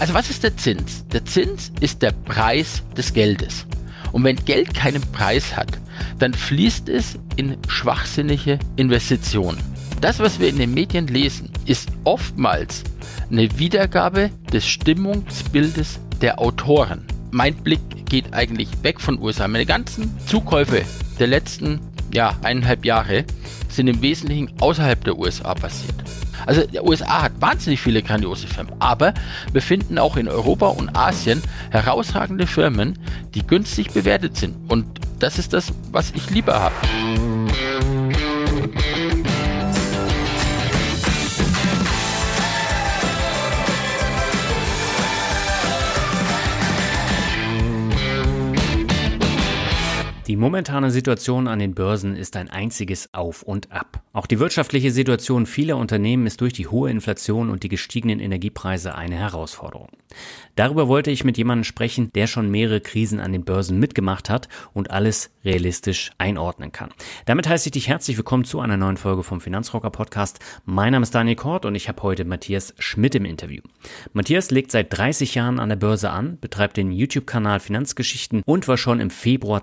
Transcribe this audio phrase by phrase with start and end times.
[0.00, 1.06] Also was ist der Zins?
[1.12, 3.64] Der Zins ist der Preis des Geldes.
[4.10, 5.78] Und wenn Geld keinen Preis hat,
[6.18, 9.62] dann fließt es in schwachsinnige Investitionen.
[10.00, 12.82] Das, was wir in den Medien lesen, ist oftmals
[13.30, 17.06] eine Wiedergabe des Stimmungsbildes der Autoren.
[17.30, 19.46] Mein Blick geht eigentlich weg von USA.
[19.46, 20.82] Meine ganzen Zukäufe
[21.20, 21.78] der letzten
[22.12, 23.24] ja, eineinhalb Jahre
[23.68, 25.94] sind im Wesentlichen außerhalb der USA passiert.
[26.46, 29.14] Also der USA hat wahnsinnig viele grandiose Firmen, aber
[29.52, 32.98] wir finden auch in Europa und Asien herausragende Firmen,
[33.34, 34.56] die günstig bewertet sind.
[34.70, 34.86] Und
[35.18, 36.74] das ist das, was ich lieber habe.
[50.26, 54.02] Die momentane Situation an den Börsen ist ein einziges Auf und Ab.
[54.14, 58.94] Auch die wirtschaftliche Situation vieler Unternehmen ist durch die hohe Inflation und die gestiegenen Energiepreise
[58.94, 59.88] eine Herausforderung.
[60.56, 64.48] Darüber wollte ich mit jemandem sprechen, der schon mehrere Krisen an den Börsen mitgemacht hat
[64.72, 66.90] und alles realistisch einordnen kann.
[67.26, 70.38] Damit heiße ich dich herzlich willkommen zu einer neuen Folge vom Finanzrocker Podcast.
[70.64, 73.60] Mein Name ist Daniel Kort und ich habe heute Matthias Schmidt im Interview.
[74.14, 78.78] Matthias legt seit 30 Jahren an der Börse an, betreibt den YouTube-Kanal Finanzgeschichten und war
[78.78, 79.62] schon im Februar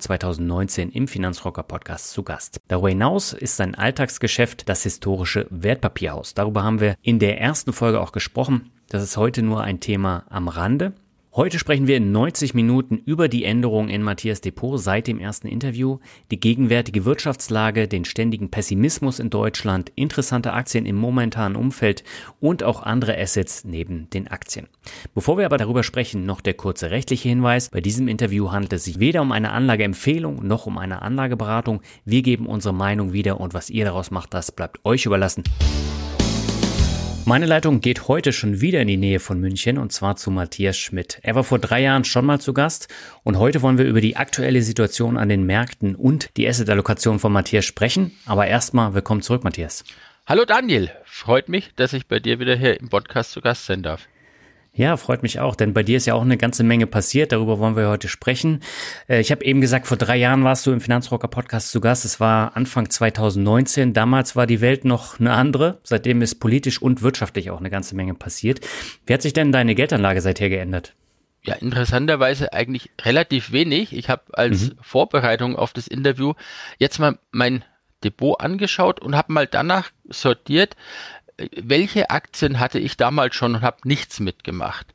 [0.52, 2.60] 2019 im Finanzrocker Podcast zu Gast.
[2.68, 6.34] Darüber hinaus ist sein Alltagsgeschäft das historische Wertpapierhaus.
[6.34, 8.72] Darüber haben wir in der ersten Folge auch gesprochen.
[8.90, 10.94] Das ist heute nur ein Thema am Rande.
[11.34, 15.48] Heute sprechen wir in 90 Minuten über die Änderungen in Matthias Depot seit dem ersten
[15.48, 16.00] Interview,
[16.30, 22.04] die gegenwärtige Wirtschaftslage, den ständigen Pessimismus in Deutschland, interessante Aktien im momentanen Umfeld
[22.42, 24.68] und auch andere Assets neben den Aktien.
[25.16, 27.70] Bevor wir aber darüber sprechen, noch der kurze rechtliche Hinweis.
[27.70, 31.82] Bei diesem Interview handelt es sich weder um eine Anlageempfehlung noch um eine Anlageberatung.
[32.04, 35.46] Wir geben unsere Meinung wieder und was ihr daraus macht, das bleibt euch überlassen.
[37.26, 40.78] Meine Leitung geht heute schon wieder in die Nähe von München und zwar zu Matthias
[40.78, 41.20] Schmidt.
[41.22, 42.88] Er war vor drei Jahren schon mal zu Gast
[43.24, 47.32] und heute wollen wir über die aktuelle Situation an den Märkten und die Asset-Allokation von
[47.32, 48.12] Matthias sprechen.
[48.26, 49.84] Aber erstmal willkommen zurück, Matthias.
[50.26, 53.84] Hallo Daniel, freut mich, dass ich bei dir wieder hier im Podcast zu Gast sein
[53.84, 54.08] darf.
[54.74, 57.34] Ja, freut mich auch, denn bei dir ist ja auch eine ganze Menge passiert.
[57.34, 58.62] Darüber wollen wir heute sprechen.
[59.10, 62.06] Äh, ich habe eben gesagt, vor drei Jahren warst du im Finanzrocker Podcast zu Gast.
[62.06, 63.94] Es war Anfang 2019.
[63.94, 65.80] Damals war die Welt noch eine andere.
[65.84, 68.62] Seitdem ist politisch und wirtschaftlich auch eine ganze Menge passiert.
[69.06, 70.96] Wie hat sich denn deine Geldanlage seither geändert?
[71.44, 73.94] Ja, interessanterweise eigentlich relativ wenig.
[73.94, 74.78] Ich habe als mhm.
[74.80, 76.34] Vorbereitung auf das Interview
[76.78, 77.66] jetzt mal mein
[78.04, 80.76] Depot angeschaut und habe mal danach sortiert,
[81.56, 84.88] welche Aktien hatte ich damals schon und habe nichts mitgemacht.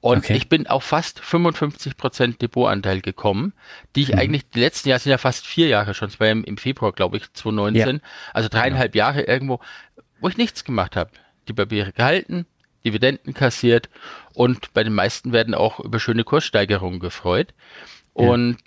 [0.00, 0.34] Und okay.
[0.34, 3.52] ich bin auf fast 55 Prozent Depotanteil gekommen,
[3.94, 4.18] die ich mhm.
[4.18, 6.92] eigentlich, die letzten Jahre sind ja fast vier Jahre schon, es war ja im Februar,
[6.92, 8.02] glaube ich, 2019, ja.
[8.32, 9.06] also dreieinhalb ja.
[9.06, 9.60] Jahre irgendwo,
[10.20, 11.10] wo ich nichts gemacht habe.
[11.48, 12.46] Die Papiere gehalten,
[12.84, 13.88] Dividenden kassiert
[14.34, 17.54] und bei den meisten werden auch über schöne Kurssteigerungen gefreut.
[18.16, 18.28] Ja.
[18.28, 18.58] Und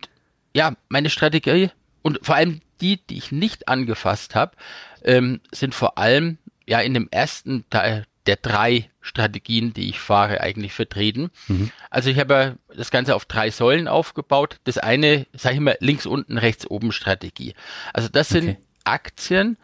[0.53, 1.71] ja, meine Strategie
[2.01, 4.55] und vor allem die, die ich nicht angefasst habe,
[5.03, 6.37] ähm, sind vor allem
[6.67, 11.29] ja in dem ersten Teil der drei Strategien, die ich fahre, eigentlich vertreten.
[11.47, 11.71] Mhm.
[11.89, 14.59] Also ich habe das Ganze auf drei Säulen aufgebaut.
[14.63, 17.53] Das eine, sage ich mal, links unten, rechts oben Strategie.
[17.91, 18.57] Also das sind okay.
[18.85, 19.57] Aktien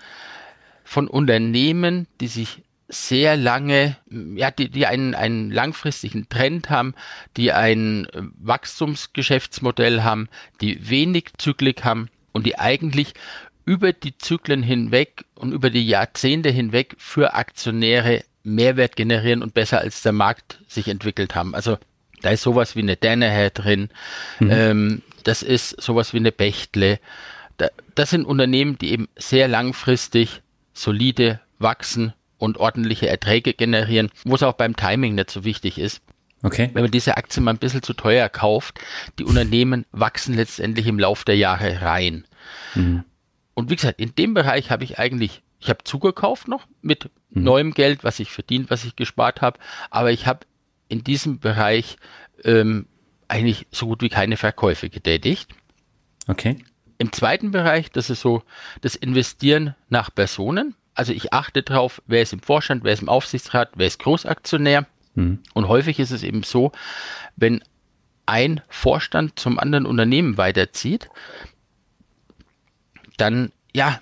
[0.84, 3.98] von Unternehmen, die sich sehr lange,
[4.36, 6.96] ja, die, die einen, einen langfristigen Trend haben,
[7.38, 8.08] die ein
[8.40, 10.28] Wachstumsgeschäftsmodell haben,
[10.60, 13.14] die wenig Zyklik haben und die eigentlich
[13.70, 19.78] über die Zyklen hinweg und über die Jahrzehnte hinweg für Aktionäre Mehrwert generieren und besser
[19.78, 21.54] als der Markt sich entwickelt haben.
[21.54, 21.78] Also
[22.24, 23.90] da ist sowas wie eine Danaher drin,
[24.40, 24.50] mhm.
[24.52, 27.00] ähm, das ist sowas wie eine Bechtle.
[27.58, 30.42] Da, das sind Unternehmen, die eben sehr langfristig
[30.74, 36.02] solide wachsen und ordentliche Erträge generieren, wo es auch beim Timing nicht so wichtig ist.
[36.42, 36.72] Okay.
[36.74, 38.80] Wenn man diese Aktien mal ein bisschen zu teuer kauft,
[39.20, 42.26] die Unternehmen wachsen letztendlich im Laufe der Jahre rein.
[42.74, 43.04] Mhm.
[43.60, 47.44] Und wie gesagt, in dem Bereich habe ich eigentlich, ich habe zugekauft noch mit mhm.
[47.44, 49.60] neuem Geld, was ich verdient, was ich gespart habe,
[49.90, 50.48] aber ich habe
[50.88, 51.98] in diesem Bereich
[52.44, 52.88] ähm,
[53.28, 55.52] eigentlich so gut wie keine Verkäufe getätigt.
[56.28, 56.64] Okay.
[56.98, 58.44] Im zweiten Bereich, das ist so
[58.82, 60.76] das Investieren nach Personen.
[60.96, 64.86] also ich achte drauf, wer ist im Vorstand, wer ist im Aufsichtsrat, wer ist Großaktionär.
[65.16, 65.40] Mhm.
[65.54, 66.72] Und häufig ist es eben so,
[67.36, 67.62] wenn
[68.26, 71.10] ein Vorstand zum anderen Unternehmen weiterzieht,
[73.22, 74.00] dann ja,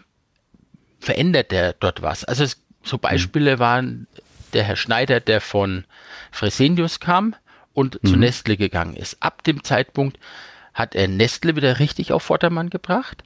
[1.00, 2.24] verändert der dort was.
[2.24, 3.60] Also es, so Beispiele mhm.
[3.60, 4.08] waren
[4.54, 5.86] der Herr Schneider, der von
[6.32, 7.36] Fresenius kam
[7.74, 8.08] und mhm.
[8.08, 9.18] zu Nestle gegangen ist.
[9.22, 10.20] Ab dem Zeitpunkt
[10.74, 13.24] hat er Nestle wieder richtig auf Vordermann gebracht,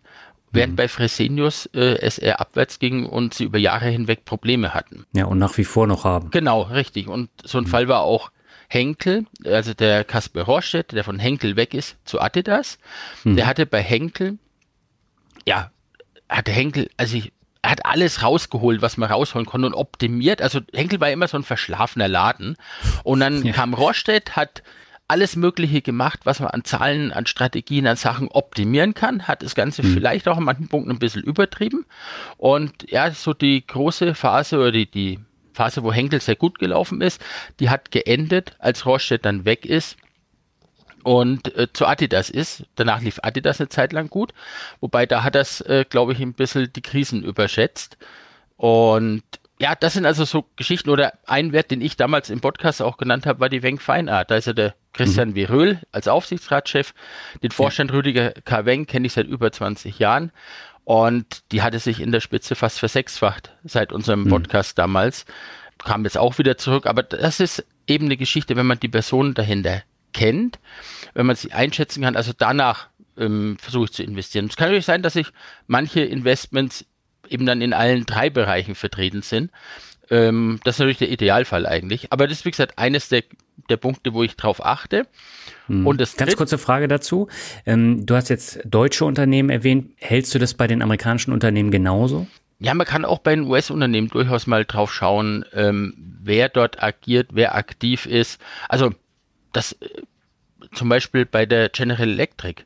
[0.52, 0.78] während mhm.
[0.78, 5.06] bei Fresenius äh, es eher abwärts ging und sie über Jahre hinweg Probleme hatten.
[5.14, 6.32] Ja, und nach wie vor noch haben.
[6.32, 7.08] Genau, richtig.
[7.08, 7.70] Und so ein mhm.
[7.70, 8.32] Fall war auch
[8.68, 12.78] Henkel, also der Kasper Horstedt, der von Henkel weg ist zu Adidas.
[13.26, 13.36] Mhm.
[13.36, 14.38] Der hatte bei Henkel,
[15.46, 15.72] ja,
[16.38, 17.32] hatte Henkel, also ich,
[17.62, 20.42] er hat alles rausgeholt, was man rausholen konnte und optimiert.
[20.42, 22.58] Also Henkel war immer so ein verschlafener Laden.
[23.04, 23.54] Und dann ja.
[23.54, 24.64] kam Rohrstedt, hat
[25.08, 29.56] alles Mögliche gemacht, was man an Zahlen, an Strategien, an Sachen optimieren kann, hat das
[29.56, 29.94] Ganze mhm.
[29.94, 31.86] vielleicht auch an manchen Punkten ein bisschen übertrieben.
[32.38, 35.20] Und ja, so die große Phase oder die, die
[35.54, 37.22] Phase, wo Henkel sehr gut gelaufen ist,
[37.60, 39.98] die hat geendet, als Rohrstedt dann weg ist
[41.04, 42.66] und äh, zu Adidas ist.
[42.76, 44.34] Danach lief Adidas eine Zeit lang gut,
[44.80, 47.98] wobei da hat das, äh, glaube ich, ein bisschen die Krisen überschätzt.
[48.58, 49.24] Und
[49.62, 52.98] ja, das sind also so Geschichten oder ein Wert, den ich damals im Podcast auch
[52.98, 54.32] genannt habe, war die Wenk Feinart.
[54.32, 55.36] Da ist ja der Christian mhm.
[55.36, 56.96] Viröl als Aufsichtsratschef.
[57.44, 57.98] Den Vorstand ja.
[57.98, 58.66] Rüdiger K.
[58.66, 60.32] Wenk kenne ich seit über 20 Jahren.
[60.84, 64.30] Und die hatte sich in der Spitze fast versechsfacht seit unserem mhm.
[64.30, 65.26] Podcast damals.
[65.78, 66.88] Kam jetzt auch wieder zurück.
[66.88, 70.60] Aber das ist eben eine Geschichte, wenn man die Person dahinter kennt,
[71.14, 72.16] wenn man sie einschätzen kann.
[72.16, 72.88] Also danach
[73.18, 74.48] ähm, versuche ich zu investieren.
[74.48, 75.28] Es kann natürlich sein, dass ich
[75.68, 76.86] manche Investments
[77.30, 79.52] eben dann in allen drei Bereichen vertreten sind.
[80.10, 82.12] Ähm, das ist natürlich der Idealfall eigentlich.
[82.12, 83.24] Aber das ist, wie gesagt, eines der,
[83.70, 85.08] der Punkte, wo ich drauf achte.
[85.68, 85.88] Hm.
[85.88, 87.30] Und das Ganz kurze Frage dazu.
[87.66, 89.92] Ähm, du hast jetzt deutsche Unternehmen erwähnt.
[89.98, 92.28] Hältst du das bei den amerikanischen Unternehmen genauso?
[92.60, 97.30] Ja, man kann auch bei den US-Unternehmen durchaus mal drauf schauen, ähm, wer dort agiert,
[97.32, 98.40] wer aktiv ist.
[98.70, 98.92] Also
[99.52, 100.02] das äh,
[100.74, 102.64] zum Beispiel bei der General Electric.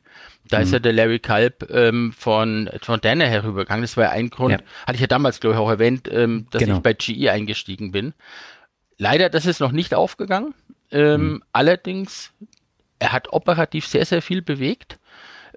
[0.47, 0.63] Da mhm.
[0.63, 3.81] ist ja der Larry Kalb ähm, von, von Dana herübergegangen.
[3.81, 4.59] Das war ein Grund, ja.
[4.85, 6.77] hatte ich ja damals, glaube ich, auch erwähnt, ähm, dass genau.
[6.77, 8.13] ich bei GE eingestiegen bin.
[8.97, 10.53] Leider, das ist noch nicht aufgegangen.
[10.91, 11.43] Ähm, mhm.
[11.51, 12.31] Allerdings,
[12.99, 14.99] er hat operativ sehr, sehr viel bewegt.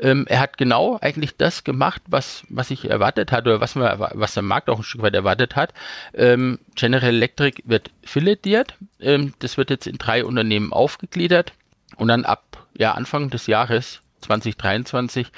[0.01, 3.99] Ähm, er hat genau eigentlich das gemacht, was, was ich erwartet hatte oder was, man,
[3.99, 5.75] was der Markt auch ein Stück weit erwartet hat.
[6.15, 8.75] Ähm, General Electric wird filetiert.
[9.01, 11.53] Ähm, das wird jetzt in drei Unternehmen aufgegliedert
[11.97, 15.29] und dann ab ja, Anfang des Jahres 2023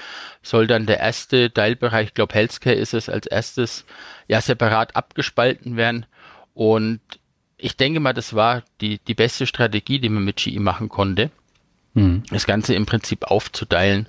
[0.42, 3.84] soll dann der erste Teilbereich, ich glaube Healthcare ist es als erstes,
[4.28, 6.06] ja separat abgespalten werden.
[6.54, 7.00] Und
[7.56, 11.30] ich denke mal, das war die, die beste Strategie, die man mit GE machen konnte,
[11.94, 12.22] mhm.
[12.30, 14.08] das Ganze im Prinzip aufzuteilen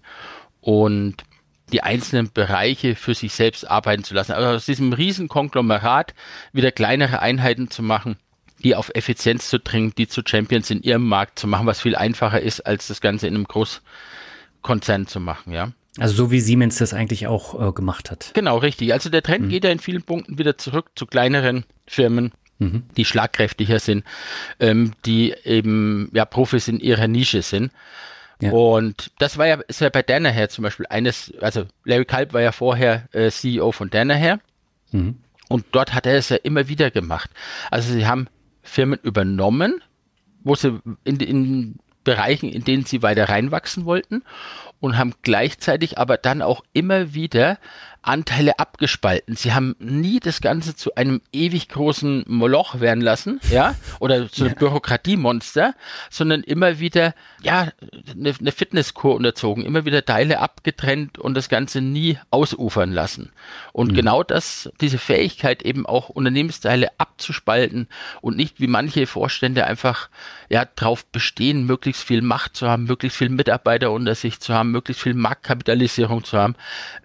[0.61, 1.23] und
[1.71, 4.33] die einzelnen Bereiche für sich selbst arbeiten zu lassen.
[4.33, 6.13] Also aus diesem riesen Konglomerat
[6.53, 8.17] wieder kleinere Einheiten zu machen,
[8.63, 11.95] die auf Effizienz zu dringen, die zu Champions in ihrem Markt zu machen, was viel
[11.95, 15.71] einfacher ist, als das Ganze in einem Großkonzern zu machen, ja.
[15.97, 18.31] Also so wie Siemens das eigentlich auch äh, gemacht hat.
[18.33, 18.93] Genau, richtig.
[18.93, 19.49] Also der Trend mhm.
[19.49, 22.83] geht ja in vielen Punkten wieder zurück zu kleineren Firmen, mhm.
[22.95, 24.05] die schlagkräftiger sind,
[24.61, 27.71] ähm, die eben ja Profis in ihrer Nische sind.
[28.41, 28.51] Ja.
[28.51, 32.41] Und das war ja, ist ja bei Danaher zum Beispiel eines, also Larry Kalb war
[32.41, 34.39] ja vorher äh, CEO von Danaher.
[34.91, 35.19] Mhm.
[35.47, 37.29] Und dort hat er es ja immer wieder gemacht.
[37.69, 38.27] Also sie haben
[38.63, 39.81] Firmen übernommen,
[40.43, 44.23] wo sie in, in Bereichen, in denen sie weiter reinwachsen wollten
[44.80, 47.59] und haben gleichzeitig aber dann auch immer wieder
[48.03, 49.35] Anteile abgespalten.
[49.35, 54.43] Sie haben nie das Ganze zu einem ewig großen Moloch werden lassen, ja, oder zu
[54.43, 54.59] einem ja.
[54.59, 55.75] Bürokratiemonster,
[56.09, 57.71] sondern immer wieder, ja,
[58.11, 63.31] eine, eine Fitnesskur unterzogen, immer wieder Teile abgetrennt und das Ganze nie ausufern lassen.
[63.71, 63.95] Und mhm.
[63.95, 67.87] genau das, diese Fähigkeit eben auch Unternehmensteile abzuspalten
[68.21, 70.09] und nicht wie manche Vorstände einfach,
[70.49, 74.71] ja, drauf bestehen, möglichst viel Macht zu haben, möglichst viel Mitarbeiter unter sich zu haben,
[74.71, 76.55] möglichst viel Marktkapitalisierung zu haben,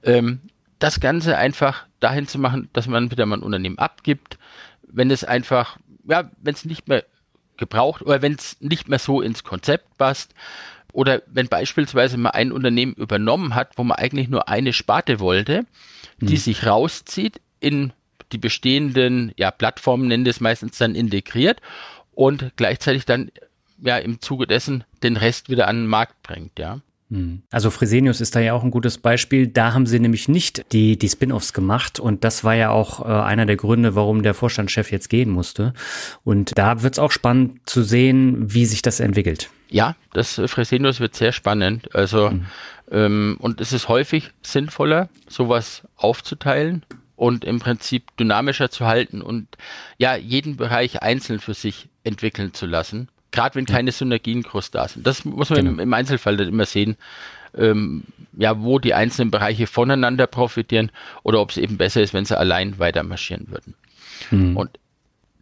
[0.03, 0.41] ähm,
[0.79, 4.39] das Ganze einfach dahin zu machen, dass man wieder mal ein Unternehmen abgibt,
[4.87, 5.79] wenn es einfach,
[6.09, 7.05] ja, wenn es nicht mehr
[7.57, 10.35] gebraucht oder wenn es nicht mehr so ins Konzept passt
[10.93, 15.67] oder wenn beispielsweise mal ein Unternehmen übernommen hat, wo man eigentlich nur eine Sparte wollte,
[16.21, 16.37] die hm.
[16.37, 17.93] sich rauszieht, in
[18.33, 21.61] die bestehenden ja, Plattformen, nennen das meistens dann integriert
[22.13, 23.31] und gleichzeitig dann
[23.79, 26.81] ja im Zuge dessen den Rest wieder an den Markt bringt, ja.
[27.11, 27.43] Hm.
[27.53, 29.47] Also Fresenius ist da ja auch ein gutes Beispiel.
[29.47, 33.09] Da haben sie nämlich nicht die, die Spin-offs gemacht und das war ja auch äh,
[33.09, 35.73] einer der Gründe, warum der Vorstandschef jetzt gehen musste.
[36.25, 39.51] Und da wird es auch spannend zu sehen, wie sich das entwickelt.
[39.69, 41.95] Ja, das Fresenius wird sehr spannend.
[41.95, 42.47] Also mhm.
[42.91, 46.85] ähm, und es ist häufig sinnvoller, sowas aufzuteilen
[47.15, 49.49] und im Prinzip dynamischer zu halten und
[49.97, 53.09] ja, jeden Bereich einzeln für sich entwickeln zu lassen.
[53.37, 55.07] Gerade wenn keine Synergien groß da sind.
[55.07, 55.73] Das muss man genau.
[55.73, 56.97] im, im, Einzelfall dann immer sehen,
[57.55, 60.91] ähm, ja, wo die einzelnen Bereiche voneinander profitieren
[61.23, 63.75] oder ob es eben besser ist, wenn sie allein weiter marschieren würden.
[64.31, 64.57] Mhm.
[64.57, 64.79] Und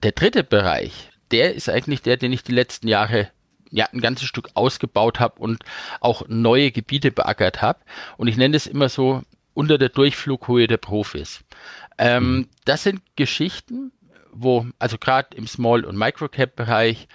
[0.03, 3.31] der dritte Bereich, der ist eigentlich der, den ich die letzten Jahre
[3.71, 5.63] ja, ein ganzes Stück ausgebaut habe und
[6.01, 7.79] auch neue Gebiete beackert habe.
[8.17, 9.23] Und ich nenne es immer so
[9.55, 11.45] unter der Durchflughöhe der Profis.
[11.97, 12.49] Ähm, mhm.
[12.65, 13.93] Das sind Geschichten,
[14.33, 17.07] wo, also gerade im Small- und Microcap-Bereich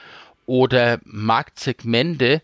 [0.50, 2.42] oder Marktsegmente,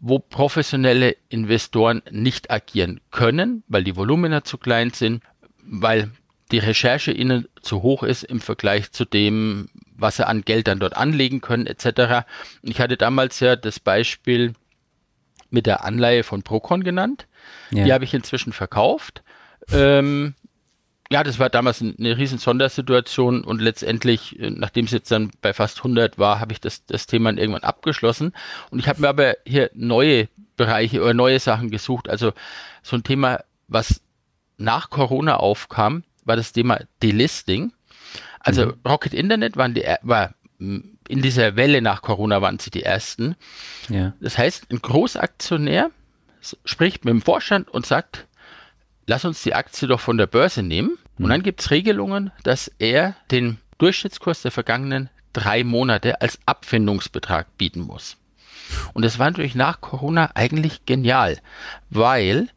[0.00, 5.22] wo professionelle Investoren nicht agieren können, weil die Volumina zu klein sind,
[5.62, 6.10] weil
[6.50, 10.80] die Recherche ihnen zu hoch ist im Vergleich zu dem, was sie an Geld dann
[10.80, 12.26] dort anlegen können, etc.
[12.62, 14.52] Ich hatte damals ja das Beispiel
[15.48, 17.28] mit der Anleihe von Procon genannt.
[17.70, 17.84] Ja.
[17.84, 19.22] Die habe ich inzwischen verkauft.
[19.70, 20.34] Ähm,
[21.10, 25.52] ja, das war damals eine riesen Sondersituation und letztendlich, äh, nachdem es jetzt dann bei
[25.52, 28.32] fast 100 war, habe ich das, das Thema irgendwann abgeschlossen.
[28.70, 32.08] Und ich habe mir aber hier neue Bereiche oder neue Sachen gesucht.
[32.08, 32.32] Also
[32.82, 34.00] so ein Thema, was
[34.58, 37.72] nach Corona aufkam, war das Thema Delisting.
[38.40, 38.74] Also mhm.
[38.86, 43.36] Rocket Internet waren die, war in dieser Welle nach Corona waren sie die ersten.
[43.88, 44.14] Ja.
[44.20, 45.90] Das heißt, ein Großaktionär
[46.64, 48.26] spricht mit dem Vorstand und sagt,
[49.06, 50.98] lass uns die Aktie doch von der Börse nehmen.
[51.16, 51.24] Mhm.
[51.24, 57.58] Und dann gibt es Regelungen, dass er den Durchschnittskurs der vergangenen drei Monate als Abfindungsbetrag
[57.58, 58.16] bieten muss.
[58.94, 61.38] Und das war natürlich nach Corona eigentlich genial,
[61.90, 62.48] weil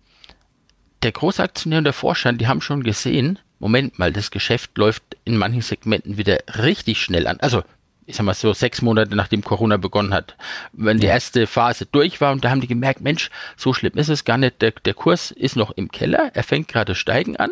[1.03, 5.37] der Großaktionär und der Vorstand, die haben schon gesehen, Moment mal, das Geschäft läuft in
[5.37, 7.39] manchen Segmenten wieder richtig schnell an.
[7.41, 7.63] Also,
[8.09, 10.35] ich sag mal so sechs Monate nachdem Corona begonnen hat,
[10.73, 14.09] wenn die erste Phase durch war und da haben die gemerkt, Mensch, so schlimm ist
[14.09, 14.61] es gar nicht.
[14.61, 17.51] Der, der Kurs ist noch im Keller, er fängt gerade steigen an.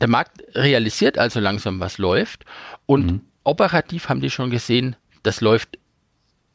[0.00, 2.44] Der Markt realisiert also langsam, was läuft
[2.86, 3.20] und mhm.
[3.42, 5.78] operativ haben die schon gesehen, das läuft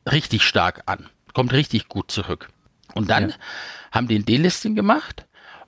[0.10, 2.48] richtig stark an, kommt richtig gut zurück.
[2.94, 3.36] Und dann ja.
[3.92, 5.26] haben die ein Delisting gemacht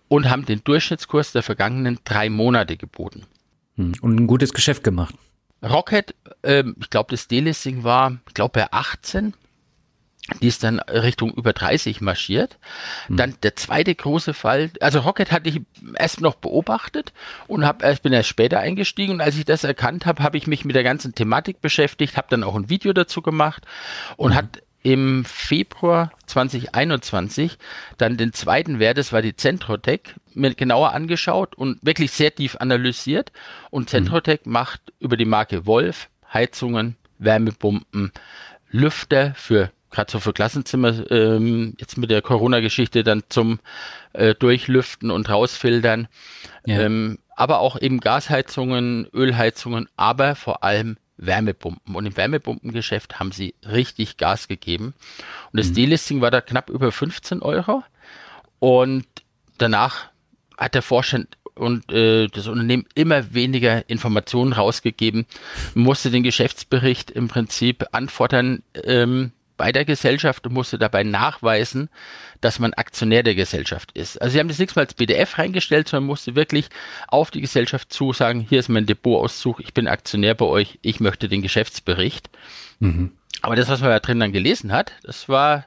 [0.07, 3.25] und haben den Durchschnittskurs der vergangenen drei Monate geboten.
[3.75, 5.13] Hm, und ein gutes Geschäft gemacht.
[5.63, 9.33] Rocket, ähm, ich glaube, das Delisting war, ich glaube, bei 18.
[10.41, 12.57] Die ist dann Richtung über 30 marschiert.
[13.07, 13.15] Hm.
[13.15, 15.61] Dann der zweite große Fall, also Rocket hatte ich
[15.95, 17.13] erst noch beobachtet
[17.47, 20.45] und hab, erst bin erst später eingestiegen und als ich das erkannt habe, habe ich
[20.45, 23.65] mich mit der ganzen Thematik beschäftigt, habe dann auch ein Video dazu gemacht
[24.17, 24.35] und mhm.
[24.35, 27.57] hat im Februar 2021
[27.97, 32.55] dann den zweiten Wert, das war die Centrotech, mir genauer angeschaut und wirklich sehr tief
[32.59, 33.31] analysiert.
[33.69, 33.87] Und mhm.
[33.87, 34.51] Centrotech mhm.
[34.53, 38.11] macht über die Marke Wolf Heizungen, Wärmepumpen,
[38.69, 43.59] Lüfter für gerade so für Klassenzimmer, ähm, jetzt mit der Corona-Geschichte dann zum
[44.13, 46.07] äh, Durchlüften und rausfiltern,
[46.65, 46.81] ja.
[46.81, 51.95] ähm, aber auch eben Gasheizungen, Ölheizungen, aber vor allem Wärmepumpen.
[51.95, 54.93] Und im Wärmepumpengeschäft haben sie richtig Gas gegeben.
[55.51, 55.73] Und das mhm.
[55.75, 57.83] Delisting war da knapp über 15 Euro.
[58.59, 59.05] Und
[59.57, 60.09] danach
[60.57, 65.25] hat der Vorstand und äh, das Unternehmen immer weniger Informationen rausgegeben,
[65.73, 71.89] musste den Geschäftsbericht im Prinzip anfordern, ähm, bei der Gesellschaft und musste dabei nachweisen,
[72.41, 74.21] dass man Aktionär der Gesellschaft ist.
[74.21, 76.69] Also sie haben das nichts mal als PDF reingestellt, sondern musste wirklich
[77.07, 81.27] auf die Gesellschaft zusagen, hier ist mein Depotauszug, ich bin Aktionär bei euch, ich möchte
[81.27, 82.29] den Geschäftsbericht.
[82.79, 83.11] Mhm.
[83.41, 85.65] Aber das, was man da drin dann gelesen hat, das war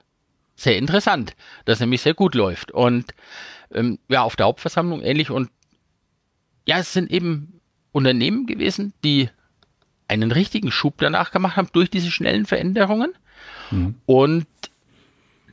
[0.57, 2.71] sehr interessant, dass nämlich sehr gut läuft.
[2.71, 3.15] Und
[3.73, 5.31] ähm, ja, auf der Hauptversammlung ähnlich.
[5.31, 5.51] Und
[6.67, 7.61] ja, es sind eben
[7.93, 9.31] Unternehmen gewesen, die
[10.09, 13.13] einen richtigen Schub danach gemacht haben durch diese schnellen Veränderungen
[13.71, 13.95] Mhm.
[14.07, 14.47] Und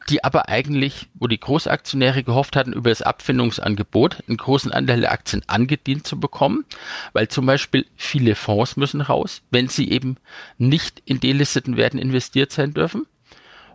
[0.09, 5.11] die aber eigentlich, wo die Großaktionäre gehofft hatten, über das Abfindungsangebot einen großen Anteil der
[5.11, 6.65] Aktien angedient zu bekommen,
[7.13, 10.17] weil zum Beispiel viele Fonds müssen raus, wenn sie eben
[10.57, 13.05] nicht in delisteten Werten investiert sein dürfen.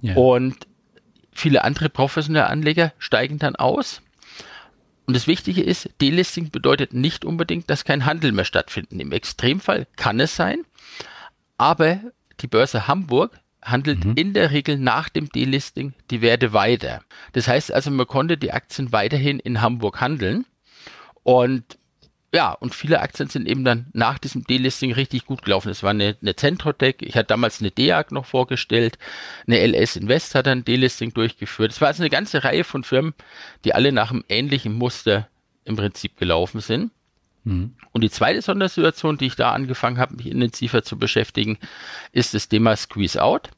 [0.01, 0.15] Ja.
[0.15, 0.67] Und
[1.33, 4.01] viele andere professionelle Anleger steigen dann aus.
[5.07, 8.99] Und das Wichtige ist, Delisting bedeutet nicht unbedingt, dass kein Handel mehr stattfindet.
[8.99, 10.65] Im Extremfall kann es sein,
[11.59, 12.01] aber
[12.41, 14.14] die Börse Hamburg handelt mhm.
[14.16, 17.02] in der Regel nach dem Delisting die Werte weiter.
[17.33, 20.45] Das heißt also, man konnte die Aktien weiterhin in Hamburg handeln
[21.23, 21.78] und
[22.35, 25.69] ja, und viele Aktien sind eben dann nach diesem Delisting richtig gut gelaufen.
[25.69, 28.97] Es war eine, eine Centrotech, ich hatte damals eine DEAG noch vorgestellt,
[29.47, 31.73] eine LS Invest hat ein Delisting durchgeführt.
[31.73, 33.12] Es war also eine ganze Reihe von Firmen,
[33.66, 35.28] die alle nach einem ähnlichen Muster
[35.64, 36.90] im Prinzip gelaufen sind.
[37.45, 37.75] Mhm.
[37.93, 41.59] Und die zweite Sondersituation, die ich da angefangen habe, mich intensiver zu beschäftigen,
[42.13, 43.51] ist das Thema Squeeze Out.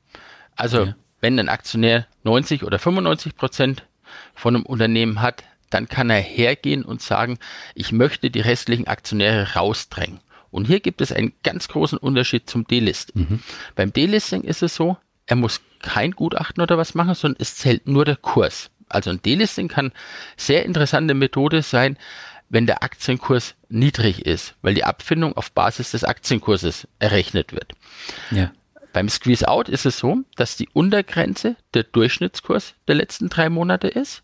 [0.57, 0.95] Also, ja.
[1.21, 3.85] wenn ein Aktionär 90 oder 95 Prozent
[4.35, 7.38] von einem Unternehmen hat, dann kann er hergehen und sagen,
[7.75, 10.21] ich möchte die restlichen Aktionäre rausdrängen.
[10.50, 13.26] Und hier gibt es einen ganz großen Unterschied zum Delisting.
[13.29, 13.41] Mhm.
[13.75, 17.88] Beim Delisting ist es so, er muss kein Gutachten oder was machen, sondern es zählt
[17.88, 18.71] nur der Kurs.
[18.88, 19.93] Also ein Delisting kann
[20.37, 21.99] sehr interessante Methode sein,
[22.48, 27.72] wenn der Aktienkurs niedrig ist, weil die Abfindung auf Basis des Aktienkurses errechnet wird.
[28.30, 28.52] Ja.
[28.92, 33.88] Beim Squeeze Out ist es so, dass die Untergrenze der Durchschnittskurs der letzten drei Monate
[33.88, 34.22] ist,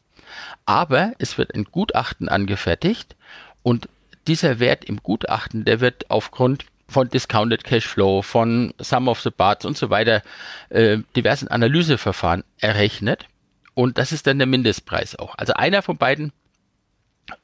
[0.64, 3.16] aber es wird ein Gutachten angefertigt
[3.62, 3.88] und
[4.26, 9.64] dieser Wert im Gutachten, der wird aufgrund von Discounted Cashflow, von Sum of the Parts
[9.64, 10.22] und so weiter,
[10.68, 13.26] äh, diversen Analyseverfahren errechnet.
[13.74, 15.36] Und das ist dann der Mindestpreis auch.
[15.38, 16.32] Also einer von beiden,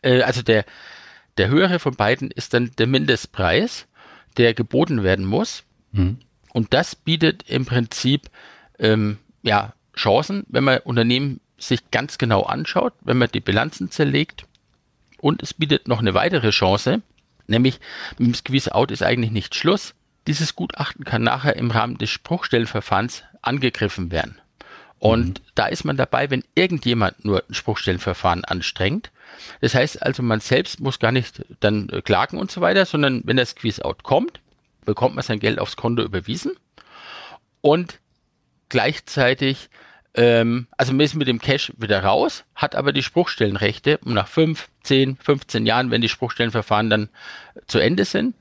[0.03, 0.65] äh, also der,
[1.37, 3.87] der höhere von beiden ist dann der Mindestpreis,
[4.37, 5.65] der geboten werden muss.
[5.93, 6.19] Mhm.
[6.53, 8.31] Und das bietet im Prinzip
[8.79, 14.47] ähm, ja, Chancen, wenn man Unternehmen sich ganz genau anschaut, wenn man die Bilanzen zerlegt.
[15.19, 17.03] Und es bietet noch eine weitere Chance,
[17.47, 17.81] nämlich
[18.19, 19.95] mit dem Squeeze Out ist eigentlich nicht Schluss.
[20.27, 24.39] Dieses Gutachten kann nachher im Rahmen des Spruchstellenverfahrens angegriffen werden.
[24.99, 25.45] Und mhm.
[25.55, 29.11] da ist man dabei, wenn irgendjemand nur ein Spruchstellenverfahren anstrengt.
[29.61, 33.37] Das heißt also, man selbst muss gar nicht dann klagen und so weiter, sondern wenn
[33.37, 34.41] das Squeeze-Out kommt,
[34.85, 36.53] bekommt man sein Geld aufs Konto überwiesen
[37.61, 38.01] und
[38.69, 39.69] gleichzeitig,
[40.15, 44.29] ähm, also man ist mit dem Cash wieder raus, hat aber die Spruchstellenrechte und nach
[44.29, 47.09] 5, 10, 15 Jahren, wenn die Spruchstellenverfahren dann
[47.67, 48.35] zu Ende sind,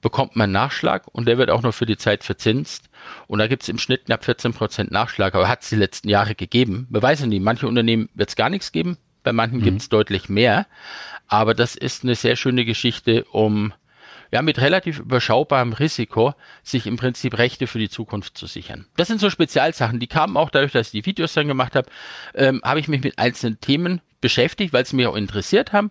[0.00, 2.89] bekommt man Nachschlag und der wird auch noch für die Zeit verzinst.
[3.26, 6.34] Und da gibt es im Schnitt knapp 14% Nachschlag, aber hat es die letzten Jahre
[6.34, 6.86] gegeben.
[6.90, 9.64] Man weiß nicht, manche Unternehmen wird es gar nichts geben, bei manchen mhm.
[9.64, 10.66] gibt es deutlich mehr.
[11.28, 13.72] Aber das ist eine sehr schöne Geschichte, um
[14.32, 18.86] ja, mit relativ überschaubarem Risiko sich im Prinzip Rechte für die Zukunft zu sichern.
[18.96, 21.88] Das sind so Spezialsachen, die kamen auch dadurch, dass ich die Videos dann gemacht habe,
[22.34, 25.90] ähm, habe ich mich mit einzelnen Themen beschäftigt, weil sie mich auch interessiert haben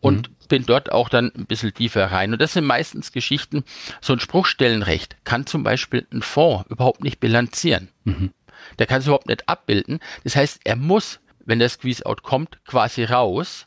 [0.00, 0.34] und mhm.
[0.48, 2.32] bin dort auch dann ein bisschen tiefer rein.
[2.32, 3.64] Und das sind meistens Geschichten,
[4.00, 7.88] so ein Spruchstellenrecht kann zum Beispiel ein Fonds überhaupt nicht bilanzieren.
[8.04, 8.30] Mhm.
[8.78, 10.00] Der kann es überhaupt nicht abbilden.
[10.24, 13.66] Das heißt, er muss, wenn der Squeeze-Out kommt, quasi raus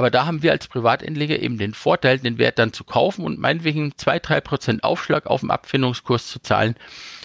[0.00, 3.38] aber da haben wir als Privatanleger eben den Vorteil, den Wert dann zu kaufen und
[3.38, 6.74] meinetwegen zwei, drei Prozent Aufschlag auf dem Abfindungskurs zu zahlen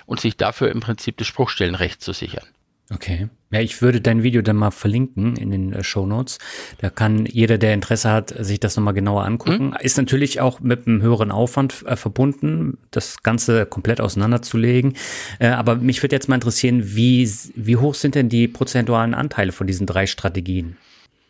[0.06, 2.46] und sich dafür im Prinzip das Spruchstellenrecht zu sichern.
[2.94, 3.30] Okay.
[3.52, 6.40] Ja, ich würde dein Video dann mal verlinken in den äh, Show Notes.
[6.80, 9.68] Da kann jeder, der Interesse hat, sich das nochmal genauer angucken.
[9.68, 9.78] Mhm.
[9.80, 14.96] Ist natürlich auch mit einem höheren Aufwand äh, verbunden, das Ganze komplett auseinanderzulegen.
[15.40, 19.52] Äh, aber mich würde jetzt mal interessieren, wie, wie hoch sind denn die prozentualen Anteile
[19.52, 20.78] von diesen drei Strategien?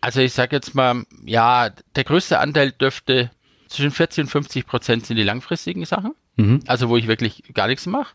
[0.01, 3.31] Also ich sage jetzt mal, ja, der größte Anteil dürfte
[3.67, 6.13] zwischen 40 und 50 Prozent sind die langfristigen Sachen.
[6.37, 6.61] Mhm.
[6.67, 8.13] Also wo ich wirklich gar nichts mache.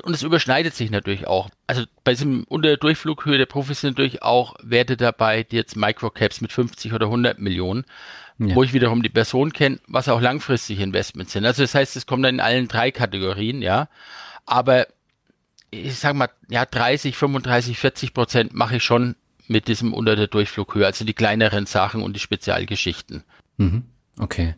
[0.00, 1.50] Und es überschneidet sich natürlich auch.
[1.66, 5.76] Also bei diesem unter der Durchflughöhe der Profis sind natürlich auch Werte dabei, die jetzt
[5.76, 7.84] Microcaps mit 50 oder 100 Millionen,
[8.38, 8.54] ja.
[8.54, 11.44] wo ich wiederum die Person kenne, was auch langfristige Investments sind.
[11.44, 13.88] Also das heißt, es kommt dann in allen drei Kategorien, ja.
[14.46, 14.86] Aber
[15.70, 19.14] ich sage mal, ja, 30, 35, 40 Prozent mache ich schon
[19.46, 23.24] mit diesem unter der Durchflughöhe, also die kleineren Sachen und die Spezialgeschichten.
[23.58, 23.84] Mhm.
[24.18, 24.56] Okay.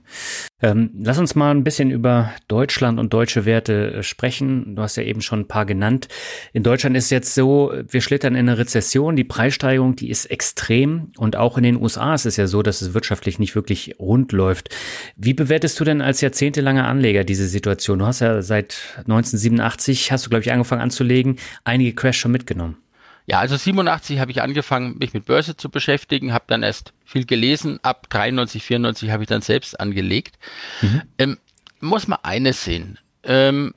[0.60, 4.74] Ähm, lass uns mal ein bisschen über Deutschland und deutsche Werte äh, sprechen.
[4.74, 6.08] Du hast ja eben schon ein paar genannt.
[6.52, 9.14] In Deutschland ist jetzt so, wir schlittern in eine Rezession.
[9.14, 11.12] Die Preissteigerung, die ist extrem.
[11.18, 14.32] Und auch in den USA ist es ja so, dass es wirtschaftlich nicht wirklich rund
[14.32, 14.70] läuft.
[15.16, 18.00] Wie bewertest du denn als jahrzehntelanger Anleger diese Situation?
[18.00, 22.83] Du hast ja seit 1987, hast du, glaube ich, angefangen anzulegen, einige Crash schon mitgenommen.
[23.26, 27.24] Ja, also 87 habe ich angefangen, mich mit Börse zu beschäftigen, habe dann erst viel
[27.24, 27.78] gelesen.
[27.82, 30.38] Ab 93, 94 habe ich dann selbst angelegt.
[30.82, 31.02] Mhm.
[31.18, 31.38] Ähm,
[31.80, 32.98] muss man eines sehen.
[33.22, 33.74] Ähm,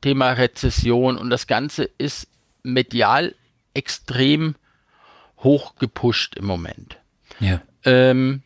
[0.00, 2.28] Thema Rezession und das Ganze ist
[2.62, 3.34] medial
[3.74, 4.54] extrem
[5.38, 6.98] hoch gepusht im Moment.
[7.40, 7.60] Ja.
[7.84, 8.42] Ähm,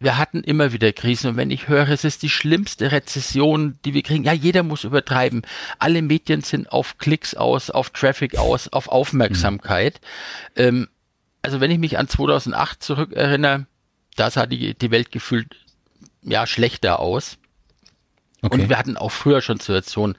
[0.00, 3.92] wir hatten immer wieder Krisen und wenn ich höre, es ist die schlimmste Rezession, die
[3.92, 5.42] wir kriegen, ja, jeder muss übertreiben.
[5.78, 10.00] Alle Medien sind auf Klicks aus, auf Traffic aus, auf Aufmerksamkeit.
[10.56, 10.62] Mhm.
[10.62, 10.88] Ähm,
[11.42, 13.66] also wenn ich mich an 2008 zurückerinnere,
[14.16, 15.56] da sah die, die Welt gefühlt
[16.22, 17.36] ja schlechter aus.
[18.42, 18.54] Okay.
[18.54, 20.16] Und wir hatten auch früher schon Situationen,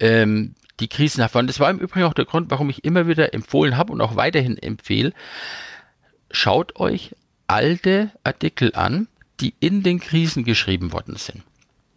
[0.00, 1.46] ähm, die krisenhaft waren.
[1.46, 4.16] Das war im Übrigen auch der Grund, warum ich immer wieder empfohlen habe und auch
[4.16, 5.14] weiterhin empfehle,
[6.30, 7.14] schaut euch
[7.46, 9.08] alte Artikel an,
[9.40, 11.42] die in den Krisen geschrieben worden sind.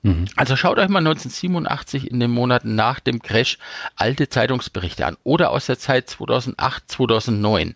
[0.03, 0.25] Mhm.
[0.35, 3.57] Also schaut euch mal 1987 in den Monaten nach dem Crash
[3.95, 7.75] alte Zeitungsberichte an oder aus der Zeit 2008, 2009.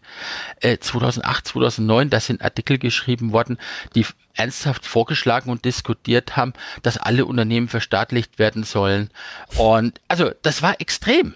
[0.61, 3.57] Äh, 2008, 2009, da sind Artikel geschrieben worden,
[3.95, 9.09] die ernsthaft vorgeschlagen und diskutiert haben, dass alle Unternehmen verstaatlicht werden sollen.
[9.57, 11.35] Und also das war extrem.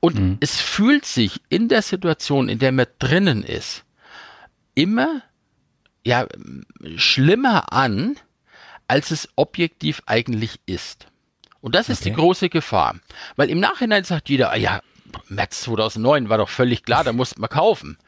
[0.00, 0.36] Und mhm.
[0.40, 3.84] es fühlt sich in der Situation, in der man drinnen ist,
[4.74, 5.22] immer
[6.08, 6.26] ja
[6.96, 8.16] schlimmer an,
[8.88, 11.06] als es objektiv eigentlich ist.
[11.60, 12.10] Und das ist okay.
[12.10, 12.96] die große Gefahr.
[13.36, 14.80] Weil im Nachhinein sagt jeder, ah ja,
[15.28, 17.98] März 2009 war doch völlig klar, da musste man kaufen.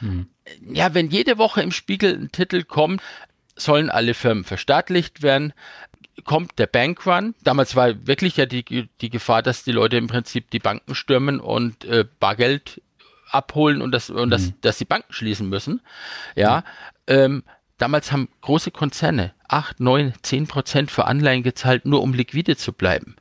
[0.00, 0.26] Hm.
[0.72, 3.00] Ja, wenn jede Woche im Spiegel ein Titel kommt,
[3.56, 5.52] sollen alle Firmen verstaatlicht werden,
[6.24, 7.34] kommt der Bankrun.
[7.44, 11.40] Damals war wirklich ja die, die Gefahr, dass die Leute im Prinzip die Banken stürmen
[11.40, 12.82] und äh, Bargeld
[13.30, 14.30] abholen und, das, und mhm.
[14.30, 15.80] das, dass die Banken schließen müssen.
[16.34, 16.62] Ja, mhm.
[17.06, 17.42] Ähm,
[17.78, 22.72] damals haben große Konzerne 8, 9, 10 Prozent für Anleihen gezahlt, nur um liquide zu
[22.72, 23.16] bleiben.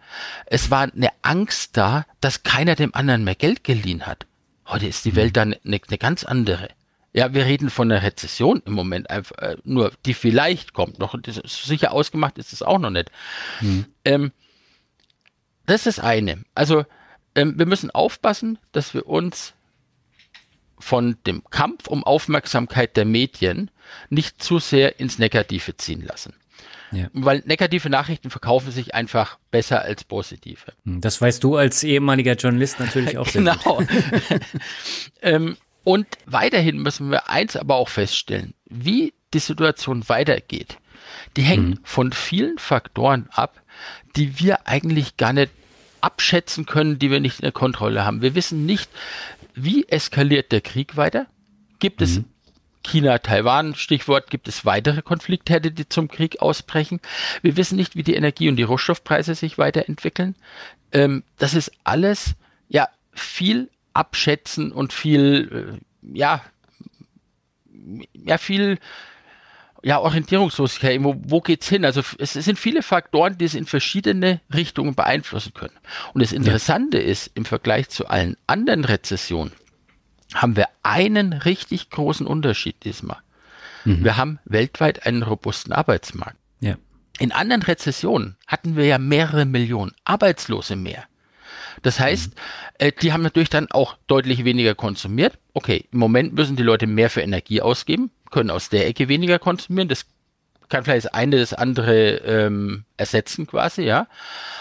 [0.45, 4.25] Es war eine Angst da, dass keiner dem anderen mehr Geld geliehen hat.
[4.65, 5.15] Heute ist die mhm.
[5.17, 6.69] Welt dann eine, eine ganz andere.
[7.11, 11.15] Ja, wir reden von einer Rezession im Moment einfach, äh, nur die vielleicht kommt noch.
[11.45, 13.11] Sicher ausgemacht ist es auch noch nicht.
[13.61, 13.85] Mhm.
[14.03, 14.31] Ähm,
[15.65, 16.43] das ist eine.
[16.55, 16.85] Also
[17.35, 19.53] ähm, wir müssen aufpassen, dass wir uns
[20.83, 23.71] von dem Kampf um Aufmerksamkeit der Medien
[24.09, 26.33] nicht zu sehr ins Negative ziehen lassen.
[26.91, 27.07] Ja.
[27.13, 30.73] Weil negative Nachrichten verkaufen sich einfach besser als positive.
[30.85, 33.81] Hm, das weißt du als ehemaliger Journalist natürlich auch sehr genau.
[35.21, 40.77] ähm, und weiterhin müssen wir eins aber auch feststellen, wie die Situation weitergeht.
[41.35, 41.79] Die hängt mhm.
[41.83, 43.61] von vielen Faktoren ab,
[44.15, 45.51] die wir eigentlich gar nicht
[46.01, 48.21] abschätzen können, die wir nicht in der Kontrolle haben.
[48.21, 48.89] Wir wissen nicht,
[49.53, 51.27] wie eskaliert der Krieg weiter?
[51.79, 52.05] Gibt mhm.
[52.05, 52.21] es
[52.83, 56.99] China, Taiwan, Stichwort, gibt es weitere Konfliktherde, die zum Krieg ausbrechen.
[57.41, 60.35] Wir wissen nicht, wie die Energie- und die Rohstoffpreise sich weiterentwickeln.
[60.91, 62.35] Ähm, das ist alles,
[62.67, 66.41] ja, viel abschätzen und viel, äh, ja,
[68.13, 68.79] ja, viel,
[69.83, 71.03] ja, Orientierungslosigkeit.
[71.03, 71.85] Wo, wo geht's hin?
[71.85, 75.75] Also es, es sind viele Faktoren, die es in verschiedene Richtungen beeinflussen können.
[76.13, 77.03] Und das Interessante ja.
[77.03, 79.51] ist, im Vergleich zu allen anderen Rezessionen,
[80.33, 83.17] haben wir einen richtig großen Unterschied diesmal.
[83.83, 84.03] Mhm.
[84.03, 86.37] Wir haben weltweit einen robusten Arbeitsmarkt.
[86.61, 86.75] Ja.
[87.19, 91.03] In anderen Rezessionen hatten wir ja mehrere Millionen Arbeitslose mehr.
[91.81, 92.39] Das heißt, mhm.
[92.79, 95.37] äh, die haben natürlich dann auch deutlich weniger konsumiert.
[95.53, 99.37] Okay, im Moment müssen die Leute mehr für Energie ausgeben, können aus der Ecke weniger
[99.37, 99.87] konsumieren.
[99.87, 100.07] Das
[100.67, 104.07] kann vielleicht das eine das andere ähm, ersetzen quasi, ja?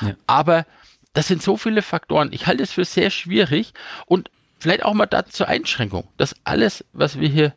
[0.02, 0.14] ja.
[0.26, 0.66] Aber
[1.14, 2.32] das sind so viele Faktoren.
[2.32, 3.72] Ich halte es für sehr schwierig
[4.04, 7.54] und vielleicht auch mal dazu zur Einschränkung, dass alles, was wir hier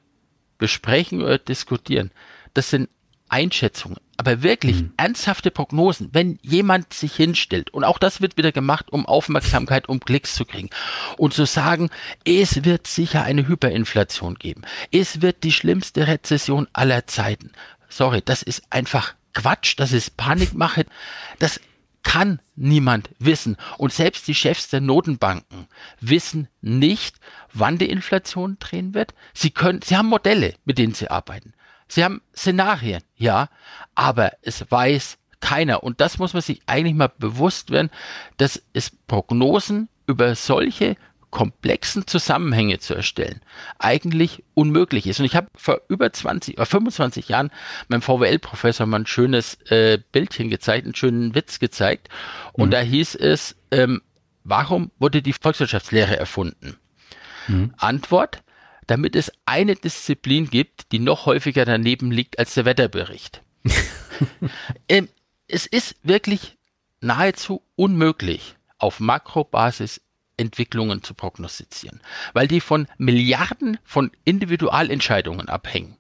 [0.58, 2.12] besprechen oder diskutieren,
[2.54, 2.90] das sind
[3.28, 4.94] Einschätzungen, aber wirklich mhm.
[4.98, 10.00] ernsthafte Prognosen, wenn jemand sich hinstellt, und auch das wird wieder gemacht, um Aufmerksamkeit, um
[10.00, 10.70] Klicks zu kriegen,
[11.18, 11.90] und zu sagen,
[12.24, 17.52] es wird sicher eine Hyperinflation geben, es wird die schlimmste Rezession aller Zeiten.
[17.90, 20.86] Sorry, das ist einfach Quatsch, das ist Panikmache,
[21.40, 21.60] das
[22.06, 23.58] kann niemand wissen.
[23.78, 25.68] Und selbst die Chefs der Notenbanken
[26.00, 27.18] wissen nicht,
[27.52, 29.14] wann die Inflation drehen wird.
[29.34, 31.54] Sie können, sie haben Modelle, mit denen sie arbeiten.
[31.88, 33.50] Sie haben Szenarien, ja,
[33.94, 35.84] aber es weiß keiner.
[35.84, 37.92] Und das muss man sich eigentlich mal bewusst werden,
[38.38, 40.96] dass es Prognosen über solche
[41.36, 43.42] komplexen Zusammenhänge zu erstellen,
[43.78, 45.20] eigentlich unmöglich ist.
[45.20, 47.52] Und ich habe vor über 20 oder 25 Jahren
[47.90, 52.08] meinem VWL-Professor mal ein schönes äh, Bildchen gezeigt, einen schönen Witz gezeigt.
[52.54, 52.72] Und mhm.
[52.72, 54.02] da hieß es, ähm,
[54.46, 56.78] warum wurde die Volkswirtschaftslehre erfunden?
[57.50, 57.74] Mhm.
[57.78, 58.42] Antwort,
[58.88, 63.42] damit es eine Disziplin gibt, die noch häufiger daneben liegt als der Wetterbericht.
[64.90, 65.10] ähm,
[65.48, 66.58] es ist wirklich
[67.02, 70.02] nahezu unmöglich, auf Makrobasis
[70.38, 72.02] Entwicklungen zu prognostizieren,
[72.34, 75.96] weil die von Milliarden von Individualentscheidungen abhängen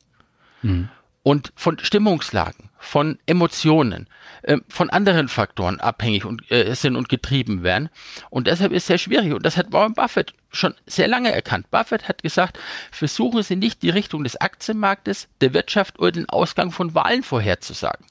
[0.61, 0.89] mhm.
[1.25, 4.07] Und von Stimmungslagen, von Emotionen,
[4.43, 7.89] äh, von anderen Faktoren abhängig und, äh, sind und getrieben werden.
[8.29, 9.33] Und deshalb ist es sehr schwierig.
[9.33, 11.71] Und das hat Warren Buffett schon sehr lange erkannt.
[11.71, 12.59] Buffett hat gesagt,
[12.91, 18.05] versuchen Sie nicht die Richtung des Aktienmarktes, der Wirtschaft oder den Ausgang von Wahlen vorherzusagen.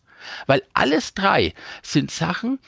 [0.49, 2.59] Weil alles drei sind Sachen,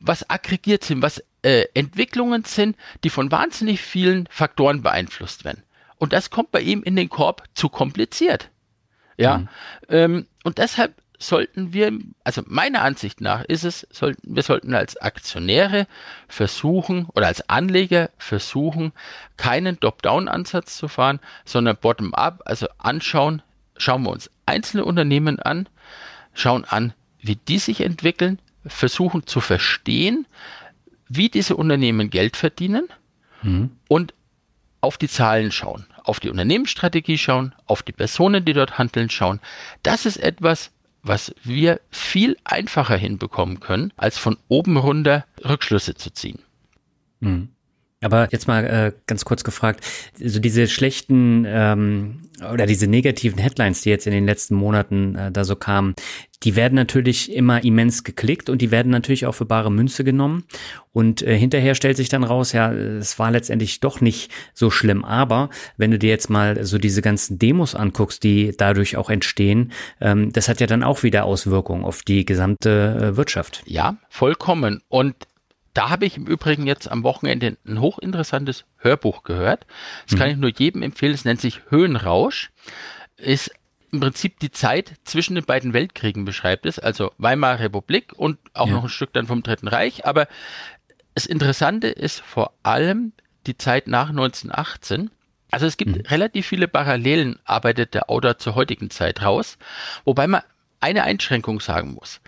[0.00, 5.62] was aggregiert sind, was äh, Entwicklungen sind, die von wahnsinnig vielen Faktoren beeinflusst werden.
[5.98, 8.50] Und das kommt bei ihm in den Korb zu kompliziert.
[9.16, 9.38] Ja.
[9.38, 9.48] Mhm.
[9.88, 14.96] Ähm, und deshalb sollten wir, also meiner Ansicht nach ist es, sollten, wir sollten als
[14.96, 15.86] Aktionäre
[16.28, 18.92] versuchen oder als Anleger versuchen,
[19.36, 23.42] keinen Top-Down-Ansatz zu fahren, sondern Bottom-up, also anschauen,
[23.76, 25.68] schauen wir uns einzelne Unternehmen an,
[26.34, 30.26] schauen an, wie die sich entwickeln, versuchen zu verstehen,
[31.08, 32.88] wie diese Unternehmen Geld verdienen
[33.42, 33.70] mhm.
[33.88, 34.14] und
[34.80, 39.40] auf die Zahlen schauen, auf die Unternehmensstrategie schauen, auf die Personen, die dort handeln, schauen.
[39.82, 40.70] Das ist etwas,
[41.02, 46.38] was wir viel einfacher hinbekommen können, als von oben runter Rückschlüsse zu ziehen.
[47.20, 47.48] Mhm.
[48.04, 49.84] Aber jetzt mal äh, ganz kurz gefragt,
[50.18, 55.14] so also diese schlechten ähm, oder diese negativen Headlines, die jetzt in den letzten Monaten
[55.14, 55.94] äh, da so kamen,
[56.42, 60.44] die werden natürlich immer immens geklickt und die werden natürlich auch für bare Münze genommen.
[60.92, 65.04] Und äh, hinterher stellt sich dann raus, ja, es war letztendlich doch nicht so schlimm.
[65.04, 69.72] Aber wenn du dir jetzt mal so diese ganzen Demos anguckst, die dadurch auch entstehen,
[70.00, 73.62] ähm, das hat ja dann auch wieder Auswirkungen auf die gesamte äh, Wirtschaft.
[73.64, 74.82] Ja, vollkommen.
[74.88, 75.14] Und
[75.74, 79.66] da habe ich im Übrigen jetzt am Wochenende ein hochinteressantes Hörbuch gehört.
[80.06, 80.18] Das mhm.
[80.18, 81.14] kann ich nur jedem empfehlen.
[81.14, 82.50] Es nennt sich Höhenrausch.
[83.16, 83.50] Ist
[83.90, 88.66] im Prinzip die Zeit zwischen den beiden Weltkriegen beschreibt es, also Weimarer Republik und auch
[88.66, 88.74] ja.
[88.74, 90.04] noch ein Stück dann vom Dritten Reich.
[90.06, 90.26] Aber
[91.14, 93.12] das Interessante ist vor allem
[93.46, 95.10] die Zeit nach 1918.
[95.50, 96.02] Also es gibt mhm.
[96.06, 99.58] relativ viele Parallelen, arbeitet der Autor zur heutigen Zeit raus,
[100.04, 100.42] wobei man
[100.80, 102.20] eine Einschränkung sagen muss.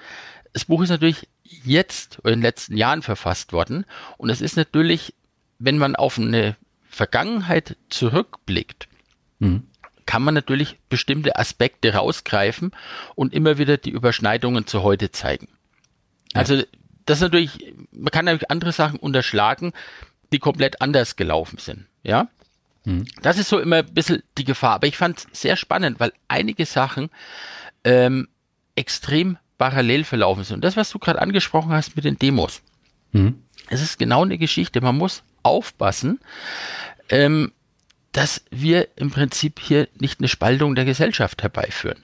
[0.52, 1.28] Das Buch ist natürlich
[1.64, 3.84] jetzt oder in den letzten Jahren verfasst worden.
[4.16, 5.14] Und es ist natürlich,
[5.58, 6.56] wenn man auf eine
[6.88, 8.88] Vergangenheit zurückblickt,
[9.38, 9.66] mhm.
[10.06, 12.72] kann man natürlich bestimmte Aspekte rausgreifen
[13.14, 15.48] und immer wieder die Überschneidungen zu heute zeigen.
[16.32, 16.40] Ja.
[16.40, 16.62] Also
[17.04, 19.72] das ist natürlich, man kann natürlich andere Sachen unterschlagen,
[20.32, 21.86] die komplett anders gelaufen sind.
[22.02, 22.28] Ja.
[22.84, 23.06] Mhm.
[23.22, 24.74] Das ist so immer ein bisschen die Gefahr.
[24.74, 27.10] Aber ich fand es sehr spannend, weil einige Sachen
[27.84, 28.28] ähm,
[28.74, 30.56] extrem parallel verlaufen sind.
[30.56, 32.62] Und das, was du gerade angesprochen hast mit den Demos,
[33.12, 33.42] mhm.
[33.68, 34.80] es ist genau eine Geschichte.
[34.80, 36.20] Man muss aufpassen,
[37.08, 37.52] ähm,
[38.12, 42.02] dass wir im Prinzip hier nicht eine Spaltung der Gesellschaft herbeiführen.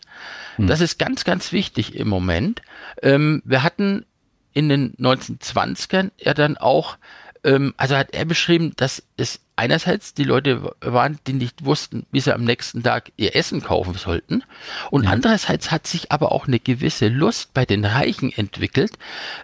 [0.58, 0.66] Mhm.
[0.66, 2.62] Das ist ganz, ganz wichtig im Moment.
[3.02, 4.04] Ähm, wir hatten
[4.52, 6.98] in den 1920ern ja dann auch
[7.44, 12.18] ähm, also hat er beschrieben, dass es einerseits die Leute waren, die nicht wussten, wie
[12.18, 14.42] sie am nächsten Tag ihr Essen kaufen sollten.
[14.90, 15.10] Und ja.
[15.10, 18.94] andererseits hat sich aber auch eine gewisse Lust bei den Reichen entwickelt,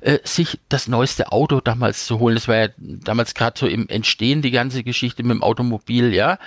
[0.01, 2.35] äh, sich das neueste Auto damals zu holen.
[2.35, 6.39] Das war ja damals gerade so im Entstehen die ganze Geschichte mit dem Automobil, ja.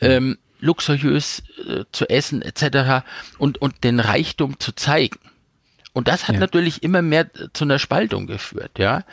[0.00, 3.04] Ähm, luxuriös äh, zu essen etc.
[3.38, 5.20] und und den Reichtum zu zeigen.
[5.92, 6.40] Und das hat ja.
[6.40, 9.04] natürlich immer mehr zu einer Spaltung geführt, ja.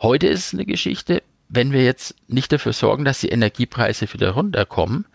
[0.00, 4.30] Heute ist es eine Geschichte, wenn wir jetzt nicht dafür sorgen, dass die Energiepreise wieder
[4.30, 5.06] runterkommen,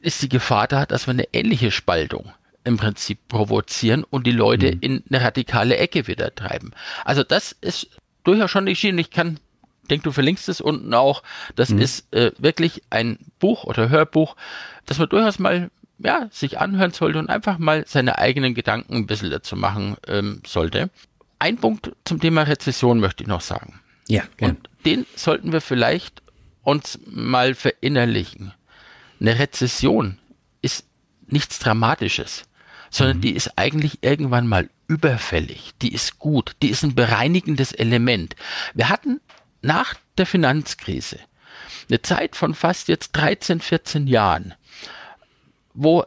[0.00, 2.32] ist die Gefahr da, dass wir eine ähnliche Spaltung
[2.64, 4.78] im Prinzip provozieren und die Leute mhm.
[4.80, 6.72] in eine radikale Ecke wieder treiben.
[7.04, 7.88] Also das ist
[8.24, 8.98] durchaus schon nicht schön.
[8.98, 9.40] Ich kann,
[9.90, 11.22] denke, du verlinkst es unten auch.
[11.56, 11.80] Das mhm.
[11.80, 14.36] ist äh, wirklich ein Buch oder Hörbuch,
[14.86, 19.06] das man durchaus mal ja, sich anhören sollte und einfach mal seine eigenen Gedanken ein
[19.06, 20.90] bisschen dazu machen ähm, sollte.
[21.38, 23.80] Ein Punkt zum Thema Rezession möchte ich noch sagen.
[24.12, 24.58] Ja, gerne.
[24.58, 26.22] Und den sollten wir vielleicht
[26.62, 28.52] uns mal verinnerlichen.
[29.18, 30.18] Eine Rezession
[30.60, 30.84] ist
[31.26, 32.44] nichts Dramatisches,
[32.90, 33.20] sondern mhm.
[33.22, 35.70] die ist eigentlich irgendwann mal überfällig.
[35.80, 36.56] Die ist gut.
[36.60, 38.36] Die ist ein bereinigendes Element.
[38.74, 39.22] Wir hatten
[39.62, 41.18] nach der Finanzkrise
[41.88, 44.52] eine Zeit von fast jetzt 13, 14 Jahren,
[45.72, 46.04] wo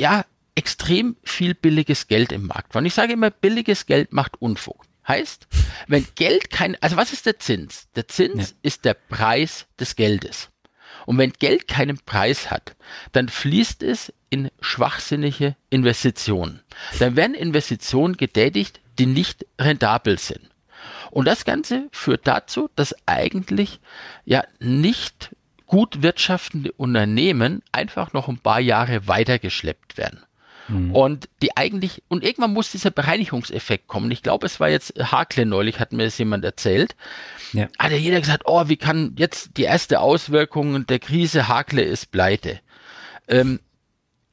[0.00, 2.80] ja extrem viel billiges Geld im Markt war.
[2.80, 4.85] Und ich sage immer, billiges Geld macht Unfug.
[5.08, 5.46] Heißt,
[5.86, 7.88] wenn Geld kein, also was ist der Zins?
[7.94, 8.56] Der Zins ja.
[8.62, 10.50] ist der Preis des Geldes.
[11.06, 12.74] Und wenn Geld keinen Preis hat,
[13.12, 16.62] dann fließt es in schwachsinnige Investitionen.
[16.98, 20.50] Dann werden Investitionen getätigt, die nicht rentabel sind.
[21.12, 23.80] Und das Ganze führt dazu, dass eigentlich
[24.24, 25.30] ja nicht
[25.66, 30.25] gut wirtschaftende Unternehmen einfach noch ein paar Jahre weitergeschleppt werden.
[30.68, 30.94] Mhm.
[30.94, 34.10] Und die eigentlich, und irgendwann muss dieser Bereinigungseffekt kommen.
[34.10, 36.96] Ich glaube, es war jetzt Hakle neulich, hat mir das jemand erzählt.
[37.52, 37.68] Ja.
[37.78, 42.10] Hat ja jeder gesagt, oh, wie kann jetzt die erste Auswirkung der Krise Hakle ist
[42.10, 42.60] pleite.
[43.28, 43.60] Ähm,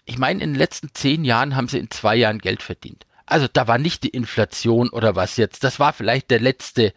[0.06, 3.06] ich meine, in den letzten zehn Jahren haben sie in zwei Jahren Geld verdient.
[3.26, 5.64] Also da war nicht die Inflation oder was jetzt.
[5.64, 6.94] Das war vielleicht der letzte,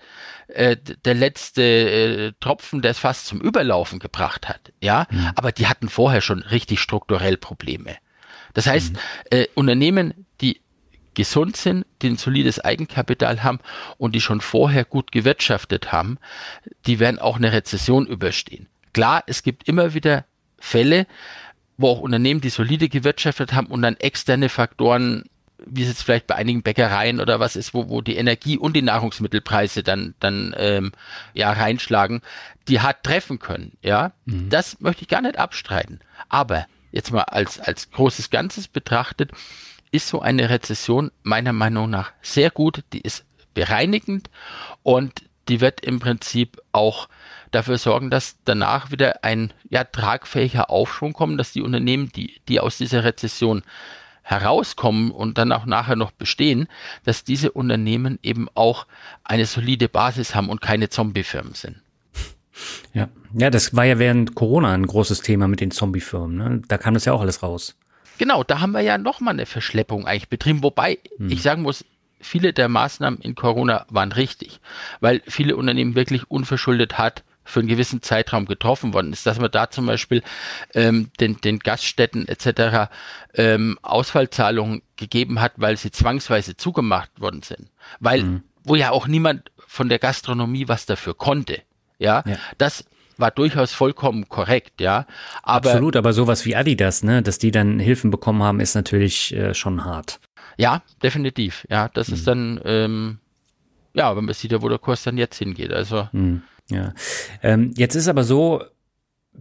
[0.49, 4.72] äh, der letzte äh, Tropfen, der es fast zum Überlaufen gebracht hat.
[4.81, 5.31] Ja, mhm.
[5.37, 7.96] aber die hatten vorher schon richtig strukturell Probleme.
[8.56, 8.98] Das heißt, mhm.
[9.30, 10.62] äh, Unternehmen, die
[11.12, 13.60] gesund sind, die ein solides Eigenkapital haben
[13.98, 16.16] und die schon vorher gut gewirtschaftet haben,
[16.86, 18.66] die werden auch eine Rezession überstehen.
[18.94, 20.24] Klar, es gibt immer wieder
[20.58, 21.06] Fälle,
[21.76, 25.24] wo auch Unternehmen, die solide gewirtschaftet haben und dann externe Faktoren,
[25.66, 28.74] wie es jetzt vielleicht bei einigen Bäckereien oder was ist, wo, wo die Energie und
[28.74, 30.92] die Nahrungsmittelpreise dann, dann ähm,
[31.34, 32.22] ja reinschlagen,
[32.68, 33.72] die hart treffen können.
[33.82, 34.48] Ja, mhm.
[34.48, 36.00] das möchte ich gar nicht abstreiten.
[36.30, 36.66] Aber
[36.96, 39.30] jetzt mal als, als großes Ganzes betrachtet,
[39.92, 42.82] ist so eine Rezession meiner Meinung nach sehr gut.
[42.92, 44.30] Die ist bereinigend
[44.82, 47.09] und die wird im Prinzip auch
[47.52, 52.59] dafür sorgen, dass danach wieder ein ja, tragfähiger Aufschwung kommt, dass die Unternehmen, die, die
[52.61, 53.62] aus dieser Rezession
[54.22, 56.66] herauskommen und dann auch nachher noch bestehen,
[57.04, 58.87] dass diese Unternehmen eben auch
[59.22, 61.80] eine solide Basis haben und keine Zombiefirmen sind.
[62.92, 63.08] Ja.
[63.34, 66.36] ja, das war ja während Corona ein großes Thema mit den Zombie-Firmen.
[66.36, 66.62] Ne?
[66.68, 67.76] Da kam das ja auch alles raus.
[68.18, 71.30] Genau, da haben wir ja nochmal eine Verschleppung eigentlich betrieben, wobei hm.
[71.30, 71.84] ich sagen muss,
[72.20, 74.60] viele der Maßnahmen in Corona waren richtig,
[75.00, 79.50] weil viele Unternehmen wirklich unverschuldet hat für einen gewissen Zeitraum getroffen worden ist, dass man
[79.50, 80.22] da zum Beispiel
[80.74, 82.90] ähm, den, den Gaststätten etc.
[83.34, 87.70] Ähm, Ausfallzahlungen gegeben hat, weil sie zwangsweise zugemacht worden sind.
[88.00, 88.42] Weil, mhm.
[88.64, 91.62] wo ja auch niemand von der Gastronomie was dafür konnte.
[91.98, 92.37] Ja, ja.
[92.59, 92.85] das
[93.18, 95.06] war durchaus vollkommen korrekt, ja.
[95.42, 99.35] Aber, Absolut, aber sowas wie Adidas, ne, dass die dann Hilfen bekommen haben, ist natürlich
[99.35, 100.20] äh, schon hart.
[100.59, 101.66] Ja, definitiv.
[101.70, 102.14] Ja, das mhm.
[102.14, 103.18] ist dann, ähm,
[103.94, 105.72] ja, wenn man sieht ja, wo der Kurs dann jetzt hingeht.
[105.72, 106.09] Also.
[106.12, 106.42] Mhm.
[106.68, 106.92] Ja.
[107.42, 108.62] Ähm, jetzt ist aber so,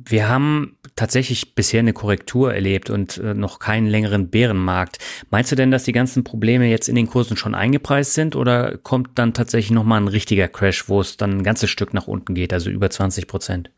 [0.03, 4.97] wir haben tatsächlich bisher eine Korrektur erlebt und äh, noch keinen längeren Bärenmarkt.
[5.29, 8.77] Meinst du denn, dass die ganzen Probleme jetzt in den Kursen schon eingepreist sind oder
[8.77, 12.35] kommt dann tatsächlich nochmal ein richtiger Crash, wo es dann ein ganzes Stück nach unten
[12.35, 13.69] geht, also über 20 Prozent?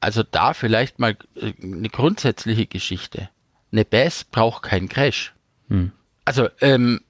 [0.00, 3.28] Also da vielleicht mal äh, eine grundsätzliche Geschichte.
[3.70, 5.32] Eine Bass braucht keinen Crash.
[5.68, 5.92] Hm.
[6.24, 7.00] Also ähm,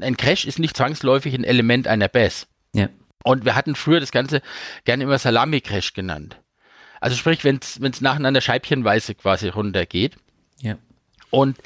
[0.00, 2.46] ein Crash ist nicht zwangsläufig ein Element einer Bass.
[2.74, 2.88] Ja.
[3.24, 4.40] Und wir hatten früher das Ganze
[4.84, 6.40] gerne immer Salami-Crash genannt.
[7.00, 10.16] Also sprich, wenn es nacheinander scheibchenweise quasi runtergeht.
[10.60, 10.76] Ja.
[11.30, 11.56] Und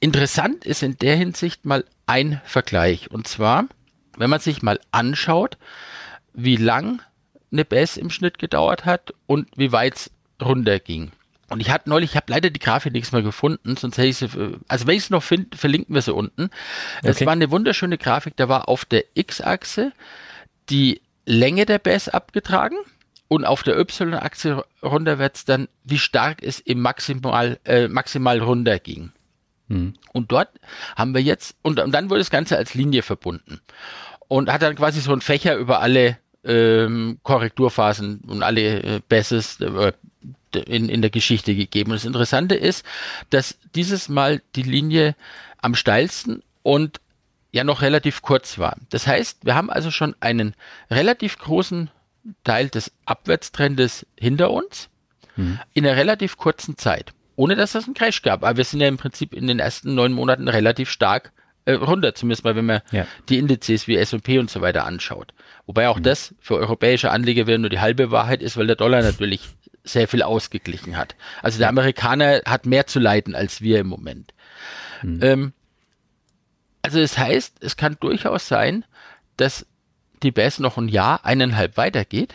[0.00, 3.10] interessant ist in der Hinsicht mal ein Vergleich.
[3.10, 3.66] Und zwar,
[4.16, 5.58] wenn man sich mal anschaut,
[6.32, 7.02] wie lang
[7.50, 10.10] eine Bass im Schnitt gedauert hat und wie weit es
[10.42, 11.10] runterging.
[11.48, 14.16] Und ich hatte neulich, ich habe leider die Grafik nichts mehr gefunden, sonst hätte ich
[14.16, 14.28] sie,
[14.66, 16.50] also wenn ich es noch finde, verlinken wir sie unten.
[17.02, 19.92] Es war eine wunderschöne Grafik, da war auf der X-Achse
[20.70, 22.76] die Länge der Bass abgetragen
[23.28, 29.12] und auf der Y-Achse runterwärts dann, wie stark es im Maximal, äh, maximal runter ging.
[29.68, 29.94] Mhm.
[30.12, 30.50] Und dort
[30.96, 33.60] haben wir jetzt, und, und, dann wurde das Ganze als Linie verbunden
[34.28, 39.60] und hat dann quasi so ein Fächer über alle ähm, Korrekturphasen und alle äh, Basses
[39.60, 39.92] äh,
[40.54, 41.90] in, in der Geschichte gegeben.
[41.90, 42.84] Und das Interessante ist,
[43.30, 45.16] dass dieses Mal die Linie
[45.60, 47.00] am steilsten und
[47.52, 48.76] ja noch relativ kurz war.
[48.90, 50.54] Das heißt, wir haben also schon einen
[50.90, 51.90] relativ großen
[52.44, 54.88] Teil des Abwärtstrendes hinter uns
[55.36, 55.58] mhm.
[55.72, 58.44] in einer relativ kurzen Zeit, ohne dass es einen Crash gab.
[58.44, 61.32] Aber wir sind ja im Prinzip in den ersten neun Monaten relativ stark
[61.64, 63.06] äh, runter, zumindest mal, wenn man ja.
[63.28, 65.34] die Indizes wie S&P und so weiter anschaut.
[65.66, 66.04] Wobei auch mhm.
[66.04, 69.48] das für europäische Anleger wieder nur die halbe Wahrheit ist, weil der Dollar natürlich
[69.84, 71.14] sehr viel ausgeglichen hat.
[71.42, 74.32] Also der Amerikaner hat mehr zu leiden als wir im Moment.
[75.02, 75.18] Mhm.
[75.22, 75.52] Ähm,
[76.82, 78.84] also das heißt, es kann durchaus sein,
[79.36, 79.66] dass
[80.22, 82.34] die BES noch ein Jahr, eineinhalb weitergeht,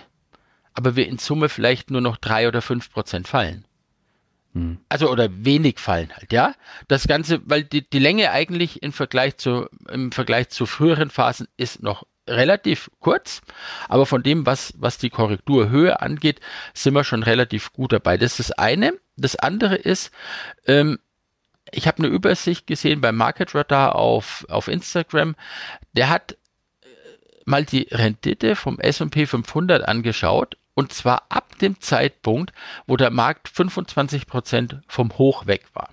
[0.74, 3.66] aber wir in Summe vielleicht nur noch drei oder fünf Prozent fallen.
[4.54, 4.80] Hm.
[4.90, 6.54] Also oder wenig fallen halt, ja.
[6.88, 11.48] Das Ganze, weil die, die Länge eigentlich im Vergleich zu, im Vergleich zu früheren Phasen
[11.58, 13.42] ist noch relativ kurz,
[13.88, 16.40] aber von dem, was, was die Korrekturhöhe angeht,
[16.74, 18.18] sind wir schon relativ gut dabei.
[18.18, 18.94] Das ist das eine.
[19.18, 20.12] Das andere ist,
[20.68, 21.00] ähm,
[21.72, 25.36] ich habe eine Übersicht gesehen beim Market Radar auf, auf Instagram.
[25.94, 26.38] Der hat
[27.46, 32.54] mal die Rendite vom S&P 500 angeschaut und zwar ab dem Zeitpunkt,
[32.88, 35.90] wo der Markt 25 Prozent vom Hoch weg war.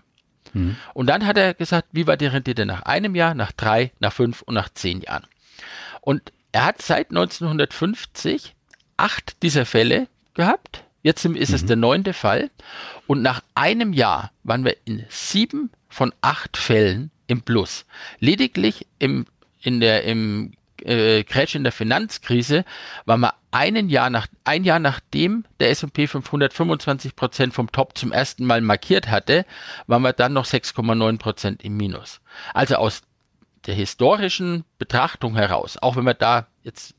[0.53, 0.77] Mhm.
[0.95, 4.13] Und dann hat er gesagt, wie war die Rendite nach einem Jahr, nach drei, nach
[4.13, 5.27] fünf und nach zehn Jahren.
[6.01, 8.55] Und er hat seit 1950
[8.97, 11.55] acht dieser Fälle gehabt Jetzt ist mhm.
[11.55, 12.51] es der neunte Fall.
[13.07, 17.87] Und nach einem Jahr waren wir in sieben von acht Fällen im Plus.
[18.19, 19.27] Lediglich im,
[19.63, 20.53] in der, im
[20.89, 22.65] äh, Crash in der Finanzkrise
[23.05, 27.97] waren wir einen Jahr nach, ein Jahr nachdem der S&P 500 25 Prozent vom Top
[27.97, 29.45] zum ersten Mal markiert hatte,
[29.87, 32.21] waren wir dann noch 6,9 Prozent im Minus.
[32.55, 33.03] Also aus
[33.67, 36.95] der historischen Betrachtung heraus, auch wenn man da jetzt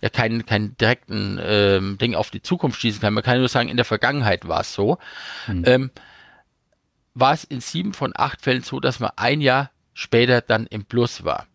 [0.00, 3.68] ja keinen keinen direkten ähm, Ding auf die Zukunft schließen kann, man kann nur sagen,
[3.68, 4.98] in der Vergangenheit war es so,
[5.46, 5.64] mhm.
[5.66, 5.90] ähm,
[7.14, 10.84] war es in sieben von acht Fällen so, dass man ein Jahr später dann im
[10.84, 11.46] Plus war.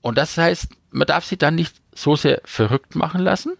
[0.00, 3.54] Und das heißt, man darf sich dann nicht so sehr verrückt machen lassen,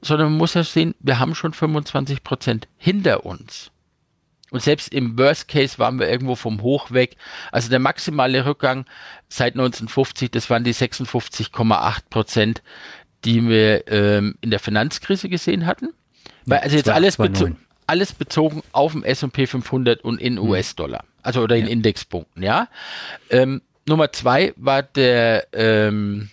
[0.00, 3.70] sondern man muss ja sehen, wir haben schon 25 Prozent hinter uns.
[4.50, 7.16] Und selbst im Worst Case waren wir irgendwo vom Hoch weg.
[7.52, 8.84] Also der maximale Rückgang
[9.28, 12.62] seit 1950, das waren die 56,8 Prozent,
[13.24, 15.88] die wir ähm, in der Finanzkrise gesehen hatten.
[16.44, 17.50] Weil, also jetzt alles, bezo
[17.86, 20.50] alles bezogen auf dem S&P 500 und in mhm.
[20.50, 21.04] US-Dollar.
[21.22, 21.72] Also oder in ja.
[21.72, 22.68] Indexpunkten, ja.
[23.30, 26.30] Ähm, Nummer zwei war der, ähm,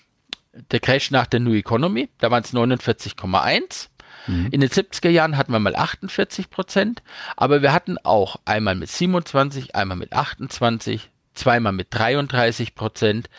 [0.72, 2.10] der Crash nach der New Economy.
[2.20, 3.90] Da waren es 49,1.
[4.28, 4.48] Mhm.
[4.52, 7.02] In den 70er Jahren hatten wir mal 48 Prozent,
[7.38, 13.30] aber wir hatten auch einmal mit 27, einmal mit 28, zweimal mit 33 Prozent.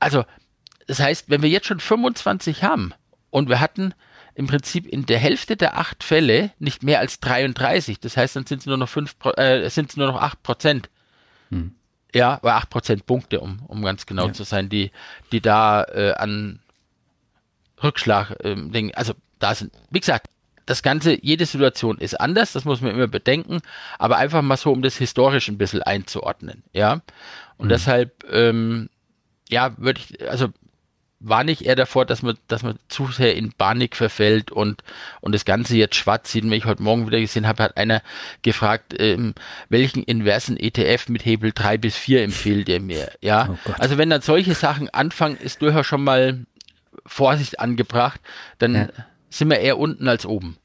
[0.00, 0.24] Also,
[0.86, 2.92] das heißt, wenn wir jetzt schon 25 haben
[3.30, 3.94] und wir hatten
[4.34, 8.00] im Prinzip in der Hälfte der acht Fälle nicht mehr als 33.
[8.00, 10.88] Das heißt, dann sind es nur noch fünf, äh, sind es nur noch acht Prozent.
[11.50, 11.74] Hm.
[12.14, 14.32] Ja, acht Prozent Punkte, um, um ganz genau ja.
[14.32, 14.90] zu sein, die,
[15.32, 16.60] die da äh, an
[17.82, 20.28] Rückschlag ähm, Ding, also da sind, wie gesagt,
[20.66, 23.60] das Ganze, jede Situation ist anders, das muss man immer bedenken,
[23.98, 27.00] aber einfach mal so, um das historisch ein bisschen einzuordnen, ja.
[27.56, 27.70] Und mhm.
[27.70, 28.88] deshalb, ähm,
[29.48, 30.48] ja, würde ich, also
[31.22, 34.82] war nicht eher davor, dass man, dass man zu sehr in Panik verfällt und,
[35.20, 36.44] und das Ganze jetzt schwarz sieht.
[36.44, 38.02] Wenn ich heute Morgen wieder gesehen habe, hat einer
[38.42, 39.34] gefragt, ähm,
[39.68, 43.12] welchen inversen ETF mit Hebel 3 bis 4 empfiehlt ihr mir?
[43.20, 46.44] Ja, oh also wenn dann solche Sachen anfangen, ist durchaus schon mal
[47.06, 48.20] Vorsicht angebracht,
[48.58, 48.88] dann ja.
[49.30, 50.56] sind wir eher unten als oben.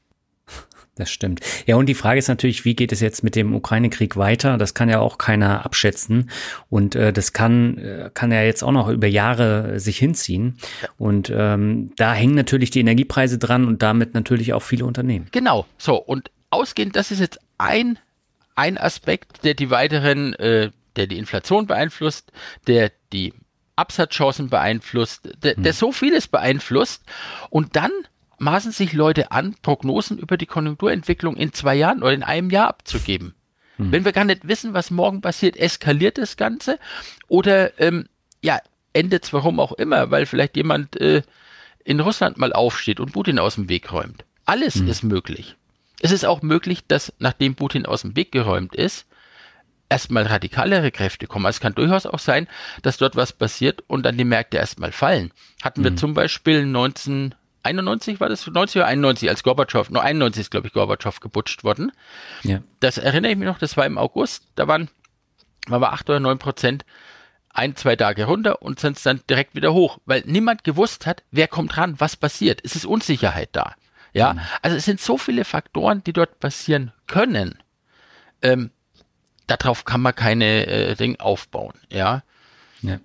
[0.98, 1.40] Das stimmt.
[1.66, 4.58] Ja, und die Frage ist natürlich, wie geht es jetzt mit dem Ukraine-Krieg weiter?
[4.58, 6.28] Das kann ja auch keiner abschätzen.
[6.70, 10.58] Und äh, das kann, äh, kann ja jetzt auch noch über Jahre sich hinziehen.
[10.98, 15.28] Und ähm, da hängen natürlich die Energiepreise dran und damit natürlich auch viele Unternehmen.
[15.30, 15.66] Genau.
[15.78, 18.00] So, und ausgehend, das ist jetzt ein,
[18.56, 22.32] ein Aspekt, der die weiteren, äh, der die Inflation beeinflusst,
[22.66, 23.34] der die
[23.76, 25.78] Absatzchancen beeinflusst, der, der hm.
[25.78, 27.04] so vieles beeinflusst.
[27.50, 27.92] Und dann
[28.38, 32.68] maßen sich Leute an, Prognosen über die Konjunkturentwicklung in zwei Jahren oder in einem Jahr
[32.68, 33.34] abzugeben.
[33.76, 33.92] Hm.
[33.92, 36.78] Wenn wir gar nicht wissen, was morgen passiert, eskaliert das Ganze
[37.28, 38.08] oder ähm,
[38.42, 38.58] ja,
[38.92, 41.22] endet es warum auch immer, weil vielleicht jemand äh,
[41.84, 44.24] in Russland mal aufsteht und Putin aus dem Weg räumt.
[44.44, 44.88] Alles hm.
[44.88, 45.56] ist möglich.
[46.00, 49.06] Es ist auch möglich, dass nachdem Putin aus dem Weg geräumt ist,
[49.88, 51.46] erstmal radikalere Kräfte kommen.
[51.46, 52.46] Also es kann durchaus auch sein,
[52.82, 55.32] dass dort was passiert und dann die Märkte erstmal fallen.
[55.62, 55.96] Hatten wir hm.
[55.96, 60.68] zum Beispiel 19 91 war das, 90 oder 91, als Gorbatschow, nur 91 ist, glaube
[60.68, 61.92] ich, Gorbatschow geputscht worden.
[62.42, 62.60] Ja.
[62.80, 64.88] Das erinnere ich mich noch, das war im August, da waren,
[65.66, 66.84] waren wir 8 oder 9 Prozent
[67.50, 71.48] ein, zwei Tage runter und sind dann direkt wieder hoch, weil niemand gewusst hat, wer
[71.48, 72.60] kommt ran, was passiert.
[72.62, 73.74] Es ist Unsicherheit da.
[74.12, 74.40] Ja, mhm.
[74.62, 77.58] also es sind so viele Faktoren, die dort passieren können.
[78.42, 78.70] Ähm,
[79.46, 81.74] darauf kann man keine äh, Dinge aufbauen.
[81.90, 82.22] Ja.
[82.82, 83.00] ja.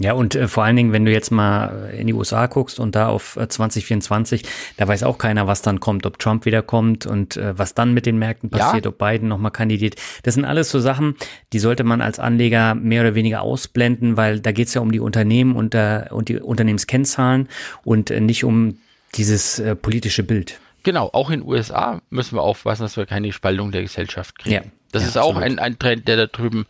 [0.00, 2.96] Ja, und äh, vor allen Dingen, wenn du jetzt mal in die USA guckst und
[2.96, 4.42] da auf äh, 2024,
[4.76, 8.04] da weiß auch keiner, was dann kommt, ob Trump wiederkommt und äh, was dann mit
[8.04, 8.90] den Märkten passiert, ja.
[8.90, 9.94] ob Biden nochmal kandidiert.
[10.24, 11.14] Das sind alles so Sachen,
[11.52, 14.98] die sollte man als Anleger mehr oder weniger ausblenden, weil da geht's ja um die
[14.98, 17.48] Unternehmen und, äh, und die Unternehmenskennzahlen
[17.84, 18.78] und äh, nicht um
[19.14, 20.58] dieses äh, politische Bild.
[20.82, 24.54] Genau, auch in den USA müssen wir aufpassen, dass wir keine Spaltung der Gesellschaft kriegen.
[24.54, 26.66] Ja, das ja, ist auch ein, ein Trend, der da drüben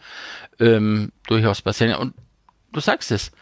[0.61, 1.99] ähm, durchaus passiert.
[1.99, 2.15] Und
[2.75, 3.33] du sagst es,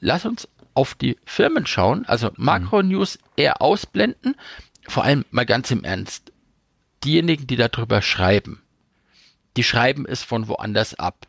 [0.00, 4.36] lass uns auf die Firmen schauen, also Makro-News eher ausblenden,
[4.88, 6.32] vor allem mal ganz im Ernst.
[7.04, 8.62] Diejenigen, die darüber schreiben,
[9.56, 11.26] die schreiben es von woanders ab.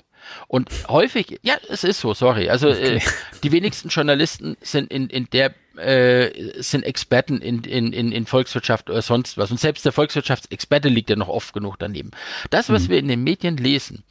[0.48, 2.50] Und häufig, ja, es ist so, sorry.
[2.50, 2.98] Also okay.
[2.98, 3.02] äh,
[3.44, 8.90] die wenigsten Journalisten sind in, in der äh, sind Experten in, in, in, in Volkswirtschaft
[8.90, 9.52] oder sonst was.
[9.52, 12.12] Und selbst der Volkswirtschaftsexperte liegt ja noch oft genug daneben.
[12.52, 12.90] Das, was mhm.
[12.90, 14.04] wir in den Medien lesen,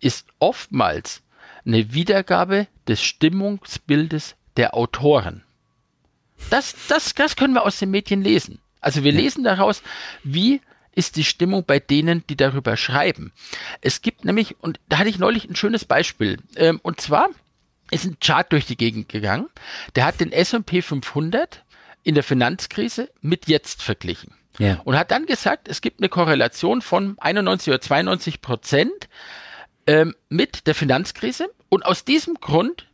[0.00, 1.22] ist oftmals
[1.66, 5.42] eine Wiedergabe des Stimmungsbildes der Autoren.
[6.50, 8.60] Das, das, das können wir aus den Medien lesen.
[8.80, 9.82] Also wir lesen daraus,
[10.22, 10.60] wie
[10.94, 13.32] ist die Stimmung bei denen, die darüber schreiben.
[13.80, 17.28] Es gibt nämlich, und da hatte ich neulich ein schönes Beispiel, ähm, und zwar
[17.90, 19.48] ist ein Chart durch die Gegend gegangen,
[19.96, 21.64] der hat den S&P 500
[22.02, 24.34] in der Finanzkrise mit jetzt verglichen.
[24.58, 24.80] Ja.
[24.84, 29.08] Und hat dann gesagt, es gibt eine Korrelation von 91 oder 92 Prozent
[29.86, 31.48] ähm, mit der Finanzkrise.
[31.68, 32.88] Und aus diesem Grund,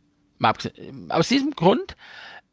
[1.09, 1.95] aus diesem Grund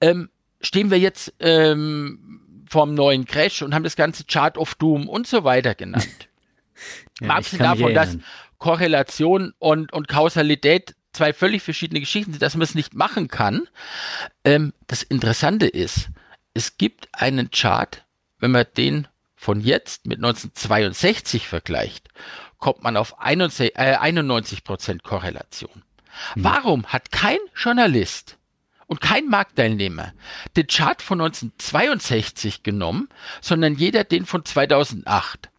[0.01, 0.31] ähm,
[0.61, 5.27] stehen wir jetzt ähm, vorm neuen Crash und haben das ganze Chart of Doom und
[5.27, 6.29] so weiter genannt.
[7.21, 8.19] ja, abgesehen davon, dass
[8.59, 13.69] Korrelation und, und Kausalität zwei völlig verschiedene Geschichten sind, dass man es nicht machen kann.
[14.45, 16.11] Ähm, das Interessante ist,
[16.55, 18.05] es gibt einen Chart,
[18.39, 22.09] wenn man den von jetzt mit 1962 vergleicht
[22.59, 25.83] kommt man auf 91, äh, 91% Korrelation.
[26.35, 26.45] Mhm.
[26.45, 28.37] Warum hat kein Journalist
[28.87, 30.13] und kein Marktteilnehmer
[30.57, 33.09] den Chart von 1962 genommen,
[33.41, 35.51] sondern jeder den von 2008?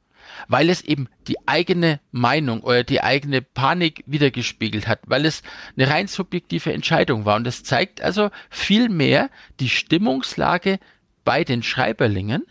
[0.47, 5.43] Weil es eben die eigene Meinung oder die eigene Panik wiedergespiegelt hat, weil es
[5.75, 7.35] eine rein subjektive Entscheidung war.
[7.35, 9.29] Und das zeigt also viel mehr
[9.59, 10.79] die Stimmungslage
[11.25, 12.45] bei den Schreiberlingen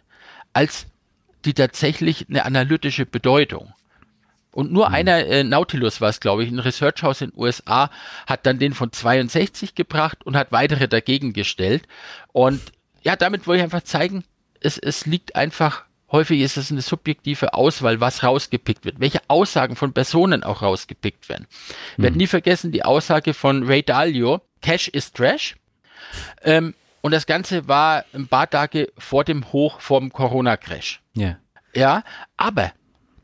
[0.52, 0.86] als
[1.44, 3.72] die tatsächlich eine analytische Bedeutung.
[4.58, 4.94] Und nur mhm.
[4.96, 7.92] einer, äh, Nautilus war es, glaube ich, ein Researchhaus in den USA,
[8.26, 11.86] hat dann den von 62 gebracht und hat weitere dagegen gestellt.
[12.32, 12.60] Und
[13.02, 14.24] ja, damit wollte ich einfach zeigen,
[14.58, 19.76] es, es liegt einfach, häufig ist es eine subjektive Auswahl, was rausgepickt wird, welche Aussagen
[19.76, 21.46] von Personen auch rausgepickt werden.
[21.92, 22.18] Ich werde mhm.
[22.18, 25.54] nie vergessen die Aussage von Ray Dalio, Cash is Trash.
[26.42, 31.00] Ähm, Und das Ganze war ein paar Tage vor dem Hoch vom Corona-Crash.
[31.14, 31.36] Ja.
[31.76, 32.02] Ja,
[32.36, 32.72] aber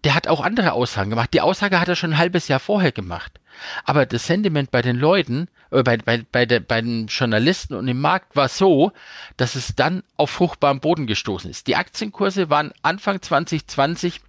[0.05, 1.33] der hat auch andere Aussagen gemacht.
[1.33, 3.41] Die Aussage hat er schon ein halbes Jahr vorher gemacht.
[3.85, 7.89] Aber das Sentiment bei den Leuten, äh, bei, bei, bei, der, bei den Journalisten und
[7.89, 8.93] im Markt war so,
[9.37, 11.67] dass es dann auf fruchtbaren Boden gestoßen ist.
[11.67, 14.21] Die Aktienkurse waren Anfang 2020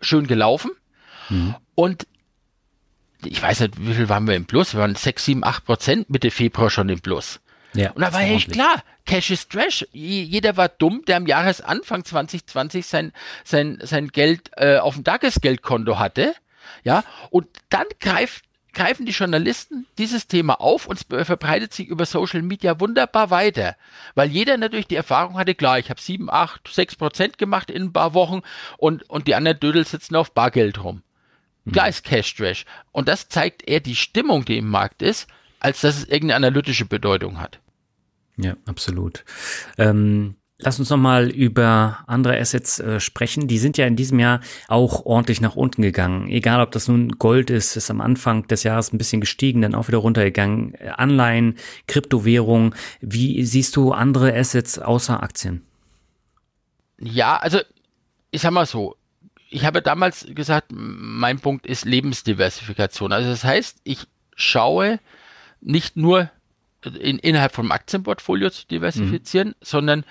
[0.00, 0.70] schön gelaufen
[1.30, 1.54] mhm.
[1.74, 2.06] und
[3.24, 4.74] ich weiß nicht, wie viel waren wir im Plus?
[4.74, 7.40] Wir waren 6, 7, 8 Prozent Mitte Februar schon im Plus.
[7.74, 9.86] Ja, und da war echt klar, Cash is Trash.
[9.92, 13.12] Jeder war dumm, der am Jahresanfang 2020 sein,
[13.44, 16.34] sein, sein Geld äh, auf dem Tagesgeldkonto hatte.
[16.84, 22.06] Ja, und dann greift, greifen die Journalisten dieses Thema auf und es verbreitet sich über
[22.06, 23.76] Social Media wunderbar weiter.
[24.14, 27.84] Weil jeder natürlich die Erfahrung hatte, klar, ich habe 7, 8, 6 Prozent gemacht in
[27.84, 28.42] ein paar Wochen
[28.78, 31.02] und, und die anderen Dödel sitzen auf Bargeld rum.
[31.72, 32.66] Klar ist Cash Trash.
[32.92, 35.28] Und das zeigt eher die Stimmung, die im Markt ist,
[35.64, 37.58] als dass es irgendeine analytische Bedeutung hat.
[38.36, 39.24] Ja, absolut.
[39.78, 43.48] Ähm, lass uns nochmal über andere Assets äh, sprechen.
[43.48, 46.28] Die sind ja in diesem Jahr auch ordentlich nach unten gegangen.
[46.28, 49.74] Egal, ob das nun Gold ist, ist am Anfang des Jahres ein bisschen gestiegen, dann
[49.74, 50.76] auch wieder runtergegangen.
[50.96, 51.56] Anleihen,
[51.86, 52.74] Kryptowährung.
[53.00, 55.62] Wie siehst du andere Assets außer Aktien?
[56.98, 57.60] Ja, also
[58.30, 58.96] ich sag mal so,
[59.48, 63.12] ich habe damals gesagt, mein Punkt ist Lebensdiversifikation.
[63.12, 64.06] Also das heißt, ich
[64.36, 64.98] schaue
[65.64, 66.30] nicht nur
[66.84, 69.54] in, innerhalb vom Aktienportfolio zu diversifizieren, mhm.
[69.60, 70.04] sondern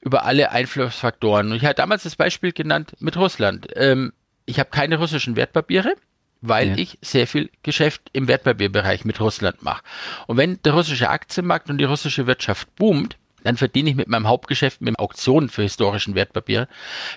[0.00, 1.50] über alle Einflussfaktoren.
[1.50, 3.68] Und ich hatte damals das Beispiel genannt mit Russland.
[3.74, 4.12] Ähm,
[4.46, 5.94] ich habe keine russischen Wertpapiere,
[6.40, 6.76] weil ja.
[6.76, 9.82] ich sehr viel Geschäft im Wertpapierbereich mit Russland mache.
[10.26, 14.28] Und wenn der russische Aktienmarkt und die russische Wirtschaft boomt, dann verdiene ich mit meinem
[14.28, 16.68] Hauptgeschäft, mit Auktionen für historischen Wertpapiere,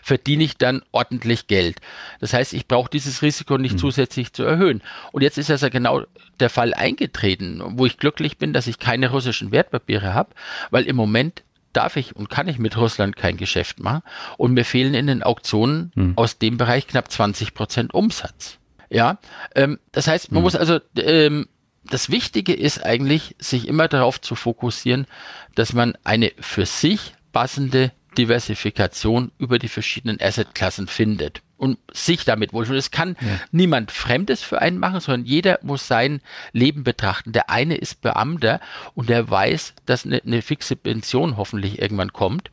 [0.02, 1.78] verdiene ich dann ordentlich Geld.
[2.20, 3.80] Das heißt, ich brauche dieses Risiko nicht mhm.
[3.80, 4.82] zusätzlich zu erhöhen.
[5.12, 6.04] Und jetzt ist also genau
[6.40, 10.32] der Fall eingetreten, wo ich glücklich bin, dass ich keine russischen Wertpapiere habe,
[10.70, 14.02] weil im Moment darf ich und kann ich mit Russland kein Geschäft machen
[14.38, 16.14] und mir fehlen in den Auktionen mhm.
[16.16, 18.60] aus dem Bereich knapp 20 Prozent Umsatz.
[18.90, 19.18] Ja,
[19.56, 20.44] ähm, das heißt, man mhm.
[20.44, 21.48] muss also ähm,
[21.90, 25.06] das Wichtige ist eigentlich, sich immer darauf zu fokussieren,
[25.54, 32.54] dass man eine für sich passende Diversifikation über die verschiedenen Assetklassen findet und sich damit
[32.54, 32.80] wohlfühlt.
[32.80, 33.40] Es kann ja.
[33.52, 36.22] niemand Fremdes für einen machen, sondern jeder muss sein
[36.52, 37.34] Leben betrachten.
[37.34, 38.60] Der eine ist Beamter
[38.94, 42.52] und der weiß, dass eine, eine fixe Pension hoffentlich irgendwann kommt.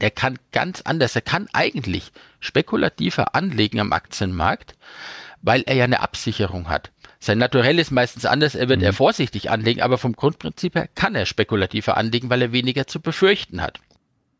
[0.00, 4.74] Der kann ganz anders, er kann eigentlich spekulativer anlegen am Aktienmarkt,
[5.40, 6.90] weil er ja eine Absicherung hat.
[7.24, 8.84] Sein Naturell ist meistens anders, er wird mhm.
[8.84, 13.00] eher vorsichtig anlegen, aber vom Grundprinzip her kann er spekulativer anlegen, weil er weniger zu
[13.00, 13.80] befürchten hat.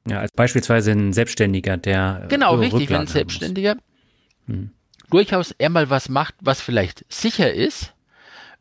[0.07, 2.27] Ja, als beispielsweise ein Selbstständiger, der.
[2.29, 3.77] Genau, richtig, wenn ein Selbstständiger
[4.47, 4.71] hm.
[5.09, 7.95] durchaus eher mal was macht, was vielleicht sicher ist,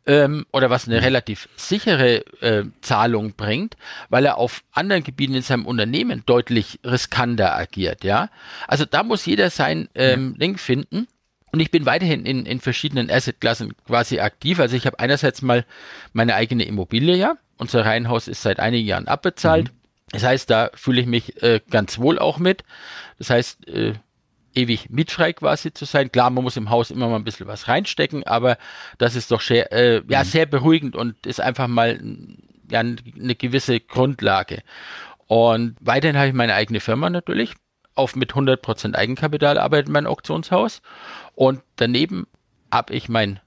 [0.06, 1.04] ähm, oder was eine hm.
[1.04, 3.76] relativ sichere äh, Zahlung bringt,
[4.08, 8.30] weil er auf anderen Gebieten in seinem Unternehmen deutlich riskanter agiert, ja.
[8.70, 10.38] Also da muss jeder sein ähm, ja.
[10.40, 11.08] Ding finden.
[11.54, 14.60] Und ich bin weiterhin in, in verschiedenen Assetklassen quasi aktiv.
[14.60, 15.66] Also ich habe einerseits mal
[16.12, 17.36] meine eigene Immobilie, ja.
[17.58, 19.66] Unser Reihenhaus ist seit einigen Jahren abbezahlt.
[19.66, 19.78] Mhm.
[20.10, 22.64] Das heißt, da fühle ich mich äh, ganz wohl auch mit.
[23.20, 23.94] Das heißt, äh,
[24.56, 26.12] ewig mietfrei quasi zu sein.
[26.12, 28.58] Klar, man muss im Haus immer mal ein bisschen was reinstecken, aber
[28.98, 30.28] das ist doch sehr, äh, ja, mhm.
[30.28, 32.00] sehr beruhigend und ist einfach mal
[32.72, 34.64] ja, eine gewisse Grundlage.
[35.28, 37.54] Und weiterhin habe ich meine eigene Firma natürlich,
[37.96, 40.82] auf mit 100% Eigenkapital arbeitet mein Auktionshaus.
[41.36, 42.28] Und daneben
[42.72, 43.40] habe ich mein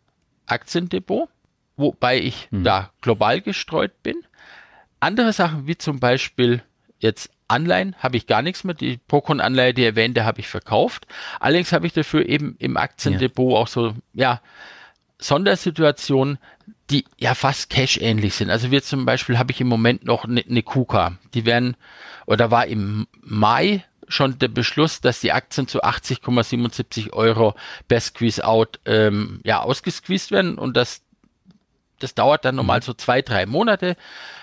[0.47, 1.29] Aktiendepot,
[1.77, 2.65] wobei ich hm.
[2.65, 4.17] da global gestreut bin.
[5.01, 6.63] Andere Sachen wie zum Beispiel
[6.99, 8.75] jetzt Anleihen habe ich gar nichts mehr.
[8.75, 11.07] Die Procon-Anleihe, die erwähnte, habe ich verkauft.
[11.39, 13.59] Allerdings habe ich dafür eben im Aktiendepot ja.
[13.59, 14.41] auch so, ja,
[15.19, 16.39] Sondersituationen,
[16.91, 18.51] die ja fast Cash-ähnlich sind.
[18.51, 21.19] Also wir zum Beispiel habe ich im Moment noch eine ne KUKA.
[21.35, 21.77] Die werden,
[22.27, 27.55] oder war im Mai schon der Beschluss, dass die Aktien zu 80,77 Euro
[27.89, 31.03] per Squeeze-Out ähm, ja, ausgesqueezed werden und das,
[31.99, 32.85] das dauert dann normal mhm.
[32.85, 33.97] so zwei, drei Monate.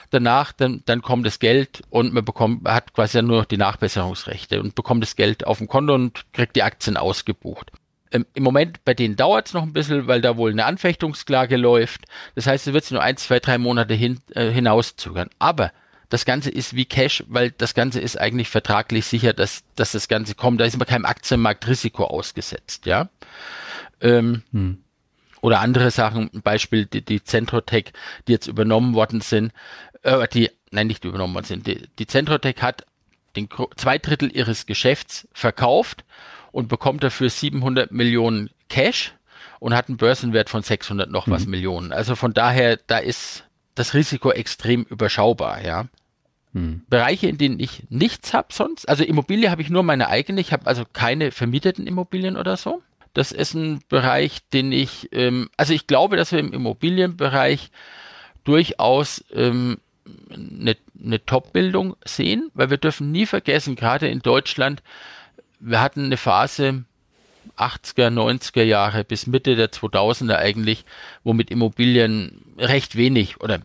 [0.10, 4.62] Danach, dann, dann kommt das Geld und man bekommt, hat quasi nur noch die Nachbesserungsrechte
[4.62, 7.72] und bekommt das Geld auf dem Konto und kriegt die Aktien ausgebucht.
[8.12, 11.58] Ähm, Im Moment bei denen dauert es noch ein bisschen, weil da wohl eine Anfechtungsklage
[11.58, 12.06] läuft.
[12.36, 15.30] Das heißt, es wird sich nur ein, zwei, drei Monate hin, äh, hinauszögern.
[15.40, 15.72] Aber
[16.10, 20.08] das Ganze ist wie Cash, weil das Ganze ist eigentlich vertraglich sicher, dass, dass das
[20.08, 20.60] Ganze kommt.
[20.62, 23.10] Da ist man keinem Aktienmarktrisiko ausgesetzt, ja.
[24.02, 24.84] Ähm, hm.
[25.42, 27.92] Oder andere Sachen, Beispiel die, die Centrotech,
[28.28, 29.52] die jetzt übernommen worden sind,
[30.04, 31.68] äh, die, nein, nicht übernommen worden sind.
[31.68, 32.86] Die, die Centrotech hat
[33.36, 36.06] den zwei Drittel ihres Geschäfts verkauft
[36.52, 39.14] und bekommt dafür 700 Millionen Cash
[39.60, 41.52] und hat einen Börsenwert von 600 noch was mhm.
[41.52, 41.92] Millionen.
[41.92, 43.44] Also von daher, da ist
[43.76, 45.88] das Risiko extrem überschaubar, ja.
[46.54, 46.84] hm.
[46.90, 48.88] Bereiche, in denen ich nichts habe sonst.
[48.88, 50.42] Also Immobilie habe ich nur meine eigene.
[50.42, 52.82] Ich habe also keine vermieteten Immobilien oder so.
[53.14, 57.70] Das ist ein Bereich, den ich, ähm, also ich glaube, dass wir im Immobilienbereich
[58.44, 59.78] durchaus ähm,
[60.32, 64.82] eine, eine Top-Bildung sehen, weil wir dürfen nie vergessen, gerade in Deutschland,
[65.60, 66.84] wir hatten eine Phase
[67.58, 70.86] 80er, 90er Jahre bis Mitte der 2000er eigentlich,
[71.24, 73.60] wo mit Immobilien recht wenig oder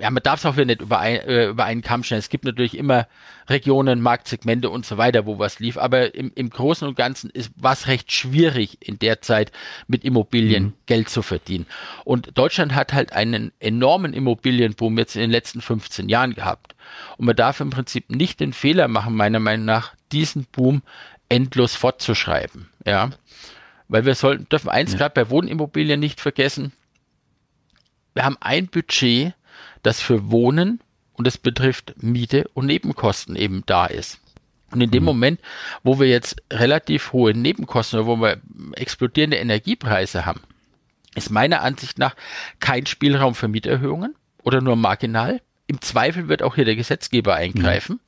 [0.00, 2.20] ja, man darf es auch wieder nicht über, ein, äh, über einen Kamm stellen.
[2.20, 3.08] Es gibt natürlich immer
[3.48, 5.76] Regionen, Marktsegmente und so weiter, wo was lief.
[5.76, 9.50] Aber im, im Großen und Ganzen ist was recht schwierig in der Zeit
[9.86, 10.72] mit Immobilien mhm.
[10.86, 11.66] Geld zu verdienen.
[12.04, 16.76] Und Deutschland hat halt einen enormen Immobilienboom jetzt in den letzten 15 Jahren gehabt.
[17.16, 20.82] Und man darf im Prinzip nicht den Fehler machen, meiner Meinung nach, diesen Boom
[21.28, 22.68] endlos fortzuschreiben.
[22.86, 23.10] Ja.
[23.88, 24.98] Weil wir sollten, dürfen eins ja.
[24.98, 26.72] gerade bei Wohnimmobilien nicht vergessen.
[28.14, 29.34] Wir haben ein Budget,
[29.82, 30.80] das für Wohnen
[31.14, 34.20] und es betrifft Miete und Nebenkosten eben da ist.
[34.70, 35.06] Und in dem mhm.
[35.06, 35.40] Moment,
[35.82, 38.40] wo wir jetzt relativ hohe Nebenkosten oder wo wir
[38.72, 40.42] explodierende Energiepreise haben,
[41.14, 42.14] ist meiner Ansicht nach
[42.60, 45.40] kein Spielraum für Mieterhöhungen oder nur marginal.
[45.66, 47.96] Im Zweifel wird auch hier der Gesetzgeber eingreifen.
[47.96, 48.07] Mhm.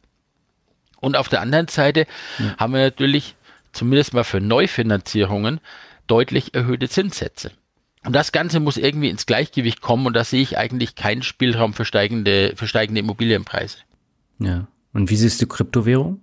[1.00, 2.06] Und auf der anderen Seite
[2.38, 2.56] mhm.
[2.58, 3.34] haben wir natürlich
[3.72, 5.60] zumindest mal für Neufinanzierungen
[6.06, 7.52] deutlich erhöhte Zinssätze.
[8.04, 11.74] Und das Ganze muss irgendwie ins Gleichgewicht kommen und da sehe ich eigentlich keinen Spielraum
[11.74, 13.78] für steigende, für steigende Immobilienpreise.
[14.38, 14.66] Ja.
[14.92, 16.22] Und wie siehst du Kryptowährung?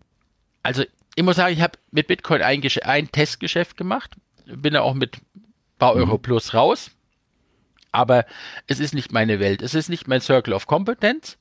[0.64, 0.84] Also
[1.16, 4.16] ich muss sagen, ich habe mit Bitcoin ein, ein, Testgeschäft gemacht,
[4.46, 5.18] bin da auch mit
[5.80, 6.22] paar Euro mhm.
[6.22, 6.92] plus raus,
[7.92, 8.26] aber
[8.66, 11.38] es ist nicht meine Welt, es ist nicht mein Circle of Competence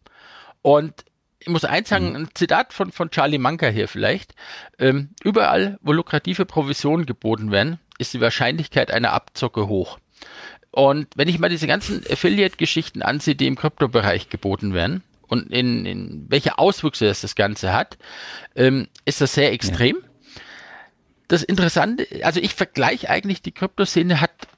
[0.62, 1.04] und
[1.38, 2.16] ich muss eins sagen, mhm.
[2.16, 4.34] ein Zitat von, von Charlie Manker hier vielleicht.
[4.78, 9.98] Ähm, überall, wo lukrative Provisionen geboten werden, ist die Wahrscheinlichkeit einer Abzocke hoch.
[10.70, 15.86] Und wenn ich mal diese ganzen Affiliate-Geschichten ansehe, die im Kryptobereich geboten werden und in,
[15.86, 17.96] in welche Auswüchse das, das Ganze hat,
[18.54, 19.96] ähm, ist das sehr extrem.
[19.96, 20.42] Ja.
[21.28, 24.48] Das Interessante, also ich vergleiche eigentlich, die Kryptoszene hat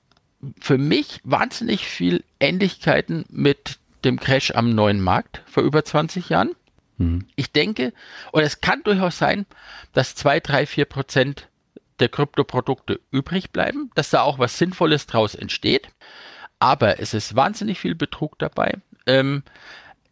[0.60, 6.50] für mich wahnsinnig viel Ähnlichkeiten mit dem Crash am neuen Markt vor über 20 Jahren.
[6.98, 7.26] Mhm.
[7.36, 7.92] Ich denke,
[8.32, 9.46] oder es kann durchaus sein,
[9.92, 11.48] dass zwei, drei, vier Prozent
[12.00, 15.88] der Kryptoprodukte übrig bleiben, dass da auch was Sinnvolles draus entsteht.
[16.60, 18.74] Aber es ist wahnsinnig viel Betrug dabei.
[19.06, 19.42] Ähm,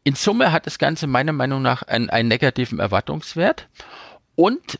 [0.05, 3.69] in Summe hat das Ganze meiner Meinung nach einen, einen negativen Erwartungswert.
[4.37, 4.79] Und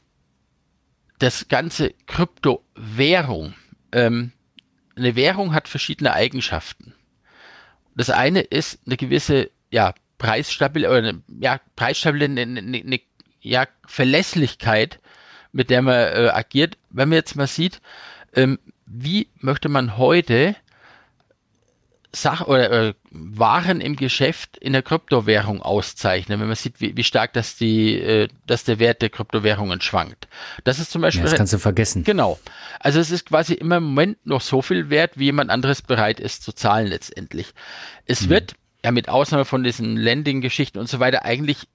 [1.19, 3.55] das ganze Kryptowährung,
[3.93, 4.33] ähm,
[4.95, 6.95] eine Währung hat verschiedene Eigenschaften.
[7.95, 13.01] Das eine ist eine gewisse ja, Preisstabil oder eine, ja, Preisstabil, eine, eine, eine
[13.41, 14.99] ja, Verlässlichkeit
[15.57, 16.77] mit der man äh, agiert.
[16.91, 17.81] Wenn man jetzt mal sieht,
[18.35, 20.55] ähm, wie möchte man heute
[22.13, 27.05] Sach oder äh, Waren im Geschäft in der Kryptowährung auszeichnen, wenn man sieht, wie, wie
[27.05, 30.29] stark das die, äh, dass der Wert der Kryptowährungen schwankt.
[30.65, 31.25] Das ist zum Beispiel.
[31.25, 32.05] Ja, das kannst du vergessen.
[32.05, 32.39] Genau.
[32.81, 36.21] Also es ist quasi immer im Moment noch so viel wert, wie jemand anderes bereit
[36.21, 37.53] ist zu zahlen letztendlich.
[38.07, 38.31] Es hm.
[38.31, 38.55] wird
[38.87, 41.67] ja mit Ausnahme von diesen Landing-Geschichten und so weiter eigentlich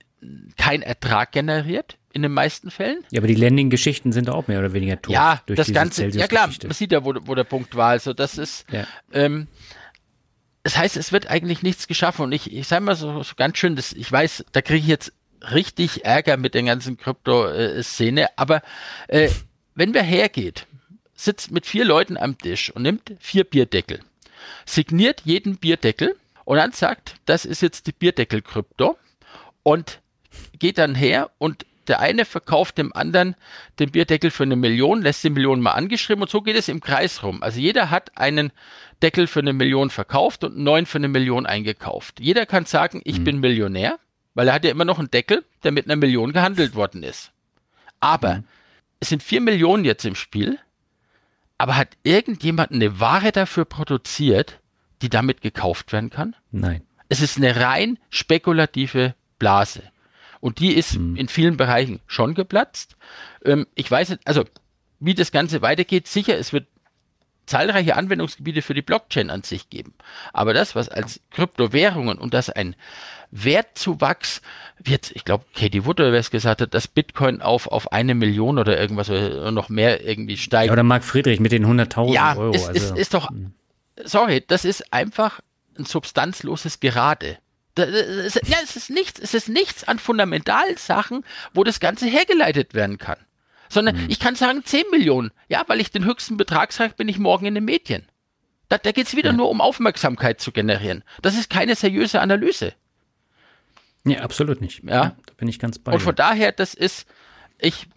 [0.56, 3.04] kein Ertrag generiert in den meisten Fällen.
[3.12, 5.14] Ja, aber die Landing-Geschichten sind auch mehr oder weniger tot.
[5.14, 7.90] Ja, das Ganze, ja klar, man sieht ja, wo, wo der Punkt war.
[7.90, 8.88] Also das ist, ja.
[9.12, 9.48] ähm,
[10.64, 13.58] das heißt, es wird eigentlich nichts geschaffen und ich, ich sage mal so, so ganz
[13.58, 15.12] schön, das, ich weiß, da kriege ich jetzt
[15.52, 18.62] richtig Ärger mit der ganzen Krypto-Szene, aber
[19.10, 19.30] äh,
[19.76, 20.66] wenn wer hergeht,
[21.14, 24.00] sitzt mit vier Leuten am Tisch und nimmt vier Bierdeckel,
[24.66, 26.16] signiert jeden Bierdeckel
[26.46, 28.98] und dann sagt, das ist jetzt die Bierdeckel-Krypto
[29.64, 30.02] und
[30.58, 33.36] geht dann her und der eine verkauft dem anderen
[33.80, 36.80] den Bierdeckel für eine Million, lässt die Million mal angeschrieben und so geht es im
[36.80, 37.44] Kreis rum.
[37.44, 38.52] Also jeder hat einen
[39.02, 42.20] Deckel für eine Million verkauft und einen neuen für eine Million eingekauft.
[42.20, 43.24] Jeder kann sagen, ich mhm.
[43.24, 44.00] bin Millionär,
[44.36, 47.32] weil er hat ja immer noch einen Deckel, der mit einer Million gehandelt worden ist.
[48.00, 48.44] Aber mhm.
[49.00, 50.60] es sind vier Millionen jetzt im Spiel,
[51.58, 54.61] aber hat irgendjemand eine Ware dafür produziert,
[55.02, 56.36] die damit gekauft werden kann?
[56.52, 56.82] Nein.
[57.10, 59.84] Es ist eine rein spekulative Blase.
[60.40, 61.16] Und die ist mhm.
[61.16, 62.96] in vielen Bereichen schon geplatzt.
[63.46, 64.44] Ähm, ich weiß nicht, also
[65.00, 66.68] wie das Ganze weitergeht, sicher, es wird
[67.46, 69.94] zahlreiche Anwendungsgebiete für die Blockchain an sich geben.
[70.32, 72.76] Aber das, was als Kryptowährungen und das ein
[73.32, 74.42] Wertzuwachs
[74.80, 78.16] wird, ich glaube, Katie Wood oder wer es gesagt hat, dass Bitcoin auf, auf eine
[78.16, 80.68] Million oder irgendwas oder noch mehr irgendwie steigt.
[80.68, 82.52] Ja, oder Marc Friedrich mit den 100.000 ja, Euro.
[82.52, 83.54] Ja, ist, also, ist, ist doch, hm.
[84.04, 85.42] Sorry, das ist einfach
[85.78, 87.38] ein substanzloses Gerade.
[87.78, 87.86] Ja,
[88.64, 91.24] es ist nichts, es ist nichts an fundamentalen Sachen,
[91.54, 93.18] wo das Ganze hergeleitet werden kann.
[93.70, 94.08] Sondern mhm.
[94.10, 95.32] ich kann sagen 10 Millionen.
[95.48, 98.06] Ja, weil ich den höchsten Betrag sage, bin ich morgen in den Medien.
[98.68, 99.36] Da, da geht es wieder ja.
[99.36, 101.04] nur um Aufmerksamkeit zu generieren.
[101.22, 102.74] Das ist keine seriöse Analyse.
[104.04, 104.84] Ja, absolut nicht.
[104.84, 105.94] Ja, ja da bin ich ganz bei.
[105.94, 107.08] Und von daher, das ist,
[107.60, 107.88] ich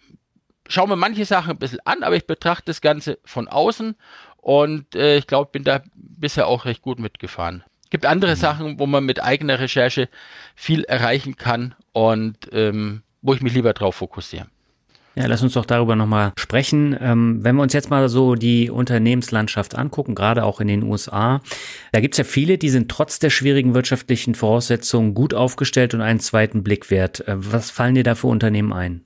[0.69, 3.97] schaue mir manche Sachen ein bisschen an, aber ich betrachte das Ganze von außen
[4.45, 7.65] und äh, ich glaube, bin da bisher auch recht gut mitgefahren.
[7.89, 8.39] Gibt andere mhm.
[8.39, 10.11] Sachen, wo man mit eigener Recherche
[10.55, 14.47] viel erreichen kann und ähm, wo ich mich lieber drauf fokussiere.
[15.15, 16.95] Ja, lass uns doch darüber nochmal sprechen.
[17.01, 21.41] Ähm, wenn wir uns jetzt mal so die Unternehmenslandschaft angucken, gerade auch in den USA,
[21.93, 26.21] da gibt's ja viele, die sind trotz der schwierigen wirtschaftlichen Voraussetzungen gut aufgestellt und einen
[26.21, 27.27] zweiten Blick wert.
[27.27, 29.05] Äh, was fallen dir da für Unternehmen ein?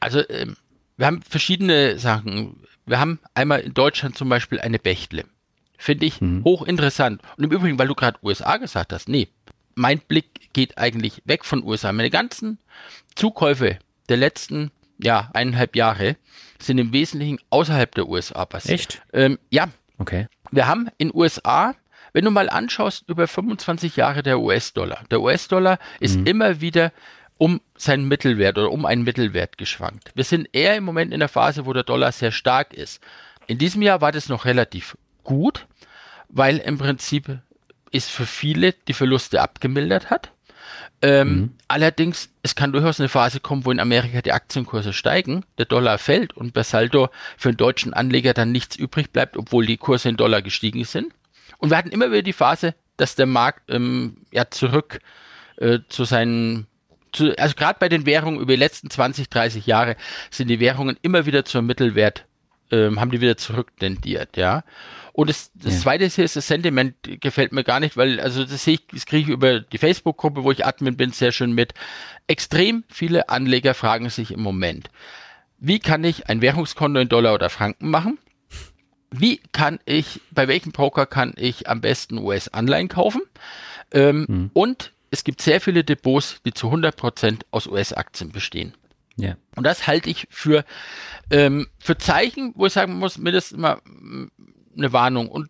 [0.00, 0.56] Also ähm,
[0.98, 2.65] wir haben verschiedene Sachen.
[2.86, 5.24] Wir haben einmal in Deutschland zum Beispiel eine Bechtle.
[5.76, 6.44] Finde ich mhm.
[6.44, 7.20] hochinteressant.
[7.36, 9.28] Und im Übrigen, weil du gerade USA gesagt hast, nee,
[9.74, 11.92] mein Blick geht eigentlich weg von USA.
[11.92, 12.58] Meine ganzen
[13.14, 13.78] Zukäufe
[14.08, 16.16] der letzten ja, eineinhalb Jahre
[16.58, 18.80] sind im Wesentlichen außerhalb der USA passiert.
[18.80, 19.02] Echt?
[19.12, 19.68] Ähm, ja.
[19.98, 20.28] Okay.
[20.50, 21.74] Wir haben in USA,
[22.12, 25.04] wenn du mal anschaust, über 25 Jahre der US-Dollar.
[25.10, 26.26] Der US-Dollar ist mhm.
[26.26, 26.92] immer wieder
[27.38, 30.10] um seinen Mittelwert oder um einen Mittelwert geschwankt.
[30.14, 33.02] Wir sind eher im Moment in der Phase, wo der Dollar sehr stark ist.
[33.46, 35.66] In diesem Jahr war das noch relativ gut,
[36.28, 37.38] weil im Prinzip
[37.90, 40.32] ist für viele die Verluste abgemildert hat.
[41.02, 41.50] Ähm, mhm.
[41.68, 45.98] Allerdings, es kann durchaus eine Phase kommen, wo in Amerika die Aktienkurse steigen, der Dollar
[45.98, 50.08] fällt und bei Saldo für einen deutschen Anleger dann nichts übrig bleibt, obwohl die Kurse
[50.08, 51.12] in Dollar gestiegen sind.
[51.58, 55.00] Und wir hatten immer wieder die Phase, dass der Markt ähm, ja zurück
[55.58, 56.66] äh, zu seinen
[57.16, 59.96] zu, also gerade bei den Währungen über die letzten 20, 30 Jahre
[60.30, 62.26] sind die Währungen immer wieder zum Mittelwert,
[62.70, 64.62] ähm, haben die wieder zurücktendiert, ja.
[65.12, 65.80] Und das, das ja.
[65.80, 69.22] zweite ist, das Sentiment gefällt mir gar nicht, weil, also das sehe ich, das kriege
[69.22, 71.72] ich über die Facebook-Gruppe, wo ich Admin bin, sehr schön mit.
[72.26, 74.90] Extrem viele Anleger fragen sich im Moment,
[75.58, 78.18] wie kann ich ein Währungskonto in Dollar oder Franken machen?
[79.10, 83.22] Wie kann ich, bei welchem Broker kann ich am besten US-Anleihen kaufen?
[83.92, 84.50] Ähm, mhm.
[84.52, 88.74] Und es gibt sehr viele Depots, die zu 100% aus US-Aktien bestehen.
[89.16, 89.36] Ja.
[89.56, 90.64] Und das halte ich für,
[91.30, 93.80] ähm, für Zeichen, wo ich sagen muss, mindestens mal
[94.76, 95.48] eine Warnung und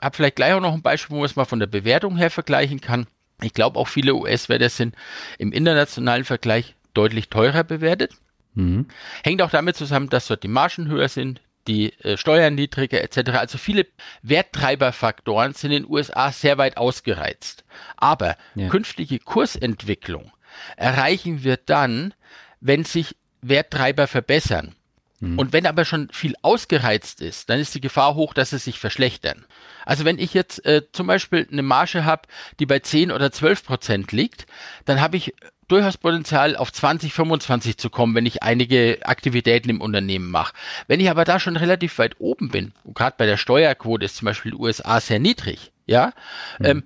[0.00, 2.30] habe vielleicht gleich auch noch ein Beispiel, wo man es mal von der Bewertung her
[2.30, 3.06] vergleichen kann.
[3.42, 4.94] Ich glaube, auch viele US-Werte sind
[5.38, 8.12] im internationalen Vergleich deutlich teurer bewertet.
[8.54, 8.86] Mhm.
[9.24, 13.30] Hängt auch damit zusammen, dass dort die Margen höher sind, die äh, Steuern niedriger etc.
[13.30, 13.86] Also viele
[14.22, 17.64] Werttreiberfaktoren sind in den USA sehr weit ausgereizt.
[17.96, 18.68] Aber ja.
[18.68, 20.32] künftige Kursentwicklung
[20.76, 22.14] erreichen wir dann,
[22.60, 24.74] wenn sich Werttreiber verbessern.
[25.20, 25.38] Mhm.
[25.38, 28.78] Und wenn aber schon viel ausgereizt ist, dann ist die Gefahr hoch, dass es sich
[28.78, 29.46] verschlechtern.
[29.84, 32.22] Also wenn ich jetzt äh, zum Beispiel eine Marge habe,
[32.58, 34.46] die bei 10 oder 12 Prozent liegt,
[34.86, 35.34] dann habe ich
[35.70, 40.54] durchaus Potenzial auf 20, 25 zu kommen, wenn ich einige Aktivitäten im Unternehmen mache.
[40.86, 44.26] Wenn ich aber da schon relativ weit oben bin, gerade bei der Steuerquote ist zum
[44.26, 46.12] Beispiel die USA sehr niedrig, ja,
[46.58, 46.66] mhm.
[46.66, 46.84] ähm,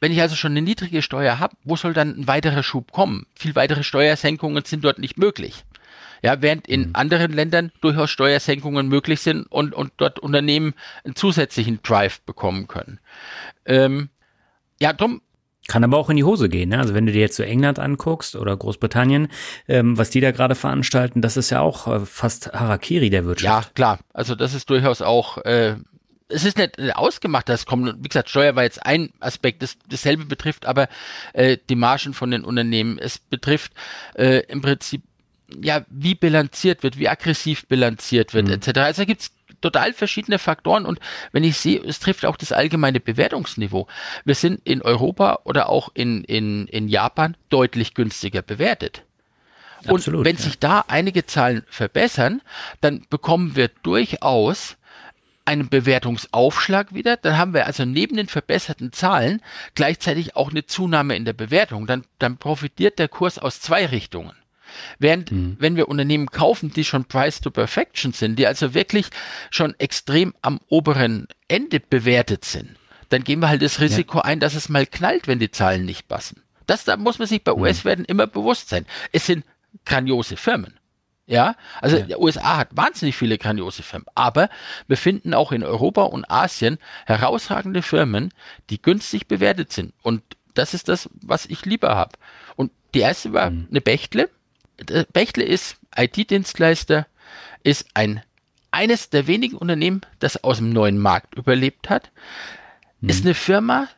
[0.00, 3.26] wenn ich also schon eine niedrige Steuer habe, wo soll dann ein weiterer Schub kommen?
[3.34, 5.64] Viel weitere Steuersenkungen sind dort nicht möglich.
[6.22, 6.90] Ja, während in mhm.
[6.94, 10.74] anderen Ländern durchaus Steuersenkungen möglich sind und, und dort Unternehmen
[11.04, 13.00] einen zusätzlichen Drive bekommen können.
[13.64, 14.08] Ähm,
[14.80, 15.22] ja, drum.
[15.68, 16.70] Kann aber auch in die Hose gehen.
[16.70, 16.78] Ne?
[16.78, 19.28] Also wenn du dir jetzt so England anguckst oder Großbritannien,
[19.68, 23.68] ähm, was die da gerade veranstalten, das ist ja auch äh, fast Harakiri der Wirtschaft.
[23.68, 23.98] Ja, klar.
[24.12, 25.76] Also das ist durchaus auch äh,
[26.28, 28.02] es ist nicht ausgemacht, dass kommt.
[28.02, 29.62] Wie gesagt, Steuer war jetzt ein Aspekt.
[29.62, 30.88] Das, dasselbe betrifft aber
[31.32, 32.98] äh, die Margen von den Unternehmen.
[32.98, 33.72] Es betrifft
[34.14, 35.02] äh, im Prinzip
[35.62, 38.54] ja, wie bilanziert wird, wie aggressiv bilanziert wird, mhm.
[38.54, 38.78] etc.
[38.78, 39.30] Also da gibt's
[39.60, 40.98] total verschiedene Faktoren und
[41.32, 43.86] wenn ich sehe, es trifft auch das allgemeine Bewertungsniveau.
[44.24, 49.02] Wir sind in Europa oder auch in, in, in Japan deutlich günstiger bewertet.
[49.84, 50.42] Und Absolut, wenn ja.
[50.42, 52.42] sich da einige Zahlen verbessern,
[52.80, 54.76] dann bekommen wir durchaus
[55.44, 57.16] einen Bewertungsaufschlag wieder.
[57.16, 59.40] Dann haben wir also neben den verbesserten Zahlen
[59.74, 61.86] gleichzeitig auch eine Zunahme in der Bewertung.
[61.86, 64.32] Dann, dann profitiert der Kurs aus zwei Richtungen.
[64.98, 65.56] Während, mhm.
[65.58, 69.06] wenn wir Unternehmen kaufen, die schon Price to Perfection sind, die also wirklich
[69.50, 72.76] schon extrem am oberen Ende bewertet sind,
[73.08, 74.24] dann gehen wir halt das Risiko ja.
[74.24, 76.42] ein, dass es mal knallt, wenn die Zahlen nicht passen.
[76.66, 77.62] Das da muss man sich bei mhm.
[77.62, 78.86] US-Werten immer bewusst sein.
[79.12, 79.44] Es sind
[79.84, 80.74] grandiose Firmen.
[81.28, 82.18] Ja, also ja.
[82.18, 84.48] USA hat wahnsinnig viele grandiose Firmen, aber
[84.86, 88.32] wir finden auch in Europa und Asien herausragende Firmen,
[88.70, 89.92] die günstig bewertet sind.
[90.02, 90.22] Und
[90.54, 92.12] das ist das, was ich lieber habe.
[92.54, 93.66] Und die erste war mhm.
[93.70, 94.30] eine Bechtle,
[95.12, 97.06] Bechtle ist IT-Dienstleister,
[97.62, 98.22] ist ein
[98.70, 102.10] eines der wenigen Unternehmen, das aus dem neuen Markt überlebt hat,
[103.00, 103.08] mhm.
[103.08, 103.88] ist eine Firma,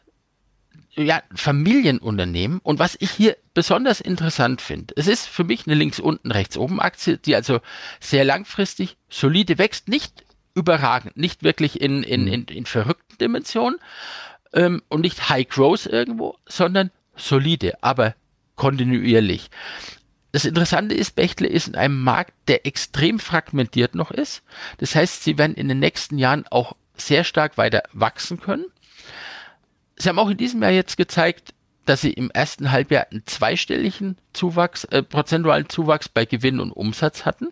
[0.95, 2.61] ja, Familienunternehmen.
[2.63, 6.57] Und was ich hier besonders interessant finde, es ist für mich eine links unten, rechts
[6.57, 7.61] oben Aktie, die also
[7.99, 10.25] sehr langfristig solide wächst, nicht
[10.55, 12.33] überragend, nicht wirklich in, in, mhm.
[12.33, 13.79] in, in verrückten Dimensionen
[14.53, 18.15] ähm, und nicht High Growth irgendwo, sondern solide, aber
[18.55, 19.51] kontinuierlich.
[20.33, 24.43] Das Interessante ist, Bechtle ist in einem Markt, der extrem fragmentiert noch ist.
[24.79, 28.67] Das heißt, sie werden in den nächsten Jahren auch sehr stark weiter wachsen können.
[29.97, 31.55] Sie haben auch in diesem Jahr jetzt gezeigt,
[31.87, 37.25] dass sie im ersten Halbjahr einen zweistelligen Zuwachs, äh, prozentualen Zuwachs bei Gewinn und Umsatz
[37.25, 37.49] hatten.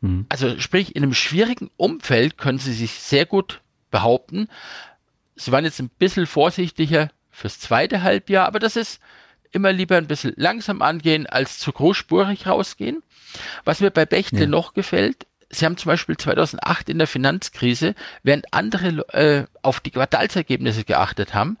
[0.00, 0.26] Mhm.
[0.28, 3.60] Also sprich, in einem schwierigen Umfeld können sie sich sehr gut
[3.90, 4.48] behaupten.
[5.36, 9.00] Sie waren jetzt ein bisschen vorsichtiger fürs zweite Halbjahr, aber das ist
[9.52, 13.02] immer lieber ein bisschen langsam angehen, als zu großspurig rausgehen.
[13.64, 14.46] Was mir bei Bechtle ja.
[14.46, 19.90] noch gefällt, Sie haben zum Beispiel 2008 in der Finanzkrise, während andere äh, auf die
[19.90, 21.56] Quartalsergebnisse geachtet haben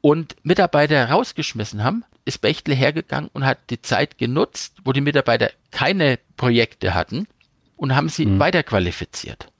[0.00, 5.50] und Mitarbeiter rausgeschmissen haben, ist Bechtle hergegangen und hat die Zeit genutzt, wo die Mitarbeiter
[5.70, 7.28] keine Projekte hatten
[7.76, 8.40] und haben sie mhm.
[8.40, 9.52] weiterqualifiziert.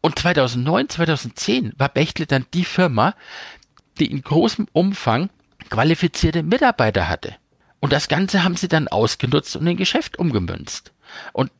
[0.00, 3.14] Und 2009, 2010 war Bechtle dann die Firma,
[3.98, 5.30] die in großem Umfang
[5.68, 7.34] qualifizierte Mitarbeiter hatte.
[7.80, 10.92] Und das Ganze haben sie dann ausgenutzt und in Geschäft umgemünzt.
[11.32, 11.50] Und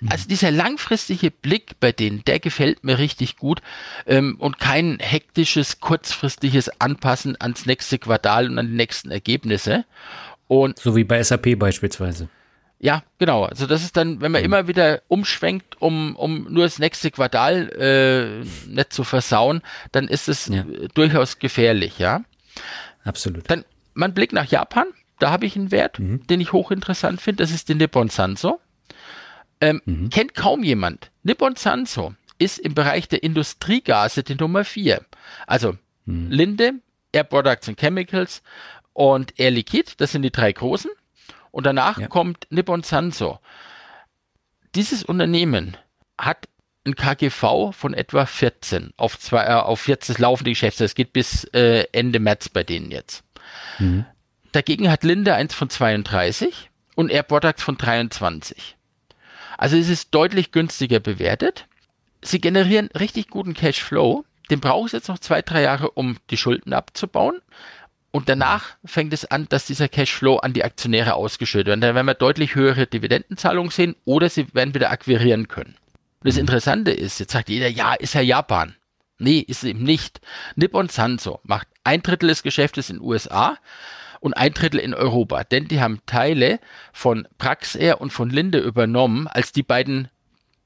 [0.00, 0.08] mhm.
[0.08, 3.60] also dieser langfristige Blick bei denen, der gefällt mir richtig gut
[4.06, 9.84] ähm, und kein hektisches, kurzfristiges Anpassen ans nächste Quartal und an die nächsten Ergebnisse.
[10.48, 12.28] Und so wie bei SAP beispielsweise.
[12.78, 13.44] Ja, genau.
[13.44, 14.46] Also das ist dann, wenn man mhm.
[14.46, 19.62] immer wieder umschwenkt, um, um nur das nächste Quartal äh, nicht zu versauen,
[19.92, 20.64] dann ist es ja.
[20.94, 22.22] durchaus gefährlich, ja.
[23.06, 23.48] Absolut.
[23.50, 24.88] Dann mein Blick nach Japan,
[25.18, 26.26] da habe ich einen Wert, mhm.
[26.26, 28.60] den ich hochinteressant finde, das ist die Nippon Sanso.
[29.60, 30.10] Ähm, mhm.
[30.10, 31.10] Kennt kaum jemand.
[31.22, 35.00] Nippon Sanso ist im Bereich der Industriegase die Nummer 4.
[35.46, 36.30] Also mhm.
[36.30, 36.72] Linde,
[37.12, 38.42] Air Products and Chemicals
[38.92, 40.90] und Air Liquid, das sind die drei großen.
[41.50, 42.08] Und danach ja.
[42.08, 43.38] kommt Nippon Sanso.
[44.74, 45.78] Dieses Unternehmen
[46.18, 46.48] hat
[46.86, 50.80] ein KGV von etwa 14 auf, zwei, äh, auf jetzt das laufende Geschäft.
[50.80, 53.24] Das geht bis äh, Ende März bei denen jetzt.
[53.78, 54.04] Mhm.
[54.52, 58.76] Dagegen hat Linde eins von 32 und Air Products von 23.
[59.58, 61.66] Also es ist deutlich günstiger bewertet.
[62.22, 64.24] Sie generieren richtig guten Cashflow.
[64.50, 67.40] Den braucht es jetzt noch zwei, drei Jahre, um die Schulden abzubauen.
[68.10, 71.82] Und danach fängt es an, dass dieser Cashflow an die Aktionäre ausgeschüttet wird.
[71.82, 75.76] Dann werden wir deutlich höhere Dividendenzahlungen sehen oder sie werden wieder akquirieren können.
[76.26, 78.74] Und das Interessante ist, jetzt sagt jeder, ja, ist ja Japan.
[79.16, 80.20] Nee, ist eben nicht.
[80.56, 83.58] Nippon Sanso macht ein Drittel des Geschäftes in den USA
[84.18, 86.58] und ein Drittel in Europa, denn die haben Teile
[86.92, 90.08] von Praxair und von Linde übernommen, als die beiden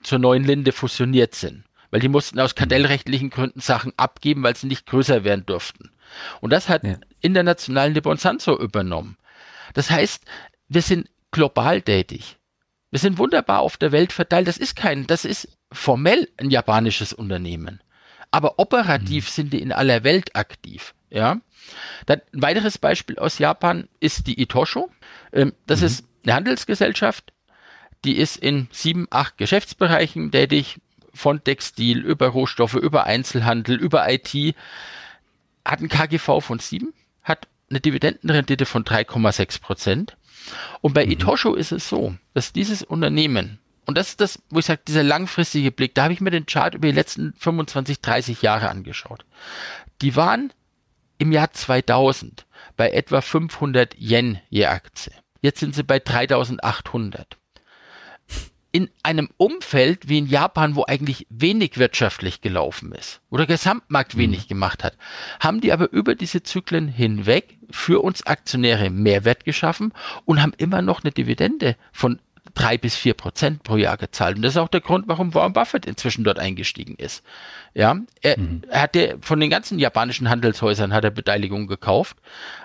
[0.03, 1.65] zur neuen Linde fusioniert sind.
[1.91, 5.91] Weil die mussten aus kartellrechtlichen Gründen Sachen abgeben, weil sie nicht größer werden durften.
[6.41, 6.97] Und das hat ja.
[7.21, 9.19] international Nippon Sanso übernommen.
[9.75, 10.25] Das heißt,
[10.71, 12.39] wir sind global tätig.
[12.91, 14.49] Wir sind wunderbar auf der Welt verteilt.
[14.49, 17.81] Das ist kein, das ist formell ein japanisches Unternehmen.
[18.31, 19.31] Aber operativ mhm.
[19.31, 20.95] sind die in aller Welt aktiv.
[21.11, 21.41] Ja.
[22.07, 24.91] Dann ein weiteres Beispiel aus Japan ist die Itosho.
[25.33, 25.87] Ähm, das mhm.
[25.87, 27.33] ist eine Handelsgesellschaft,
[28.05, 30.79] die ist in sieben, acht Geschäftsbereichen tätig,
[31.13, 34.55] von Textil über Rohstoffe, über Einzelhandel, über IT,
[35.65, 40.17] hat ein KGV von sieben, hat eine Dividendenrendite von 3,6 Prozent.
[40.81, 41.13] Und bei mhm.
[41.13, 45.03] Itosho ist es so, dass dieses Unternehmen, und das ist das, wo ich sage, dieser
[45.03, 49.25] langfristige Blick, da habe ich mir den Chart über die letzten 25, 30 Jahre angeschaut.
[50.03, 50.53] Die waren
[51.19, 55.13] im Jahr 2000 bei etwa 500 Yen je Aktie.
[55.43, 57.37] Jetzt sind sie bei 3800.
[58.73, 64.21] In einem Umfeld wie in Japan, wo eigentlich wenig wirtschaftlich gelaufen ist oder Gesamtmarkt mhm.
[64.21, 64.97] wenig gemacht hat,
[65.41, 69.93] haben die aber über diese Zyklen hinweg für uns Aktionäre Mehrwert geschaffen
[70.25, 72.21] und haben immer noch eine Dividende von
[72.55, 74.37] drei bis vier Prozent pro Jahr gezahlt.
[74.37, 77.23] Und das ist auch der Grund, warum Warren Buffett inzwischen dort eingestiegen ist.
[77.75, 78.63] Ja, er, mhm.
[78.69, 82.17] er hatte von den ganzen japanischen Handelshäusern hat er Beteiligung gekauft,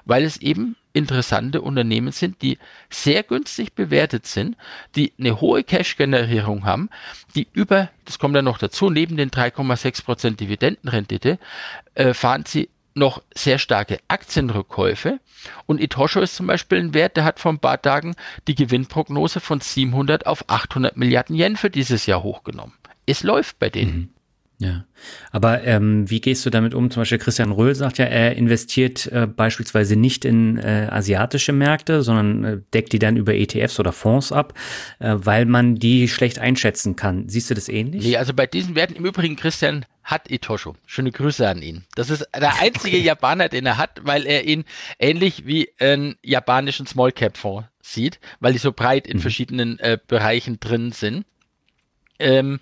[0.05, 2.57] weil es eben interessante Unternehmen sind, die
[2.89, 4.55] sehr günstig bewertet sind,
[4.95, 6.89] die eine hohe Cash-Generierung haben,
[7.35, 11.37] die über, das kommt dann noch dazu, neben den 3,6 Prozent Dividendenrendite,
[11.95, 15.19] äh, fahren sie noch sehr starke Aktienrückkäufe.
[15.65, 18.15] Und Itosho ist zum Beispiel ein Wert, der hat vor ein paar Tagen
[18.47, 22.73] die Gewinnprognose von 700 auf 800 Milliarden Yen für dieses Jahr hochgenommen.
[23.05, 23.95] Es läuft bei denen.
[23.95, 24.09] Mhm.
[24.57, 24.85] Ja,
[25.31, 26.89] aber ähm, wie gehst du damit um?
[26.89, 32.03] Zum Beispiel Christian Röhl sagt ja, er investiert äh, beispielsweise nicht in äh, asiatische Märkte,
[32.03, 34.53] sondern äh, deckt die dann über ETFs oder Fonds ab,
[34.99, 37.27] äh, weil man die schlecht einschätzen kann.
[37.27, 38.05] Siehst du das ähnlich?
[38.05, 40.75] Nee, also bei diesen Werten im Übrigen, Christian hat Itosho.
[40.85, 41.83] Schöne Grüße an ihn.
[41.95, 43.05] Das ist der einzige okay.
[43.05, 44.63] Japaner, den er hat, weil er ihn
[44.99, 49.21] ähnlich wie einen japanischen Small Cap Fonds sieht, weil die so breit in mhm.
[49.21, 51.25] verschiedenen äh, Bereichen drin sind.
[52.19, 52.59] Ähm,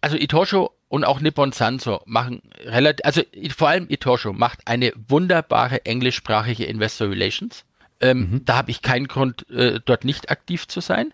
[0.00, 3.22] also Itosho und auch Nippon Sanso machen relativ, also
[3.56, 7.64] vor allem Itosho macht eine wunderbare englischsprachige Investor Relations.
[8.00, 8.44] Ähm, mhm.
[8.44, 11.12] Da habe ich keinen Grund, äh, dort nicht aktiv zu sein.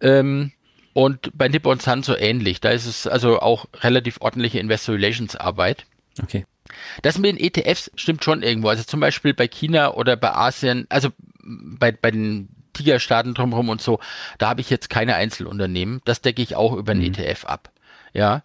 [0.00, 0.52] Ähm,
[0.94, 2.60] und bei Nippon Sun so ähnlich.
[2.60, 5.84] Da ist es also auch relativ ordentliche Investor Relations Arbeit.
[6.22, 6.46] Okay.
[7.02, 8.68] Das mit den ETFs stimmt schon irgendwo.
[8.68, 11.10] Also zum Beispiel bei China oder bei Asien, also
[11.42, 14.00] bei, bei den Tigerstaaten drumherum und so,
[14.38, 16.00] da habe ich jetzt keine Einzelunternehmen.
[16.04, 17.14] Das decke ich auch über einen mhm.
[17.14, 17.72] ETF ab.
[18.12, 18.42] Ja.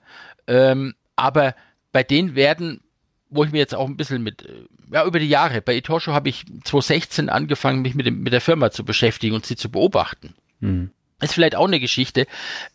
[0.48, 1.56] Ähm, aber
[1.92, 2.82] bei denen werden,
[3.30, 6.14] wo ich mir jetzt auch ein bisschen mit, äh, ja, über die Jahre, bei Etosho
[6.14, 9.70] habe ich 2016 angefangen, mich mit, dem, mit der Firma zu beschäftigen und sie zu
[9.70, 10.34] beobachten.
[10.60, 10.92] Mhm.
[11.22, 12.28] Ist vielleicht auch eine Geschichte.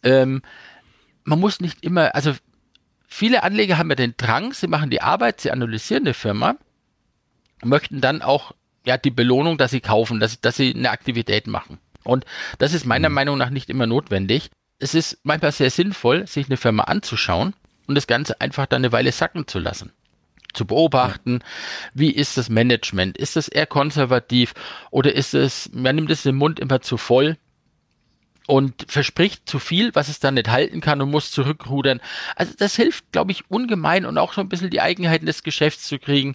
[0.03, 0.43] Ähm,
[1.25, 2.35] man muss nicht immer, also
[3.07, 6.57] viele Anleger haben ja den Drang, sie machen die Arbeit, sie analysieren eine Firma,
[7.63, 8.53] möchten dann auch
[8.85, 11.79] ja die Belohnung, dass sie kaufen, dass, dass sie eine Aktivität machen.
[12.05, 12.25] Und
[12.59, 13.15] das ist meiner mhm.
[13.15, 14.51] Meinung nach nicht immer notwendig.
[14.79, 17.55] Es ist manchmal sehr sinnvoll, sich eine Firma anzuschauen
[17.87, 19.93] und das Ganze einfach dann eine Weile sacken zu lassen.
[20.53, 21.41] Zu beobachten,
[21.95, 23.17] wie ist das Management?
[23.17, 24.55] Ist das eher konservativ
[24.91, 27.39] oder ist es, man nimmt es den Mund immer zu voll?
[28.47, 32.01] Und verspricht zu viel, was es dann nicht halten kann und muss zurückrudern.
[32.37, 35.87] Also das hilft, glaube ich, ungemein und auch so ein bisschen die Eigenheiten des Geschäfts
[35.87, 36.35] zu kriegen.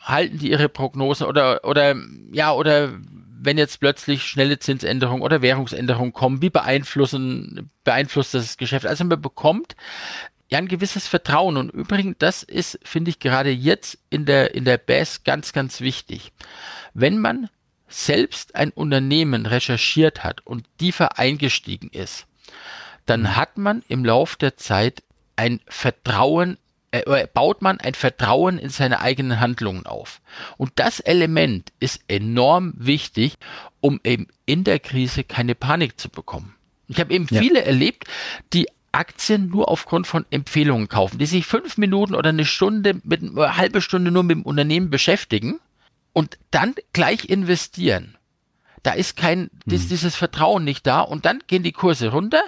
[0.00, 1.96] Halten die ihre Prognosen oder, oder,
[2.30, 2.92] ja, oder
[3.40, 8.86] wenn jetzt plötzlich schnelle Zinsänderungen oder Währungsänderungen kommen, wie beeinflussen, beeinflusst das Geschäft?
[8.86, 9.76] Also man bekommt
[10.48, 11.56] ja ein gewisses Vertrauen.
[11.56, 15.80] Und übrigens, das ist, finde ich, gerade jetzt in der, in der BAS ganz, ganz
[15.80, 16.32] wichtig.
[16.92, 17.48] Wenn man
[17.94, 22.26] selbst ein Unternehmen recherchiert hat und tiefer eingestiegen ist,
[23.06, 23.36] dann mhm.
[23.36, 25.02] hat man im Lauf der Zeit
[25.36, 26.58] ein Vertrauen,
[26.90, 30.20] äh, baut man ein Vertrauen in seine eigenen Handlungen auf.
[30.56, 33.34] Und das Element ist enorm wichtig,
[33.80, 36.54] um eben in der Krise keine Panik zu bekommen.
[36.88, 37.40] Ich habe eben ja.
[37.40, 38.04] viele erlebt,
[38.52, 43.22] die Aktien nur aufgrund von Empfehlungen kaufen, die sich fünf Minuten oder eine Stunde mit
[43.22, 45.60] eine halbe Stunde nur mit dem Unternehmen beschäftigen
[46.14, 48.16] und dann gleich investieren.
[48.82, 49.50] Da ist kein, hm.
[49.66, 52.42] dieses Vertrauen nicht da und dann gehen die Kurse runter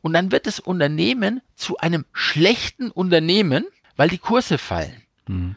[0.00, 5.02] und dann wird das Unternehmen zu einem schlechten Unternehmen, weil die Kurse fallen.
[5.26, 5.56] Hm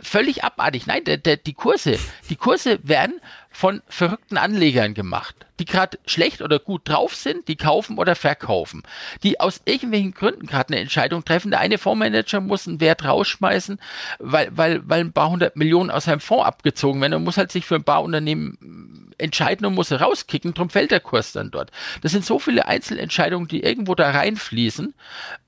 [0.00, 0.86] völlig abartig.
[0.86, 1.98] Nein, der, der, die Kurse,
[2.28, 3.20] die Kurse werden
[3.56, 8.82] von verrückten Anlegern gemacht, die gerade schlecht oder gut drauf sind, die kaufen oder verkaufen,
[9.22, 11.52] die aus irgendwelchen Gründen gerade eine Entscheidung treffen.
[11.52, 13.80] Der eine Fondsmanager muss einen Wert rausschmeißen,
[14.18, 17.50] weil, weil, weil ein paar hundert Millionen aus seinem Fonds abgezogen werden und muss halt
[17.50, 21.70] sich für ein paar Unternehmen entscheiden und muss rauskicken, drum fällt der Kurs dann dort.
[22.02, 24.92] Das sind so viele Einzelentscheidungen, die irgendwo da reinfließen.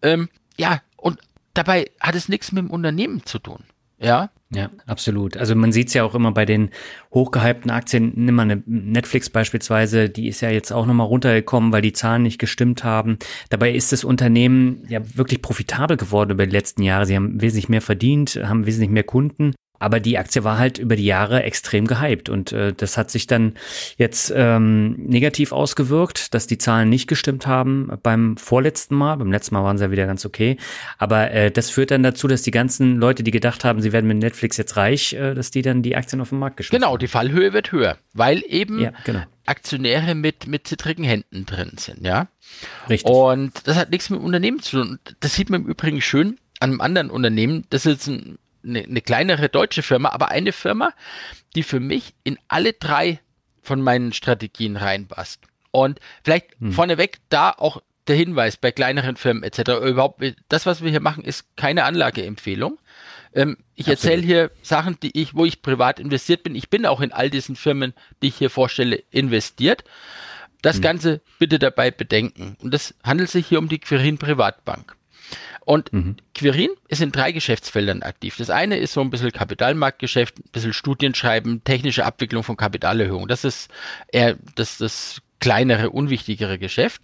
[0.01, 1.21] Ähm, ja, und
[1.53, 3.65] dabei hat es nichts mit dem Unternehmen zu tun.
[3.99, 4.31] Ja.
[4.51, 5.37] Ja, absolut.
[5.37, 6.71] Also man sieht es ja auch immer bei den
[7.13, 11.83] hochgehypten Aktien, nimm mal eine Netflix beispielsweise, die ist ja jetzt auch nochmal runtergekommen, weil
[11.83, 13.19] die Zahlen nicht gestimmt haben.
[13.51, 17.05] Dabei ist das Unternehmen ja wirklich profitabel geworden über die letzten Jahre.
[17.05, 20.97] Sie haben wesentlich mehr verdient, haben wesentlich mehr Kunden aber die Aktie war halt über
[20.97, 23.55] die Jahre extrem gehypt und äh, das hat sich dann
[23.97, 29.17] jetzt ähm, negativ ausgewirkt, dass die Zahlen nicht gestimmt haben beim vorletzten Mal.
[29.17, 30.57] Beim letzten Mal waren sie ja wieder ganz okay.
[30.99, 34.07] Aber äh, das führt dann dazu, dass die ganzen Leute, die gedacht haben, sie werden
[34.07, 36.97] mit Netflix jetzt reich, äh, dass die dann die Aktien auf den Markt geschmissen Genau,
[36.97, 39.23] die Fallhöhe wird höher, weil eben ja, genau.
[39.47, 42.29] Aktionäre mit, mit zittrigen Händen drin sind, ja.
[42.89, 43.11] Richtig.
[43.11, 44.99] Und das hat nichts mit dem Unternehmen zu tun.
[45.21, 47.65] Das sieht man im Übrigen schön an einem anderen Unternehmen.
[47.71, 50.93] Das ist ein eine, eine kleinere deutsche Firma, aber eine Firma,
[51.55, 53.21] die für mich in alle drei
[53.63, 55.41] von meinen Strategien reinpasst.
[55.71, 56.73] Und vielleicht hm.
[56.73, 59.85] vorneweg da auch der Hinweis bei kleineren Firmen etc.
[59.85, 62.79] Überhaupt, das, was wir hier machen, ist keine Anlageempfehlung.
[63.35, 66.55] Ähm, ich erzähle hier Sachen, die ich, wo ich privat investiert bin.
[66.55, 67.93] Ich bin auch in all diesen Firmen,
[68.23, 69.85] die ich hier vorstelle, investiert.
[70.63, 70.83] Das hm.
[70.83, 72.57] Ganze bitte dabei bedenken.
[72.61, 74.97] Und das handelt sich hier um die Quirin Privatbank.
[75.65, 76.17] Und mhm.
[76.35, 78.37] Quirin ist in drei Geschäftsfeldern aktiv.
[78.39, 83.29] Das eine ist so ein bisschen Kapitalmarktgeschäft, ein bisschen Studienschreiben, technische Abwicklung von Kapitalerhöhung.
[83.29, 83.71] Das ist
[84.11, 87.03] eher das, das kleinere, unwichtigere Geschäft.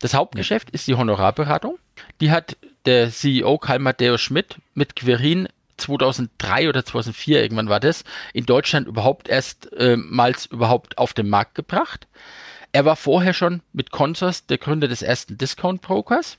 [0.00, 0.74] Das Hauptgeschäft ja.
[0.74, 1.78] ist die Honorarberatung.
[2.20, 2.56] Die hat
[2.86, 8.88] der CEO Karl Matthäus Schmidt mit Quirin 2003 oder 2004, irgendwann war das, in Deutschland
[8.88, 12.06] überhaupt erstmals äh, überhaupt auf den Markt gebracht.
[12.72, 16.38] Er war vorher schon mit Consors der Gründer des ersten Discount Brokers.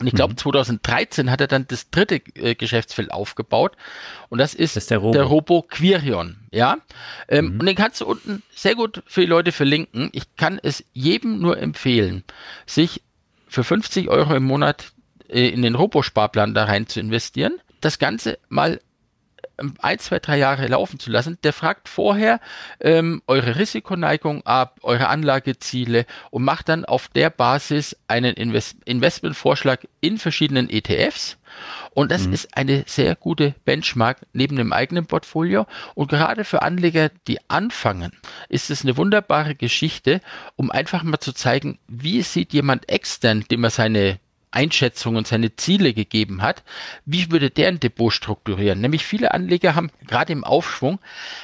[0.00, 0.38] Und ich glaube, mhm.
[0.38, 3.76] 2013 hat er dann das dritte äh, Geschäftsfeld aufgebaut.
[4.30, 5.12] Und das ist, das ist der, Robo.
[5.12, 6.36] der Robo Quirion.
[6.50, 6.78] Ja.
[7.28, 7.60] Ähm, mhm.
[7.60, 10.08] Und den kannst du unten sehr gut für die Leute verlinken.
[10.12, 12.24] Ich kann es jedem nur empfehlen,
[12.64, 13.02] sich
[13.46, 14.92] für 50 Euro im Monat
[15.28, 17.60] äh, in den Robo-Sparplan da rein zu investieren.
[17.80, 18.80] Das Ganze mal
[19.80, 22.40] ein, zwei, drei Jahre laufen zu lassen, der fragt vorher
[22.80, 29.86] ähm, eure Risikoneigung ab, eure Anlageziele und macht dann auf der Basis einen Invest Investmentvorschlag
[30.00, 31.36] in verschiedenen ETFs.
[31.92, 32.32] Und das mhm.
[32.32, 35.66] ist eine sehr gute Benchmark neben dem eigenen Portfolio.
[35.94, 38.12] Und gerade für Anleger, die anfangen,
[38.48, 40.20] ist es eine wunderbare Geschichte,
[40.56, 44.20] um einfach mal zu zeigen, wie sieht jemand extern, dem er seine
[44.50, 46.62] Einschätzung und seine Ziele gegeben hat,
[47.04, 48.80] wie würde der ein Depot strukturieren?
[48.80, 50.98] Nämlich viele Anleger haben gerade im Aufschwung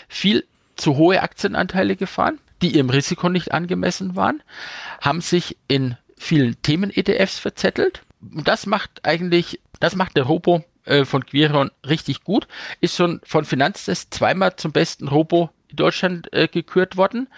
[0.08, 0.44] viel
[0.76, 4.42] zu hohe Aktienanteile gefahren, die ihrem Risiko nicht angemessen waren,
[5.00, 8.02] haben sich in vielen Themen-ETFs verzettelt.
[8.20, 12.48] Und das macht eigentlich, das macht der Robo äh, von Quiron richtig gut.
[12.80, 17.28] Ist schon von Finanztest zweimal zum besten Robo in Deutschland äh, gekürt worden.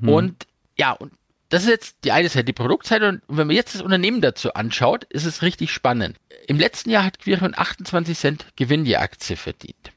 [0.00, 0.08] Mhm.
[0.08, 0.46] Und
[0.76, 1.12] ja, und
[1.50, 3.08] das ist jetzt die eine Seite, die Produktseite.
[3.08, 6.16] Und wenn man jetzt das Unternehmen dazu anschaut, ist es richtig spannend.
[6.46, 9.92] Im letzten Jahr hat Quirion 28 Cent Gewinn je Aktie verdient.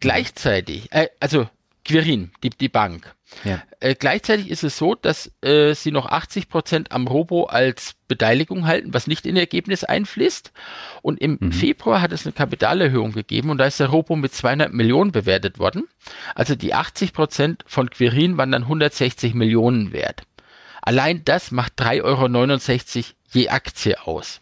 [0.00, 1.48] Gleichzeitig, äh, also
[1.84, 3.14] Quirin, die, die Bank.
[3.44, 3.62] Ja.
[3.80, 8.66] Äh, gleichzeitig ist es so, dass äh, sie noch 80 Prozent am Robo als Beteiligung
[8.66, 10.52] halten, was nicht in Ergebnis einfließt.
[11.02, 11.52] Und im mhm.
[11.52, 15.58] Februar hat es eine Kapitalerhöhung gegeben und da ist der Robo mit 200 Millionen bewertet
[15.58, 15.88] worden.
[16.34, 20.22] Also die 80 Prozent von Quirin waren dann 160 Millionen wert.
[20.82, 24.40] Allein das macht 3,69 Euro je Aktie aus.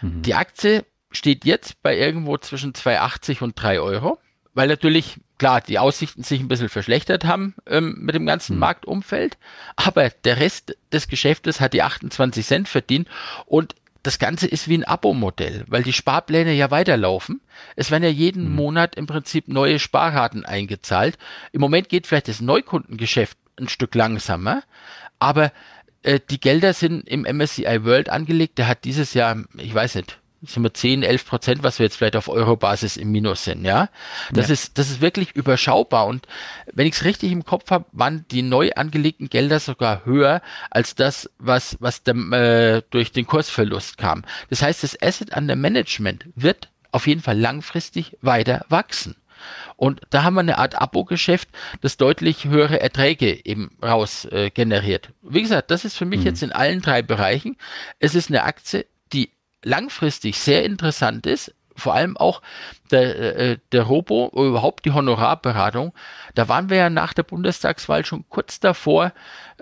[0.00, 0.22] Mhm.
[0.22, 4.18] Die Aktie steht jetzt bei irgendwo zwischen 2,80 und 3 Euro,
[4.52, 8.60] weil natürlich, klar, die Aussichten sich ein bisschen verschlechtert haben ähm, mit dem ganzen mhm.
[8.60, 9.38] Marktumfeld,
[9.76, 13.08] aber der Rest des Geschäftes hat die 28 Cent verdient
[13.46, 17.40] und das Ganze ist wie ein Abo-Modell, weil die Sparpläne ja weiterlaufen.
[17.74, 18.54] Es werden ja jeden mhm.
[18.54, 21.16] Monat im Prinzip neue Sparraten eingezahlt.
[21.52, 24.62] Im Moment geht vielleicht das Neukundengeschäft ein Stück langsamer,
[25.24, 25.52] aber
[26.02, 28.58] äh, die Gelder sind im MSCI World angelegt.
[28.58, 31.96] Der hat dieses Jahr, ich weiß nicht, sind wir 10, 11 Prozent, was wir jetzt
[31.96, 33.88] vielleicht auf Euro-Basis im Minus sind, ja.
[34.30, 34.52] Das ja.
[34.52, 36.06] ist, das ist wirklich überschaubar.
[36.06, 36.26] Und
[36.72, 40.94] wenn ich es richtig im Kopf habe, waren die neu angelegten Gelder sogar höher als
[40.94, 44.24] das, was, was dem, äh, durch den Kursverlust kam.
[44.50, 49.16] Das heißt, das Asset under Management wird auf jeden Fall langfristig weiter wachsen.
[49.76, 51.48] Und da haben wir eine Art Abo-Geschäft,
[51.80, 55.10] das deutlich höhere Erträge eben raus äh, generiert.
[55.22, 56.26] Wie gesagt, das ist für mich mhm.
[56.26, 57.56] jetzt in allen drei Bereichen.
[57.98, 59.30] Es ist eine Aktie, die
[59.62, 62.42] langfristig sehr interessant ist, vor allem auch
[62.90, 65.92] der, äh, der Robo, überhaupt die Honorarberatung,
[66.34, 69.12] da waren wir ja nach der Bundestagswahl schon kurz davor,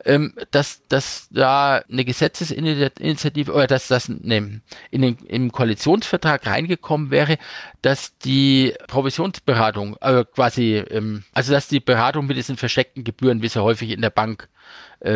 [0.05, 4.61] ähm, dass, dass da eine Gesetzesinitiative oder dass das ne,
[4.91, 7.39] in den, im Koalitionsvertrag reingekommen wäre,
[7.81, 13.49] dass die Provisionsberatung, äh, quasi, ähm, also dass die Beratung mit diesen versteckten Gebühren, wie
[13.49, 14.62] sie häufig in der Bank äh,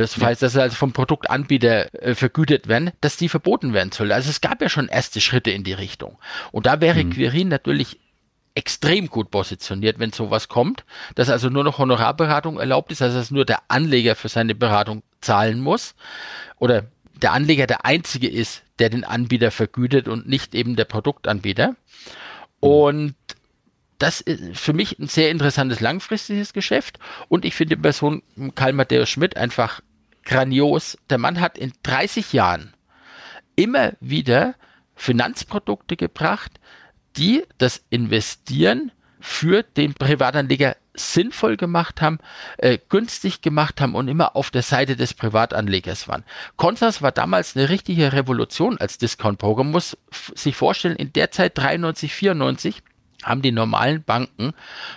[0.07, 4.11] so heißt, dass sie also vom Produktanbieter äh, vergütet werden, dass die verboten werden soll.
[4.11, 6.19] Also es gab ja schon erste Schritte in die Richtung.
[6.51, 7.11] Und da wäre mhm.
[7.11, 7.99] Quirin natürlich
[8.57, 10.85] extrem gut positioniert, wenn sowas kommt,
[11.15, 15.03] dass also nur noch Honorarberatung erlaubt ist, also dass nur der Anleger für seine Beratung
[15.21, 15.95] zahlen muss
[16.59, 21.69] oder der Anleger der einzige ist, der den Anbieter vergütet und nicht eben der Produktanbieter.
[21.69, 21.77] Mhm.
[22.61, 23.15] Und
[23.99, 28.23] das ist für mich ein sehr interessantes langfristiges Geschäft und ich finde die Person
[28.55, 29.81] Karl Matthäus Schmidt einfach
[30.25, 30.99] grandios.
[31.09, 32.75] Der Mann hat in 30 Jahren
[33.55, 34.55] immer wieder
[34.95, 36.61] Finanzprodukte gebracht,
[37.17, 42.19] die das Investieren für den Privatanleger sinnvoll gemacht haben,
[42.59, 46.25] äh, günstig gemacht haben und immer auf der Seite des Privatanlegers waren.
[46.57, 49.71] Consors war damals eine richtige Revolution als Discount-Programm.
[49.71, 49.97] Muss
[50.35, 52.83] sich vorstellen, in der Zeit 93, 94
[53.27, 54.53] haben die normalen Banken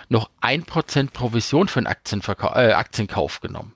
[0.08, 3.74] noch ein Prozent Provision für einen Aktienverkauf, äh, Aktienkauf genommen.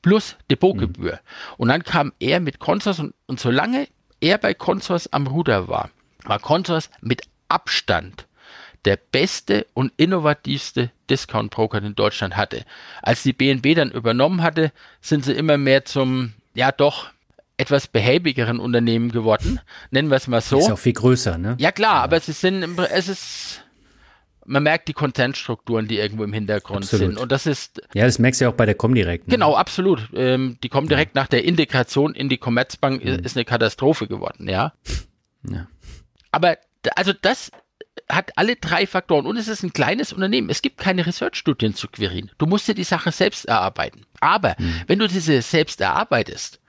[0.00, 1.12] Plus Depotgebühr.
[1.12, 1.54] Mhm.
[1.58, 3.88] Und dann kam er mit Consors und, und solange
[4.20, 5.90] er bei Consors am Ruder war,
[6.24, 8.26] war Consors mit Abstand
[8.86, 12.64] der beste und innovativste Discount-Broker, den Deutschland hatte.
[13.02, 17.10] Als die BNB dann übernommen hatte, sind sie immer mehr zum, ja doch,
[17.56, 19.60] etwas behäbigeren Unternehmen geworden.
[19.90, 20.58] Nennen wir es mal so.
[20.58, 21.56] Ist auch viel größer, ne?
[21.58, 23.62] Ja klar, aber sie sind, es ist,
[24.46, 27.06] man merkt die Contentstrukturen, die irgendwo im Hintergrund absolut.
[27.06, 27.18] sind.
[27.18, 27.82] Und das ist.
[27.94, 29.26] Ja, das merkst du ja auch bei der Comdirect.
[29.26, 29.32] Ne?
[29.32, 30.08] Genau, absolut.
[30.14, 31.22] Ähm, die Comdirect ja.
[31.22, 33.24] nach der Integration in die Commerzbank mhm.
[33.24, 34.72] ist eine Katastrophe geworden, ja.
[35.48, 35.66] ja.
[36.30, 36.58] Aber
[36.94, 37.50] also das
[38.08, 40.50] hat alle drei Faktoren und es ist ein kleines Unternehmen.
[40.50, 42.30] Es gibt keine Research-Studien zu Quirin.
[42.38, 44.06] Du musst dir die Sache selbst erarbeiten.
[44.20, 44.82] Aber mhm.
[44.86, 46.60] wenn du diese selbst erarbeitest,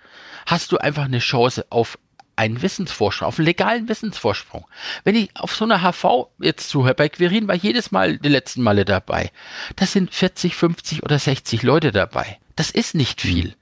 [0.46, 2.00] hast du einfach eine Chance auf
[2.38, 4.66] einen Wissensvorsprung, auf einen legalen Wissensvorsprung.
[5.04, 8.62] Wenn ich auf so einer HV jetzt zuhöre, bei Quirin war jedes Mal die letzten
[8.62, 9.32] Male dabei.
[9.76, 12.38] Das sind 40, 50 oder 60 Leute dabei.
[12.56, 13.30] Das ist nicht hm.
[13.30, 13.56] viel.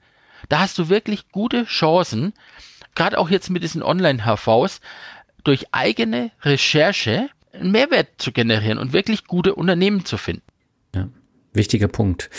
[0.48, 2.34] Da hast du wirklich gute Chancen,
[2.94, 4.80] gerade auch jetzt mit diesen Online-HVs,
[5.42, 10.42] durch eigene Recherche einen Mehrwert zu generieren und wirklich gute Unternehmen zu finden.
[10.94, 11.08] Ja,
[11.52, 12.30] wichtiger Punkt.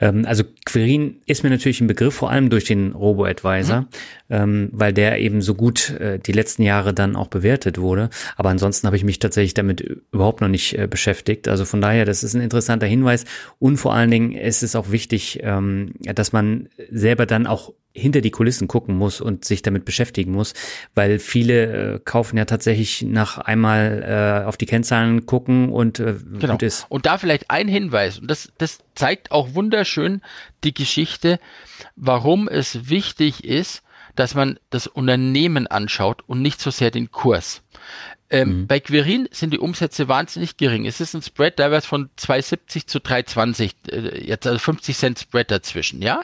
[0.00, 3.86] Ähm, also Querin ist mir natürlich ein Begriff, vor allem durch den Robo-Advisor, mhm.
[4.30, 8.10] ähm, weil der eben so gut äh, die letzten Jahre dann auch bewertet wurde.
[8.36, 9.80] Aber ansonsten habe ich mich tatsächlich damit
[10.12, 11.48] überhaupt noch nicht äh, beschäftigt.
[11.48, 13.24] Also von daher, das ist ein interessanter Hinweis.
[13.58, 18.20] Und vor allen Dingen ist es auch wichtig, ähm, dass man selber dann auch hinter
[18.20, 20.54] die Kulissen gucken muss und sich damit beschäftigen muss,
[20.94, 26.14] weil viele äh, kaufen ja tatsächlich nach einmal äh, auf die Kennzahlen gucken und äh,
[26.38, 26.52] genau.
[26.52, 26.86] gut ist.
[26.88, 30.22] Und da vielleicht ein Hinweis, und das, das zeigt auch wunderschön
[30.62, 31.40] die Geschichte,
[31.96, 33.82] warum es wichtig ist,
[34.14, 37.62] dass man das Unternehmen anschaut und nicht so sehr den Kurs.
[38.28, 38.66] Ähm, mhm.
[38.68, 40.86] Bei Querin sind die Umsätze wahnsinnig gering.
[40.86, 45.50] Es ist ein Spread teilweise von 2,70 zu 3,20, äh, jetzt also 50 Cent Spread
[45.50, 46.22] dazwischen, ja.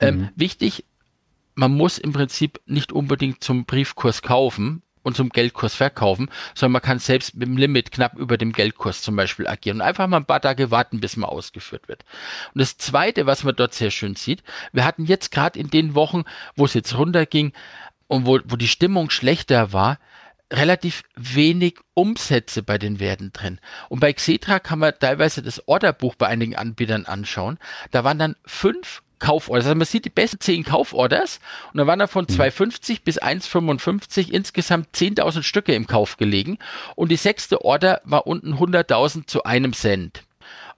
[0.00, 0.28] Ähm, mhm.
[0.34, 0.84] Wichtig,
[1.56, 6.82] man muss im Prinzip nicht unbedingt zum Briefkurs kaufen und zum Geldkurs verkaufen, sondern man
[6.82, 10.18] kann selbst mit dem Limit knapp über dem Geldkurs zum Beispiel agieren und einfach mal
[10.18, 12.04] ein paar Tage warten, bis man ausgeführt wird.
[12.54, 14.42] Und das Zweite, was man dort sehr schön sieht,
[14.72, 16.24] wir hatten jetzt gerade in den Wochen,
[16.56, 17.52] wo es jetzt runterging
[18.08, 19.98] und wo, wo die Stimmung schlechter war,
[20.52, 23.60] relativ wenig Umsätze bei den Werten drin.
[23.88, 27.58] Und bei Xetra kann man teilweise das Orderbuch bei einigen Anbietern anschauen.
[27.90, 29.66] Da waren dann fünf Kauforders.
[29.66, 31.40] Also man sieht die besten 10 Kauforders
[31.72, 32.98] und da waren da von 2,50 mhm.
[33.04, 36.58] bis 1,55 insgesamt 10.000 Stücke im Kauf gelegen
[36.94, 40.22] und die sechste Order war unten 100.000 zu einem Cent.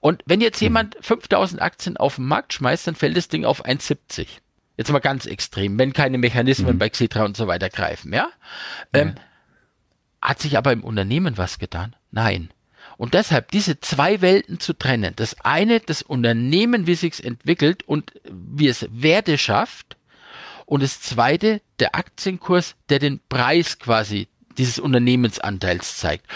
[0.01, 0.67] Und wenn jetzt mhm.
[0.67, 4.27] jemand 5000 Aktien auf den Markt schmeißt, dann fällt das Ding auf 1,70.
[4.77, 6.79] Jetzt mal ganz extrem, wenn keine Mechanismen mhm.
[6.79, 8.29] bei Xetra und so weiter greifen, ja?
[8.95, 9.01] ja.
[9.01, 9.15] Ähm,
[10.23, 11.97] hat sich aber im Unternehmen was getan?
[12.11, 12.51] Nein.
[12.99, 15.15] Und deshalb diese zwei Welten zu trennen.
[15.17, 19.97] Das eine, das Unternehmen, wie sich's entwickelt und wie es Werte schafft.
[20.67, 26.27] Und das zweite, der Aktienkurs, der den Preis quasi dieses Unternehmensanteils zeigt.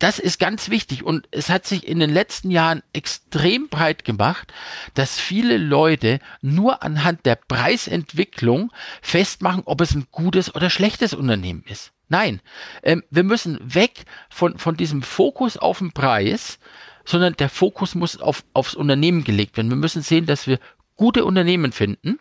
[0.00, 4.52] Das ist ganz wichtig und es hat sich in den letzten Jahren extrem breit gemacht,
[4.94, 11.62] dass viele Leute nur anhand der Preisentwicklung festmachen, ob es ein gutes oder schlechtes Unternehmen
[11.68, 11.91] ist.
[12.12, 12.42] Nein,
[12.82, 16.58] ähm, wir müssen weg von, von diesem Fokus auf den Preis,
[17.06, 19.70] sondern der Fokus muss auf, aufs Unternehmen gelegt werden.
[19.70, 20.58] Wir müssen sehen, dass wir
[20.96, 22.18] gute Unternehmen finden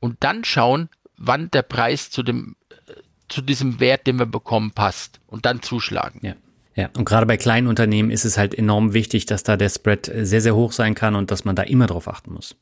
[0.00, 2.56] und dann schauen, wann der Preis zu dem,
[2.88, 2.94] äh,
[3.28, 6.18] zu diesem Wert, den wir bekommen, passt und dann zuschlagen.
[6.26, 6.34] Ja.
[6.74, 10.10] Ja, und gerade bei kleinen Unternehmen ist es halt enorm wichtig, dass da der Spread
[10.12, 12.56] sehr, sehr hoch sein kann und dass man da immer drauf achten muss.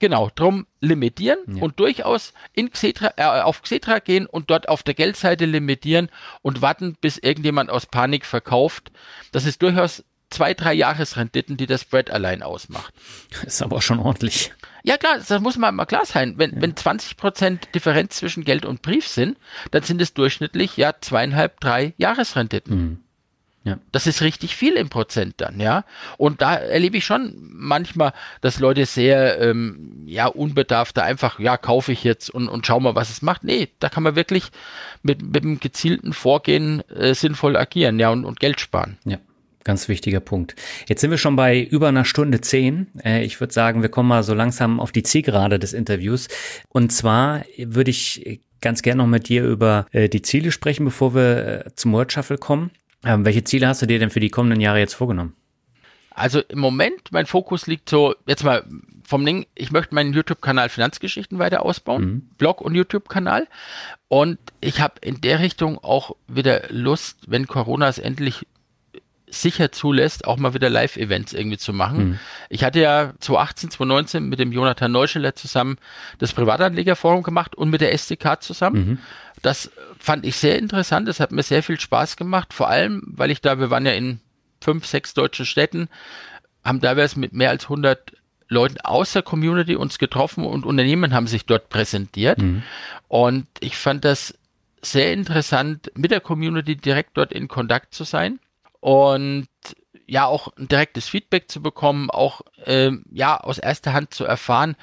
[0.00, 1.62] Genau, drum limitieren ja.
[1.62, 6.08] und durchaus in Xetra, äh, auf Xetra gehen und dort auf der Geldseite limitieren
[6.40, 8.90] und warten, bis irgendjemand aus Panik verkauft.
[9.30, 12.94] Das ist durchaus zwei, drei Jahresrenditen, die das Spread allein ausmacht.
[13.46, 14.52] ist aber schon ordentlich.
[14.82, 16.34] Ja klar, das muss man mal klar sein.
[16.38, 16.62] Wenn, ja.
[16.62, 19.36] wenn 20% Differenz zwischen Geld und Brief sind,
[19.70, 22.76] dann sind es durchschnittlich ja zweieinhalb, drei Jahresrenditen.
[22.76, 23.04] Mhm.
[23.62, 23.78] Ja.
[23.92, 25.84] Das ist richtig viel im Prozent dann, ja.
[26.16, 31.58] Und da erlebe ich schon manchmal, dass Leute sehr, ähm, ja, unbedarft da einfach, ja,
[31.58, 33.44] kaufe ich jetzt und, und schau mal, was es macht.
[33.44, 34.50] Nee, da kann man wirklich
[35.02, 38.96] mit, mit einem gezielten Vorgehen äh, sinnvoll agieren, ja, und, und Geld sparen.
[39.04, 39.18] Ja.
[39.62, 40.56] Ganz wichtiger Punkt.
[40.88, 42.86] Jetzt sind wir schon bei über einer Stunde zehn.
[43.04, 46.28] Äh, ich würde sagen, wir kommen mal so langsam auf die Zielgerade des Interviews.
[46.70, 51.14] Und zwar würde ich ganz gerne noch mit dir über äh, die Ziele sprechen, bevor
[51.14, 52.70] wir äh, zum Word Shuffle kommen.
[53.04, 55.34] Ähm, welche Ziele hast du dir denn für die kommenden Jahre jetzt vorgenommen?
[56.10, 58.64] Also im Moment, mein Fokus liegt so, jetzt mal
[59.04, 62.20] vom Ding, ich möchte meinen YouTube-Kanal Finanzgeschichten weiter ausbauen, mhm.
[62.36, 63.48] Blog und YouTube-Kanal.
[64.08, 68.46] Und ich habe in der Richtung auch wieder Lust, wenn Corona es endlich
[69.30, 72.10] sicher zulässt, auch mal wieder Live-Events irgendwie zu machen.
[72.10, 72.18] Mhm.
[72.48, 75.78] Ich hatte ja 2018, 2019 mit dem Jonathan Neuscheller zusammen
[76.18, 78.88] das Privatanlegerforum gemacht und mit der SDK zusammen.
[78.88, 78.98] Mhm.
[79.42, 79.70] Das
[80.00, 81.06] fand ich sehr interessant.
[81.08, 82.52] Das hat mir sehr viel Spaß gemacht.
[82.52, 84.20] Vor allem, weil ich da, wir waren ja in
[84.60, 85.88] fünf, sechs deutschen Städten,
[86.64, 88.12] haben teilweise mit mehr als 100
[88.48, 92.38] Leuten aus der Community uns getroffen und Unternehmen haben sich dort präsentiert.
[92.38, 92.62] Mhm.
[93.08, 94.34] Und ich fand das
[94.82, 98.40] sehr interessant, mit der Community direkt dort in Kontakt zu sein
[98.80, 99.46] und
[100.06, 104.74] ja auch ein direktes Feedback zu bekommen, auch ähm, ja aus erster Hand zu erfahren,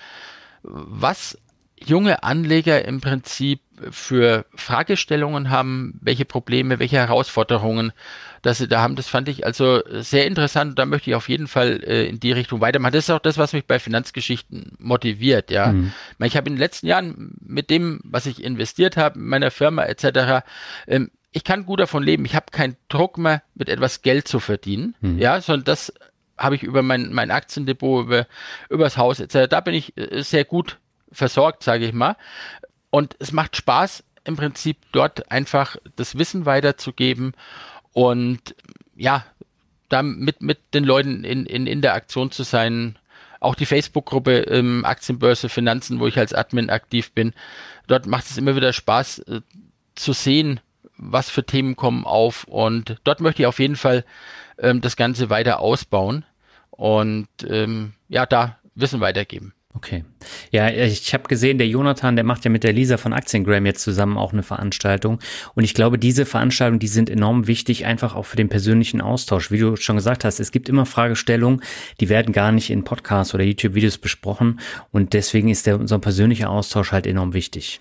[0.63, 1.37] was
[1.77, 3.59] junge Anleger im Prinzip
[3.91, 7.93] für Fragestellungen haben, welche Probleme, welche Herausforderungen
[8.41, 8.95] dass sie da haben.
[8.95, 10.77] Das fand ich also sehr interessant.
[10.79, 12.93] Da möchte ich auf jeden Fall äh, in die Richtung weitermachen.
[12.93, 15.51] Das ist auch das, was mich bei Finanzgeschichten motiviert.
[15.51, 15.91] Ja, mhm.
[16.23, 20.45] ich habe in den letzten Jahren mit dem, was ich investiert habe, meiner Firma etc.
[20.87, 22.25] Ähm, ich kann gut davon leben.
[22.25, 24.95] Ich habe keinen Druck mehr, mit etwas Geld zu verdienen.
[25.01, 25.19] Mhm.
[25.19, 25.93] Ja, sondern das
[26.37, 28.27] habe ich über mein, mein Aktiendepot, über,
[28.69, 29.49] übers Haus etc.
[29.49, 30.77] Da bin ich äh, sehr gut
[31.11, 32.15] versorgt, sage ich mal.
[32.89, 37.33] Und es macht Spaß, im Prinzip dort einfach das Wissen weiterzugeben
[37.93, 38.55] und
[38.95, 39.25] ja,
[39.89, 42.97] da mit, mit den Leuten in, in Interaktion zu sein.
[43.39, 47.33] Auch die Facebook-Gruppe ähm, Aktienbörse Finanzen, wo ich als Admin aktiv bin.
[47.87, 49.41] Dort macht es immer wieder Spaß äh,
[49.95, 50.59] zu sehen,
[50.97, 52.45] was für Themen kommen auf.
[52.45, 54.03] Und dort möchte ich auf jeden Fall
[54.57, 56.25] ähm, das Ganze weiter ausbauen
[56.71, 59.53] und ähm, ja, da Wissen weitergeben.
[59.77, 60.03] Okay.
[60.51, 63.83] Ja, ich habe gesehen, der Jonathan, der macht ja mit der Lisa von Aktiengram jetzt
[63.83, 65.19] zusammen auch eine Veranstaltung.
[65.53, 69.51] Und ich glaube, diese Veranstaltungen, die sind enorm wichtig, einfach auch für den persönlichen Austausch.
[69.51, 71.61] Wie du schon gesagt hast, es gibt immer Fragestellungen,
[71.99, 74.59] die werden gar nicht in Podcasts oder YouTube-Videos besprochen.
[74.91, 77.79] Und deswegen ist der, unser persönlicher Austausch halt enorm wichtig.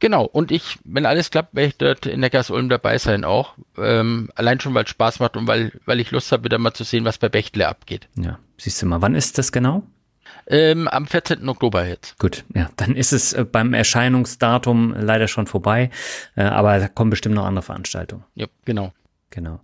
[0.00, 3.54] Genau, und ich, wenn alles klappt, werde ich dort in Neckars Ulm dabei sein auch.
[3.78, 6.74] Ähm, allein schon, weil es Spaß macht und weil, weil ich Lust habe, wieder mal
[6.74, 8.08] zu sehen, was bei Bechtle abgeht.
[8.18, 9.84] Ja, siehst du mal, wann ist das genau?
[10.46, 11.48] Ähm, am 14.
[11.48, 12.18] Oktober jetzt.
[12.18, 15.90] Gut, ja, dann ist es äh, beim Erscheinungsdatum leider schon vorbei,
[16.36, 18.24] äh, aber da kommen bestimmt noch andere Veranstaltungen.
[18.34, 18.92] Ja, genau.
[19.32, 19.60] Genau.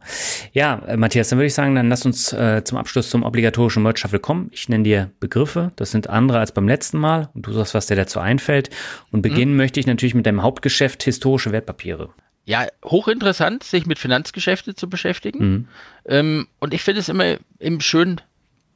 [0.52, 3.82] Ja, äh, Matthias, dann würde ich sagen, dann lass uns äh, zum Abschluss zum obligatorischen
[3.82, 4.48] Merch Shuffle kommen.
[4.50, 7.86] Ich nenne dir Begriffe, das sind andere als beim letzten Mal und du sagst, was
[7.86, 8.70] dir dazu einfällt.
[9.12, 9.58] Und beginnen mhm.
[9.58, 12.08] möchte ich natürlich mit deinem Hauptgeschäft historische Wertpapiere.
[12.46, 15.38] Ja, hochinteressant, sich mit Finanzgeschäfte zu beschäftigen.
[15.38, 15.68] Mhm.
[16.06, 18.22] Ähm, und ich finde es immer eben schön,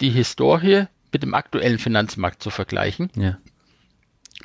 [0.03, 3.11] die Historie mit dem aktuellen Finanzmarkt zu vergleichen.
[3.17, 3.39] Ja.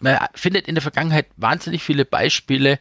[0.01, 2.79] Man findet in der Vergangenheit wahnsinnig viele Beispiele,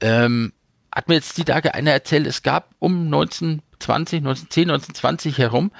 [0.00, 0.52] ähm,
[0.92, 5.70] hat mir jetzt die Tage einer erzählt, es gab um 1920, 1910, 1920 herum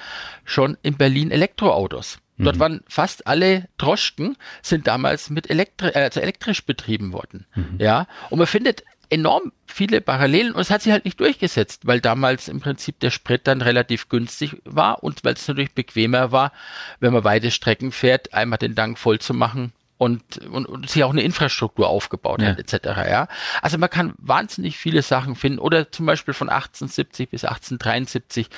[0.45, 2.19] schon in Berlin Elektroautos.
[2.37, 2.59] Dort mhm.
[2.59, 7.45] waren fast alle Droschken sind damals mit Elektri äh, also elektrisch betrieben worden.
[7.53, 7.75] Mhm.
[7.77, 11.99] Ja, und man findet enorm viele Parallelen und es hat sich halt nicht durchgesetzt, weil
[11.99, 16.53] damals im Prinzip der Sprit dann relativ günstig war und weil es natürlich bequemer war,
[16.99, 21.03] wenn man weite Strecken fährt, einmal den Tank voll zu machen und, und, und sich
[21.03, 22.47] auch eine Infrastruktur aufgebaut ja.
[22.47, 22.87] hat, etc.
[23.07, 23.27] Ja?
[23.61, 25.59] Also man kann wahnsinnig viele Sachen finden.
[25.59, 28.49] Oder zum Beispiel von 1870 bis 1873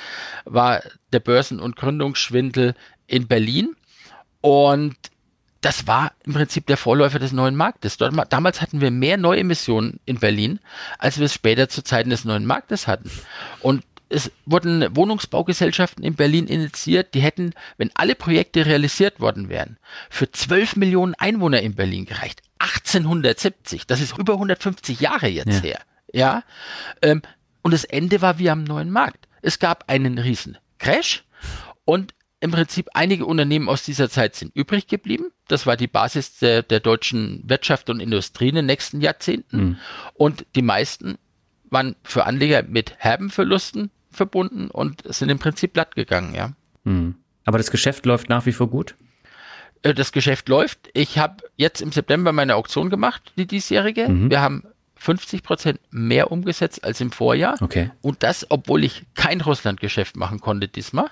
[0.46, 0.82] war
[1.12, 2.74] der Börsen- und Gründungsschwindel
[3.06, 3.76] in Berlin.
[4.40, 4.96] Und
[5.64, 7.96] das war im Prinzip der Vorläufer des neuen Marktes.
[7.96, 10.60] Dort, damals hatten wir mehr Neuemissionen in Berlin,
[10.98, 13.10] als wir es später zu Zeiten des neuen Marktes hatten.
[13.60, 19.78] Und es wurden Wohnungsbaugesellschaften in Berlin initiiert, die hätten, wenn alle Projekte realisiert worden wären,
[20.10, 22.42] für 12 Millionen Einwohner in Berlin gereicht.
[22.58, 25.70] 1870, das ist über 150 Jahre jetzt ja.
[25.70, 25.80] her.
[26.12, 26.42] Ja,
[27.00, 27.22] ähm,
[27.62, 29.26] und das Ende war wie am neuen Markt.
[29.40, 31.24] Es gab einen riesen Crash
[31.84, 35.32] und im Prinzip einige Unternehmen aus dieser Zeit sind übrig geblieben.
[35.48, 39.56] Das war die Basis der, der deutschen Wirtschaft und Industrie in den nächsten Jahrzehnten.
[39.56, 39.76] Mhm.
[40.12, 41.16] Und die meisten
[41.70, 46.52] waren für Anleger mit herben Verlusten verbunden und sind im Prinzip glatt gegangen, ja.
[46.84, 47.14] Hm.
[47.46, 48.94] Aber das Geschäft läuft nach wie vor gut?
[49.80, 50.90] Äh, das Geschäft läuft.
[50.92, 54.06] Ich habe jetzt im September meine Auktion gemacht, die diesjährige.
[54.06, 54.30] Mhm.
[54.30, 54.64] Wir haben
[54.96, 57.56] 50 Prozent mehr umgesetzt als im Vorjahr.
[57.62, 57.90] Okay.
[58.02, 61.08] Und das, obwohl ich kein Russlandgeschäft machen konnte diesmal.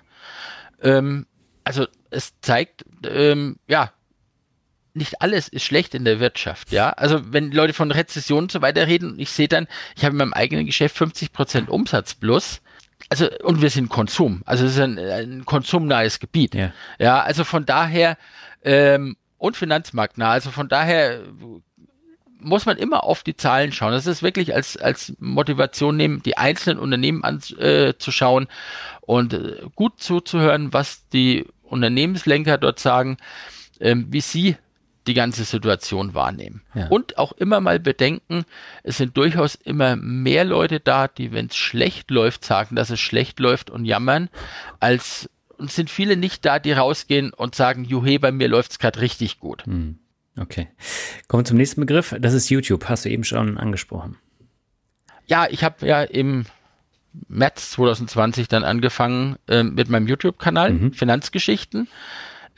[0.83, 1.27] Ähm,
[1.65, 3.93] also es zeigt, ähm, ja,
[4.95, 6.91] nicht alles ist schlecht in der Wirtschaft, ja.
[6.91, 10.19] Also wenn Leute von Rezession und so weiter reden, ich sehe dann, ich habe in
[10.19, 12.61] meinem eigenen Geschäft 50 Prozent Umsatz plus,
[13.09, 16.55] also und wir sind Konsum, also es ist ein, ein konsumnahes Gebiet.
[16.55, 16.73] Ja.
[16.99, 18.19] ja, also von daher
[18.63, 21.23] ähm, und finanzmarktnah, also von daher
[22.43, 23.93] muss man immer auf die Zahlen schauen.
[23.93, 28.49] Das ist wirklich als, als Motivation nehmen, die einzelnen Unternehmen anzuschauen äh,
[29.03, 33.17] und äh, gut zuzuhören, was die Unternehmenslenker dort sagen,
[33.81, 34.57] ähm, wie sie
[35.07, 36.63] die ganze Situation wahrnehmen.
[36.75, 36.87] Ja.
[36.89, 38.45] Und auch immer mal bedenken,
[38.85, 43.01] es sind durchaus immer mehr Leute da, die, wenn es schlecht läuft, sagen, dass es
[43.01, 44.29] schlecht läuft und jammern,
[44.79, 45.29] als
[45.59, 49.01] und sind viele nicht da, die rausgehen und sagen, juhe, bei mir läuft es gerade
[49.01, 49.65] richtig gut.
[49.65, 49.99] Hm.
[50.39, 50.69] Okay.
[51.29, 52.15] Kommen wir zum nächsten Begriff.
[52.19, 52.89] Das ist YouTube.
[52.89, 54.17] Hast du eben schon angesprochen.
[55.27, 56.47] Ja, ich habe ja im
[57.29, 60.93] März 2020 dann angefangen äh, mit meinem YouTube-Kanal mhm.
[60.95, 61.89] Finanzgeschichten.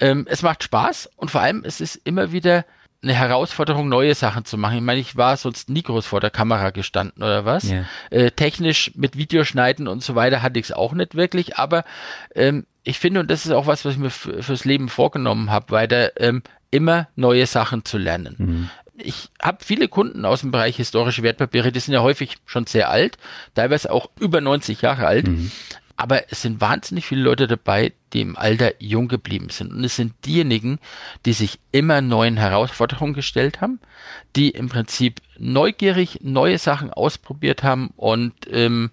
[0.01, 2.65] Ähm, es macht Spaß und vor allem es ist immer wieder
[3.03, 4.77] eine Herausforderung, neue Sachen zu machen.
[4.77, 7.71] Ich meine, ich war sonst nie groß vor der Kamera gestanden oder was.
[7.71, 7.85] Yeah.
[8.11, 11.85] Äh, technisch mit Videoschneiden und so weiter hatte ich es auch nicht wirklich, aber
[12.35, 15.71] ähm, ich finde, und das ist auch was, was ich mir fürs Leben vorgenommen habe,
[15.71, 16.43] weiter ähm,
[16.75, 18.35] immer neue Sachen zu lernen.
[18.37, 18.71] Mhm.
[18.97, 22.91] Ich habe viele Kunden aus dem Bereich historische Wertpapiere, die sind ja häufig schon sehr
[22.91, 23.17] alt,
[23.55, 25.29] teilweise auch über 90 Jahre alt.
[25.29, 25.53] Mhm.
[25.97, 29.73] Aber es sind wahnsinnig viele Leute dabei, die im Alter jung geblieben sind.
[29.73, 30.81] Und es sind diejenigen,
[31.25, 33.79] die sich immer neuen Herausforderungen gestellt haben,
[34.35, 38.91] die im Prinzip neugierig neue Sachen ausprobiert haben und ähm,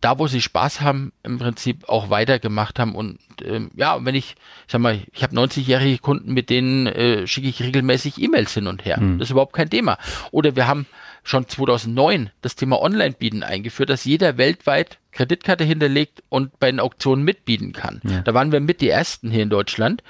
[0.00, 2.94] da, wo sie Spaß haben, im Prinzip auch weitergemacht haben.
[2.94, 7.26] Und ähm, ja, wenn ich, ich sag mal, ich habe 90-jährige Kunden, mit denen äh,
[7.26, 9.00] schicke ich regelmäßig E-Mails hin und her.
[9.00, 9.18] Mhm.
[9.18, 9.98] Das ist überhaupt kein Thema.
[10.30, 10.86] Oder wir haben
[11.24, 17.24] schon 2009 das Thema Online-Bieten eingeführt, dass jeder weltweit Kreditkarte hinterlegt und bei den Auktionen
[17.24, 18.00] mitbieten kann.
[18.04, 18.20] Ja.
[18.20, 20.02] Da waren wir mit die Ersten hier in Deutschland.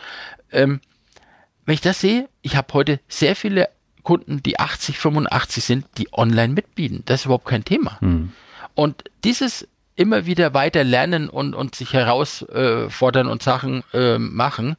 [0.53, 0.81] Ähm,
[1.65, 3.69] wenn ich das sehe, ich habe heute sehr viele
[4.03, 7.03] Kunden, die 80, 85 sind, die online mitbieten.
[7.05, 8.01] Das ist überhaupt kein Thema.
[8.01, 8.33] Hm.
[8.75, 9.67] Und dieses
[9.99, 14.77] immer wieder weiter lernen und, und sich herausfordern und Sachen äh, machen,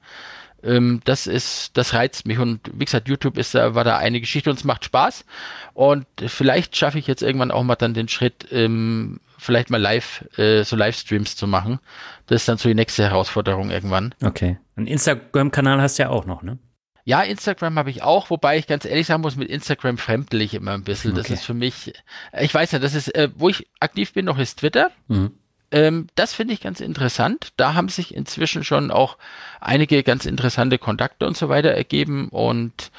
[0.63, 2.39] ähm, das ist, das reizt mich.
[2.39, 5.25] Und wie gesagt, YouTube ist da, war da eine Geschichte und es macht Spaß.
[5.73, 10.25] Und vielleicht schaffe ich jetzt irgendwann auch mal dann den Schritt, ähm, vielleicht mal live,
[10.37, 11.79] äh, so Livestreams zu machen.
[12.27, 14.13] Das ist dann so die nächste Herausforderung irgendwann.
[14.23, 14.57] Okay.
[14.75, 16.57] Einen Instagram-Kanal hast du ja auch noch, ne?
[17.05, 20.53] Ja, Instagram habe ich auch, wobei ich ganz ehrlich sagen muss, mit Instagram fremdel ich
[20.53, 21.11] immer ein bisschen.
[21.11, 21.21] Okay.
[21.21, 21.93] Das ist für mich,
[22.39, 24.91] ich weiß ja, das ist, äh, wo ich aktiv bin, noch ist Twitter.
[25.07, 25.31] Mhm.
[25.71, 27.53] Ähm, das finde ich ganz interessant.
[27.57, 29.17] Da haben sich inzwischen schon auch
[29.59, 32.91] einige ganz interessante Kontakte und so weiter ergeben und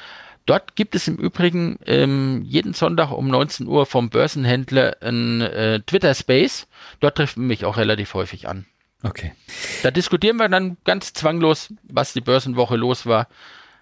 [0.47, 5.81] Dort gibt es im Übrigen ähm, jeden Sonntag um 19 Uhr vom Börsenhändler ein äh,
[5.81, 6.67] Twitter Space.
[6.99, 8.65] Dort trifft man mich auch relativ häufig an.
[9.03, 9.33] Okay.
[9.83, 13.27] Da diskutieren wir dann ganz zwanglos, was die Börsenwoche los war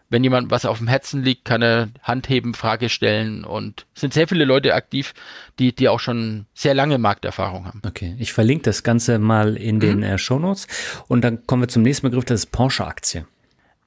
[0.10, 4.02] wenn jemand was auf dem Herzen liegt, kann er Hand heben, Frage stellen und es
[4.02, 5.14] sind sehr viele Leute aktiv,
[5.60, 7.82] die, die auch schon sehr lange Markterfahrung haben.
[7.86, 9.80] Okay, ich verlinke das Ganze mal in mhm.
[9.80, 10.68] den äh, Shownotes
[11.08, 13.26] und dann kommen wir zum nächsten Begriff, das ist Porsche-Aktie.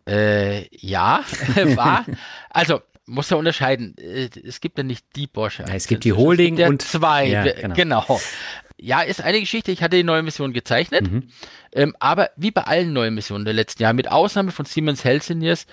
[0.08, 1.24] Äh, ja,
[1.76, 2.04] war,
[2.50, 3.96] also muss er unterscheiden.
[3.98, 5.64] Äh, es gibt ja nicht die Porsche.
[5.66, 7.26] Ja, es gibt die Holding gibt und zwei.
[7.26, 7.74] Ja, genau.
[7.74, 8.20] genau.
[8.78, 9.70] Ja, ist eine Geschichte.
[9.70, 11.28] Ich hatte die neue Mission gezeichnet, mhm.
[11.72, 15.66] ähm, aber wie bei allen neuen Missionen der letzten Jahre, mit Ausnahme von Siemens Healthineers,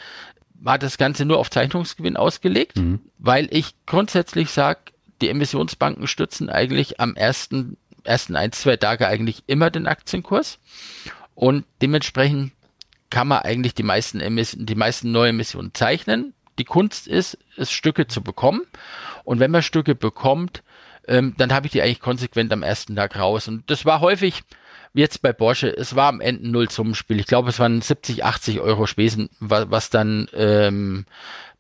[0.62, 3.00] war das Ganze nur auf Zeichnungsgewinn ausgelegt, mhm.
[3.18, 4.80] weil ich grundsätzlich sage,
[5.22, 10.60] die Emissionsbanken stützen eigentlich am ersten, ersten ein, zwei Tage eigentlich immer den Aktienkurs
[11.36, 12.52] und dementsprechend
[13.10, 16.34] kann man eigentlich die meisten, Emission, die meisten neue Emissionen zeichnen.
[16.60, 18.62] Die Kunst ist, es Stücke zu bekommen
[19.24, 20.64] und wenn man Stücke bekommt,
[21.08, 24.44] ähm, dann habe ich die eigentlich konsequent am ersten Tag raus und das war häufig
[24.94, 27.20] jetzt bei Porsche, es war am Ende null Summenspiel.
[27.20, 31.06] Ich glaube, es waren 70, 80 Euro Spesen, was, was dann ähm,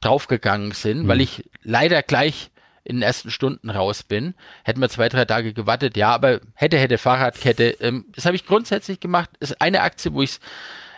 [0.02, 1.08] draufgegangen sind, mhm.
[1.08, 2.52] weil ich leider gleich
[2.84, 4.34] in den ersten Stunden raus bin.
[4.64, 7.78] Hätten wir zwei, drei Tage gewartet, ja, aber hätte, hätte Fahrradkette.
[7.82, 9.30] Ähm, das habe ich grundsätzlich gemacht.
[9.40, 10.40] Ist eine Aktie, wo ich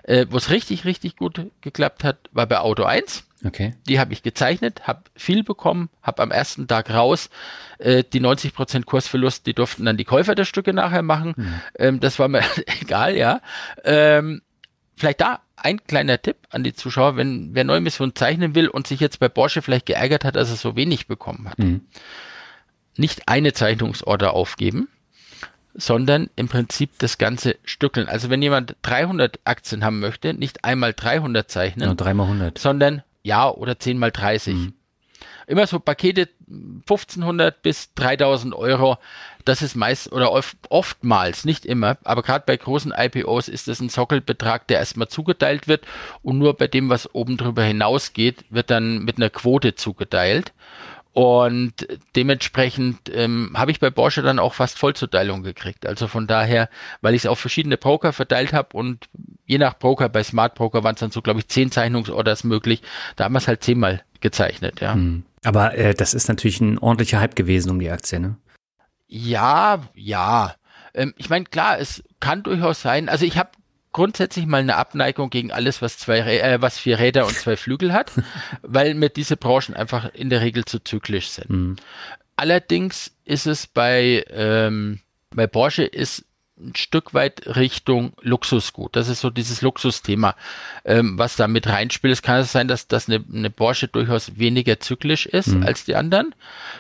[0.04, 3.24] äh, wo es richtig, richtig gut geklappt hat, war bei Auto 1.
[3.44, 3.74] Okay.
[3.88, 7.30] Die habe ich gezeichnet, habe viel bekommen, habe am ersten Tag raus.
[7.80, 11.34] Äh, die 90% Kursverlust, die durften dann die Käufer der Stücke nachher machen.
[11.36, 11.62] Mhm.
[11.80, 12.44] Ähm, das war mir
[12.82, 13.42] egal, ja.
[13.84, 14.42] Ähm,
[14.96, 18.88] vielleicht da ein kleiner Tipp an die Zuschauer, wenn wer neue Missionen zeichnen will und
[18.88, 21.60] sich jetzt bei Porsche vielleicht geärgert hat, dass er so wenig bekommen hat.
[21.60, 21.82] Mhm.
[22.98, 24.88] Nicht eine Zeichnungsorder aufgeben,
[25.74, 28.08] sondern im Prinzip das ganze stückeln.
[28.08, 32.58] Also wenn jemand 300 Aktien haben möchte, nicht einmal 300 zeichnen, ja, dreimal 100.
[32.58, 34.54] sondern ja oder 10 mal 30.
[34.56, 34.74] Mhm.
[35.48, 38.98] Immer so Pakete 1500 bis 3000 Euro.
[39.46, 43.80] Das ist meist oder oft, oftmals, nicht immer, aber gerade bei großen IPOs ist das
[43.80, 45.86] ein Sockelbetrag, der erstmal zugeteilt wird
[46.22, 50.54] und nur bei dem, was oben drüber hinausgeht, wird dann mit einer Quote zugeteilt.
[51.14, 55.86] Und dementsprechend ähm, habe ich bei Porsche dann auch fast Vollzuteilung gekriegt.
[55.86, 56.70] Also von daher,
[57.02, 59.10] weil ich es auf verschiedene Broker verteilt habe und
[59.52, 62.82] je nach Broker, bei Smart Broker waren es dann so, glaube ich, zehn Zeichnungsorders möglich.
[63.18, 64.94] Da haben wir es halt zehnmal gezeichnet, ja.
[64.94, 65.24] Hm.
[65.44, 68.38] Aber äh, das ist natürlich ein ordentlicher Hype gewesen um die Aktie, ne?
[69.08, 70.56] Ja, ja.
[70.94, 73.10] Ähm, ich meine, klar, es kann durchaus sein.
[73.10, 73.50] Also ich habe
[73.92, 77.92] grundsätzlich mal eine Abneigung gegen alles, was zwei, äh, was vier Räder und zwei Flügel
[77.92, 78.14] hat,
[78.62, 81.50] weil mir diese Branchen einfach in der Regel zu zyklisch sind.
[81.50, 81.76] Mhm.
[82.38, 85.02] Allerdings ist es bei, ähm,
[85.32, 86.24] bei Porsche ist
[86.62, 88.96] ein Stück weit Richtung Luxusgut.
[88.96, 90.36] Das ist so dieses Luxusthema,
[90.86, 92.14] ähm, was da mit reinspielt.
[92.14, 95.64] Es kann sein, dass, dass eine, eine Porsche durchaus weniger zyklisch ist mhm.
[95.64, 96.34] als die anderen.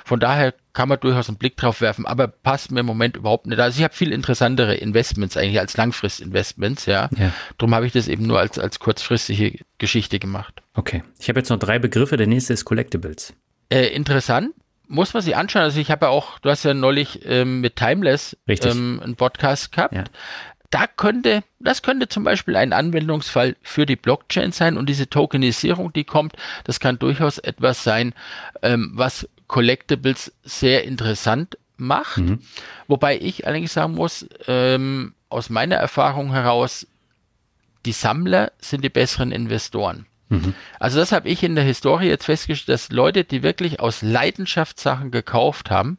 [0.05, 3.45] Von daher kann man durchaus einen Blick drauf werfen, aber passt mir im Moment überhaupt
[3.47, 3.59] nicht.
[3.59, 7.09] Also ich habe viel interessantere Investments eigentlich als Langfristinvestments, ja.
[7.17, 7.33] ja.
[7.57, 10.61] Darum habe ich das eben nur als, als kurzfristige Geschichte gemacht.
[10.73, 11.03] Okay.
[11.19, 12.15] Ich habe jetzt noch drei Begriffe.
[12.15, 13.33] Der nächste ist Collectibles.
[13.69, 14.53] Äh, interessant
[14.91, 15.63] muss man sich anschauen.
[15.63, 19.71] Also ich habe ja auch, du hast ja neulich ähm, mit Timeless ähm, einen Podcast
[19.71, 19.93] gehabt.
[19.93, 20.03] Ja.
[20.69, 25.91] Da könnte, das könnte zum Beispiel ein Anwendungsfall für die Blockchain sein und diese Tokenisierung,
[25.91, 28.13] die kommt, das kann durchaus etwas sein,
[28.61, 32.17] ähm, was Collectibles sehr interessant macht.
[32.17, 32.39] Mhm.
[32.87, 36.87] Wobei ich allerdings sagen muss, ähm, aus meiner Erfahrung heraus,
[37.85, 40.05] die Sammler sind die besseren Investoren.
[40.31, 40.55] Mhm.
[40.79, 44.79] Also das habe ich in der Historie jetzt festgestellt, dass Leute, die wirklich aus Leidenschaft
[44.79, 45.97] Sachen gekauft haben,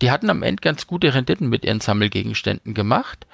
[0.00, 3.26] die hatten am Ende ganz gute Renditen mit ihren Sammelgegenständen gemacht,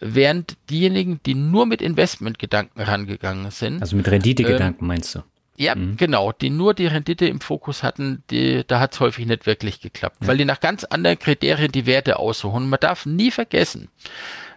[0.00, 3.82] während diejenigen, die nur mit Investmentgedanken rangegangen sind.
[3.82, 5.22] Also mit Renditegedanken ähm, meinst du?
[5.56, 5.96] Ja, mhm.
[5.96, 9.80] genau, die nur die Rendite im Fokus hatten, die, da hat es häufig nicht wirklich
[9.80, 10.28] geklappt, ja.
[10.28, 12.64] weil die nach ganz anderen Kriterien die Werte aussuchen.
[12.64, 13.88] Und man darf nie vergessen,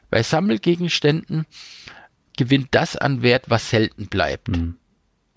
[0.09, 1.45] bei Sammelgegenständen
[2.37, 4.49] gewinnt das an Wert, was selten bleibt.
[4.49, 4.75] Mhm.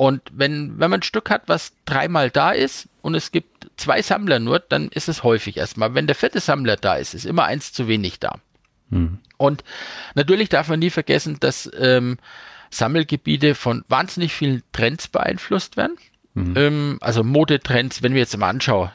[0.00, 4.00] Und wenn, wenn man ein Stück hat, was dreimal da ist und es gibt zwei
[4.00, 5.92] Sammler nur, dann ist es häufig erstmal.
[5.94, 8.38] Wenn der vierte Sammler da ist, ist immer eins zu wenig da.
[8.88, 9.18] Mhm.
[9.36, 9.62] Und
[10.14, 12.16] natürlich darf man nie vergessen, dass ähm,
[12.70, 15.98] Sammelgebiete von wahnsinnig vielen Trends beeinflusst werden.
[16.34, 16.54] Mhm.
[16.56, 18.90] Ähm, also Modetrends, wenn wir jetzt mal anschauen,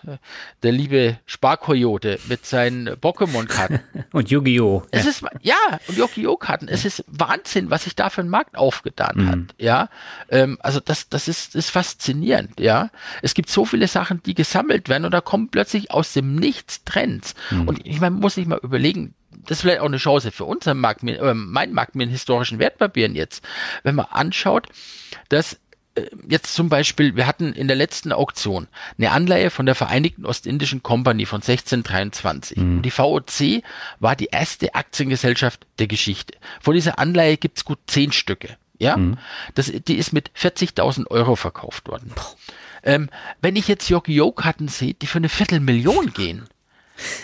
[0.63, 3.81] der liebe Sparkoyote mit seinen Pokémon-Karten.
[4.13, 4.83] und Yu-Gi-Oh!
[4.91, 5.09] Es ja.
[5.09, 6.37] ist, ja, und Yu-Gi-Oh!
[6.37, 6.67] Karten.
[6.69, 9.29] Es ist Wahnsinn, was sich da für ein Markt aufgetan mhm.
[9.29, 9.39] hat.
[9.57, 9.89] Ja,
[10.29, 12.59] ähm, also das, das ist, ist faszinierend.
[12.59, 12.89] Ja,
[13.21, 16.85] es gibt so viele Sachen, die gesammelt werden und da kommen plötzlich aus dem Nichts
[16.85, 17.35] Trends.
[17.51, 17.67] Mhm.
[17.67, 19.13] Und ich meine, muss ich mal überlegen,
[19.45, 23.15] das ist vielleicht auch eine Chance für unseren Markt, äh, mein Markt mit historischen Wertpapieren
[23.15, 23.43] jetzt.
[23.83, 24.67] Wenn man anschaut,
[25.29, 25.59] dass
[26.27, 28.67] jetzt zum Beispiel, wir hatten in der letzten Auktion
[28.97, 32.57] eine Anleihe von der Vereinigten Ostindischen Company von 1623.
[32.57, 32.81] Mhm.
[32.81, 33.63] Die VOC
[33.99, 36.37] war die erste Aktiengesellschaft der Geschichte.
[36.61, 38.57] Von dieser Anleihe gibt es gut zehn Stücke.
[38.77, 39.17] Ja, mhm.
[39.53, 42.11] das, die ist mit 40.000 Euro verkauft worden.
[42.83, 43.09] Ähm,
[43.41, 46.47] wenn ich jetzt Yu-Gi-Oh-Karten sehe, die für eine Viertelmillion gehen,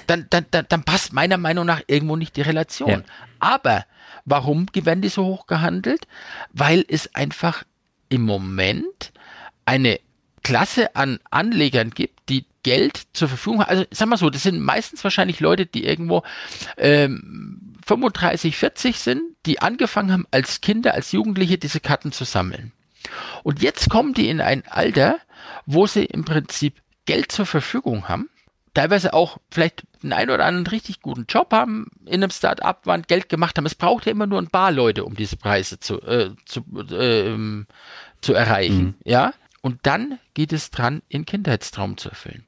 [0.08, 2.90] dann, dann, dann, dann passt meiner Meinung nach irgendwo nicht die Relation.
[2.90, 3.02] Ja.
[3.40, 3.86] Aber
[4.26, 6.08] warum werden die so hoch gehandelt?
[6.54, 7.64] Weil es einfach
[8.12, 9.12] im Moment
[9.66, 10.00] eine
[10.44, 13.70] Klasse an Anlegern gibt, die Geld zur Verfügung haben.
[13.70, 16.24] Also sag mal so, das sind meistens wahrscheinlich Leute, die irgendwo
[16.78, 22.72] ähm, 35, 40 sind, die angefangen haben als Kinder, als Jugendliche diese Karten zu sammeln.
[23.44, 25.18] Und jetzt kommen die in ein Alter,
[25.66, 28.30] wo sie im Prinzip Geld zur Verfügung haben,
[28.74, 33.04] teilweise auch vielleicht einen ein oder anderen richtig guten Job haben, in einem Start-up waren,
[33.04, 33.66] Geld gemacht haben.
[33.66, 36.62] Es braucht ja immer nur ein paar Leute, um diese Preise zu, äh, zu,
[36.92, 37.66] äh,
[38.22, 38.84] zu erreichen.
[38.84, 38.96] Mhm.
[39.04, 39.34] Ja?
[39.62, 42.46] Und dann geht es dran, ihren Kindheitstraum zu erfüllen.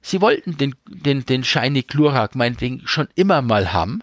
[0.00, 4.02] Sie wollten den, den, den Shiny Glurak meinetwegen schon immer mal haben.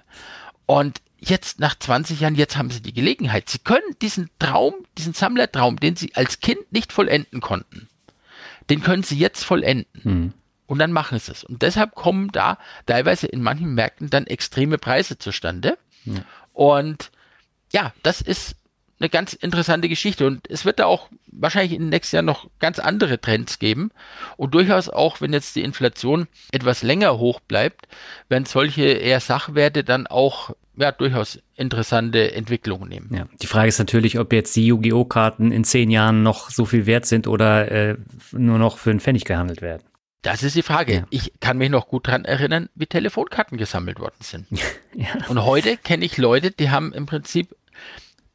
[0.66, 3.50] Und jetzt nach 20 Jahren, jetzt haben sie die Gelegenheit.
[3.50, 7.88] Sie können diesen Traum, diesen Sammlertraum, den sie als Kind nicht vollenden konnten,
[8.70, 9.86] den können sie jetzt vollenden.
[10.04, 10.34] Mhm.
[10.72, 11.44] Und dann machen sie es.
[11.44, 15.78] Und deshalb kommen da teilweise in manchen Märkten dann extreme Preise zustande.
[16.06, 16.22] Mhm.
[16.54, 17.12] Und
[17.74, 18.56] ja, das ist
[18.98, 20.26] eine ganz interessante Geschichte.
[20.26, 23.92] Und es wird da auch wahrscheinlich in den nächsten Jahren noch ganz andere Trends geben.
[24.38, 27.90] Und durchaus auch, wenn jetzt die Inflation etwas länger hoch bleibt,
[28.30, 33.10] werden solche eher Sachwerte dann auch ja, durchaus interessante Entwicklungen nehmen.
[33.14, 35.04] Ja, die Frage ist natürlich, ob jetzt die Yu-Gi-Oh!
[35.04, 37.98] Karten in zehn Jahren noch so viel wert sind oder äh,
[38.32, 39.84] nur noch für einen Pfennig gehandelt werden.
[40.22, 40.94] Das ist die Frage.
[40.94, 41.08] Ja.
[41.10, 44.48] Ich kann mich noch gut daran erinnern, wie Telefonkarten gesammelt worden sind.
[44.94, 45.08] ja.
[45.30, 47.56] Und heute kenne ich Leute, die haben im Prinzip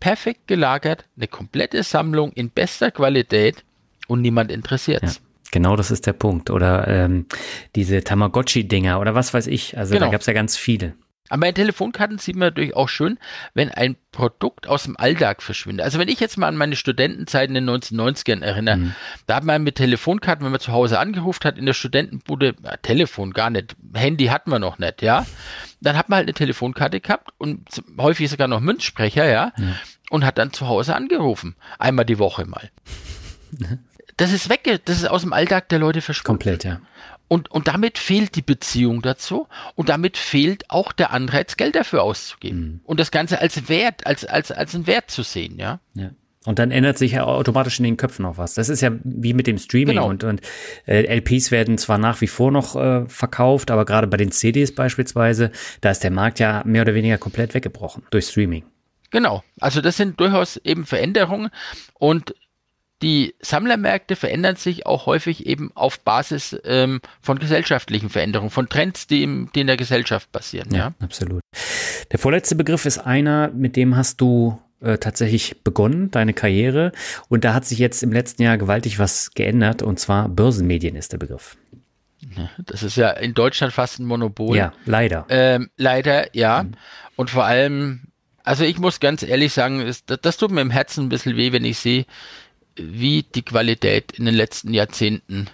[0.01, 3.65] perfekt gelagert, eine komplette Sammlung in bester Qualität
[4.09, 5.11] und niemand interessiert ja,
[5.53, 6.51] Genau, das ist der Punkt.
[6.51, 7.27] Oder ähm,
[7.75, 9.79] diese Tamagotchi-Dinger oder was weiß ich.
[9.79, 10.07] Also genau.
[10.07, 10.95] da gab es ja ganz viele.
[11.29, 13.19] Aber bei Telefonkarten sieht man natürlich auch schön,
[13.55, 15.85] wenn ein Produkt aus dem Alltag verschwindet.
[15.85, 18.95] Also wenn ich jetzt mal an meine Studentenzeiten in den 1990ern erinnere, mhm.
[19.27, 22.77] da hat man mit Telefonkarten, wenn man zu Hause angerufen hat, in der Studentenbude, ja,
[22.77, 25.27] Telefon gar nicht, Handy hatten wir noch nicht, ja.
[25.81, 29.65] Dann hat man halt eine Telefonkarte gehabt und häufig sogar noch Münzsprecher, ja, ja.
[30.11, 31.57] und hat dann zu Hause angerufen.
[31.79, 32.71] Einmal die Woche mal.
[34.19, 36.39] Das ist weg, das ist aus dem Alltag der Leute verschwunden.
[36.39, 36.81] Komplett, ja.
[37.29, 42.03] Und, und damit fehlt die Beziehung dazu und damit fehlt auch der Anreiz, Geld dafür
[42.03, 42.61] auszugeben.
[42.61, 42.81] Mhm.
[42.85, 45.81] Und das Ganze als Wert, als, als, als einen Wert zu sehen, ja.
[45.95, 46.11] ja.
[46.47, 48.55] Und dann ändert sich ja automatisch in den Köpfen noch was.
[48.55, 50.09] Das ist ja wie mit dem Streaming genau.
[50.09, 50.41] und, und
[50.87, 54.73] äh, LPs werden zwar nach wie vor noch äh, verkauft, aber gerade bei den CDs
[54.73, 55.51] beispielsweise,
[55.81, 58.65] da ist der Markt ja mehr oder weniger komplett weggebrochen durch Streaming.
[59.11, 61.51] Genau, also das sind durchaus eben Veränderungen
[61.95, 62.35] und
[63.03, 69.07] die Sammlermärkte verändern sich auch häufig eben auf Basis ähm, von gesellschaftlichen Veränderungen, von Trends,
[69.07, 70.69] die, im, die in der Gesellschaft passieren.
[70.73, 71.43] Ja, ja, absolut.
[72.11, 76.93] Der vorletzte Begriff ist einer, mit dem hast du äh, tatsächlich begonnen, deine Karriere.
[77.29, 79.83] Und da hat sich jetzt im letzten Jahr gewaltig was geändert.
[79.83, 81.57] Und zwar Börsenmedien ist der Begriff.
[82.59, 84.57] Das ist ja in Deutschland fast ein Monopol.
[84.57, 85.27] Ja, leider.
[85.29, 86.65] Ähm, leider, ja.
[86.65, 86.73] Mhm.
[87.15, 88.09] Und vor allem,
[88.43, 91.53] also ich muss ganz ehrlich sagen, das, das tut mir im Herzen ein bisschen weh,
[91.53, 92.05] wenn ich sehe,
[92.77, 95.49] wie die Qualität in den letzten Jahrzehnten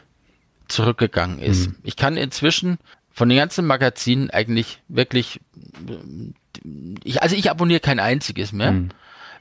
[0.69, 1.69] zurückgegangen ist.
[1.69, 1.77] Mhm.
[1.83, 2.79] Ich kann inzwischen
[3.13, 5.41] von den ganzen Magazinen eigentlich wirklich,
[7.05, 8.73] ich, also ich abonniere kein einziges mehr.
[8.73, 8.89] Mhm.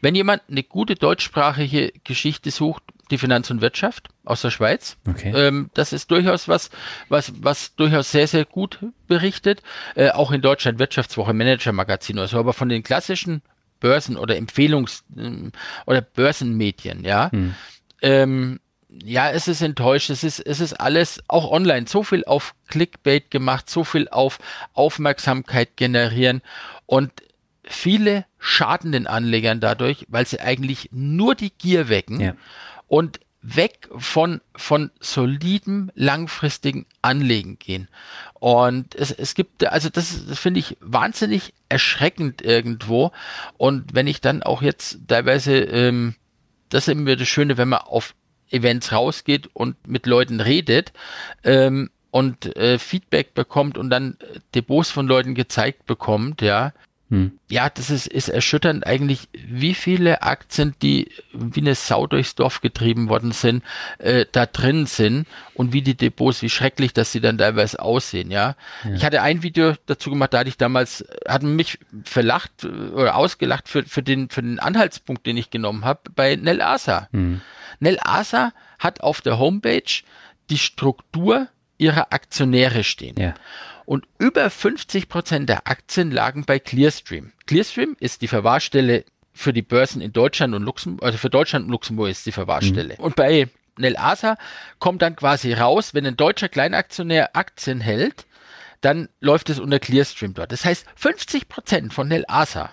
[0.01, 4.97] Wenn jemand eine gute deutschsprachige Geschichte sucht, die Finanz und Wirtschaft aus der Schweiz.
[5.07, 5.31] Okay.
[5.35, 6.71] Ähm, das ist durchaus was,
[7.09, 9.61] was, was durchaus sehr, sehr gut berichtet.
[9.95, 12.39] Äh, auch in Deutschland Wirtschaftswoche, Manager Magazin oder so.
[12.39, 13.41] Aber von den klassischen
[13.81, 15.03] Börsen oder Empfehlungs-
[15.85, 17.29] oder Börsenmedien, ja.
[17.31, 17.55] Hm.
[18.01, 18.59] Ähm,
[19.03, 20.09] ja, es ist enttäuscht.
[20.09, 21.87] Es ist, es ist alles auch online.
[21.87, 24.39] So viel auf Clickbait gemacht, so viel auf
[24.73, 26.41] Aufmerksamkeit generieren
[26.85, 27.11] und
[27.63, 32.33] viele schaden den Anlegern dadurch, weil sie eigentlich nur die Gier wecken ja.
[32.87, 37.87] und weg von, von solidem, langfristigen Anlegen gehen.
[38.33, 43.11] Und es, es gibt, also das, das finde ich wahnsinnig erschreckend irgendwo.
[43.57, 46.15] Und wenn ich dann auch jetzt teilweise, ähm,
[46.69, 48.15] das ist immer das Schöne, wenn man auf
[48.49, 50.93] Events rausgeht und mit Leuten redet,
[51.43, 54.17] ähm, und äh, Feedback bekommt und dann
[54.53, 56.73] Depots von Leuten gezeigt bekommt, ja,
[57.11, 57.37] hm.
[57.49, 62.61] Ja, das ist, ist erschütternd eigentlich, wie viele Aktien, die wie eine Sau durchs Dorf
[62.61, 63.65] getrieben worden sind,
[63.97, 68.31] äh, da drin sind und wie die Depots, wie schrecklich, dass sie dann teilweise aussehen,
[68.31, 68.55] ja?
[68.85, 68.93] ja.
[68.93, 73.15] Ich hatte ein Video dazu gemacht, da hatte ich damals, hatten mich verlacht äh, oder
[73.15, 77.09] ausgelacht für, für, den, für den Anhaltspunkt, den ich genommen habe, bei Nel Asa.
[77.11, 77.41] Hm.
[77.81, 80.01] Nel Asa hat auf der Homepage
[80.49, 83.15] die Struktur ihrer Aktionäre stehen.
[83.19, 83.33] Ja
[83.91, 87.33] und über 50 Prozent der Aktien lagen bei Clearstream.
[87.45, 89.03] Clearstream ist die Verwahrstelle
[89.33, 92.95] für die Börsen in Deutschland und Luxemburg, also für Deutschland und Luxemburg ist die Verwahrstelle.
[92.97, 93.03] Mhm.
[93.03, 94.37] Und bei Nel Asa
[94.79, 98.27] kommt dann quasi raus, wenn ein deutscher Kleinaktionär Aktien hält,
[98.79, 100.53] dann läuft es unter Clearstream dort.
[100.53, 102.69] Das heißt, 50 Prozent von Nel Asa